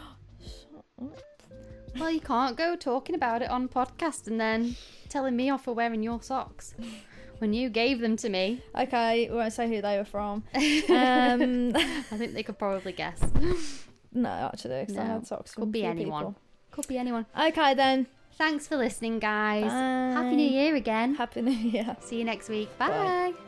Well, 1.98 2.10
you 2.12 2.20
can't 2.20 2.56
go 2.56 2.76
talking 2.76 3.14
about 3.16 3.42
it 3.42 3.50
on 3.50 3.68
podcast 3.68 4.28
and 4.28 4.40
then 4.40 4.76
telling 5.08 5.34
me 5.34 5.50
off 5.50 5.64
for 5.64 5.72
wearing 5.74 6.02
your 6.02 6.22
socks 6.22 6.74
when 7.38 7.52
you 7.52 7.70
gave 7.70 7.98
them 8.00 8.16
to 8.18 8.28
me. 8.28 8.62
Okay, 8.78 9.28
we 9.28 9.36
won't 9.36 9.52
say 9.52 9.68
who 9.68 9.80
they 9.82 9.96
were 9.98 10.04
from. 10.04 10.44
Um, 10.90 11.72
I 11.74 12.16
think 12.16 12.34
they 12.34 12.42
could 12.44 12.58
probably 12.58 12.92
guess. 12.92 13.20
no, 14.12 14.28
actually, 14.28 14.86
'cause 14.86 14.96
I 14.96 15.04
No, 15.06 15.12
had 15.14 15.26
socks 15.26 15.54
from 15.54 15.64
could 15.64 15.72
be 15.72 15.80
a 15.80 15.92
few 15.92 16.02
anyone. 16.02 16.20
people. 16.26 16.36
Could 16.70 16.86
be 16.88 16.98
anyone. 16.98 17.26
Okay, 17.38 17.74
then. 17.74 18.06
Thanks 18.38 18.68
for 18.68 18.76
listening, 18.76 19.18
guys. 19.18 19.70
Happy 19.70 20.36
New 20.36 20.48
Year 20.48 20.76
again. 20.76 21.16
Happy 21.16 21.42
New 21.42 21.50
Year. 21.50 21.96
See 22.00 22.18
you 22.18 22.24
next 22.24 22.48
week. 22.48 22.68
Bye. 22.78 22.88
Bye. 22.88 23.47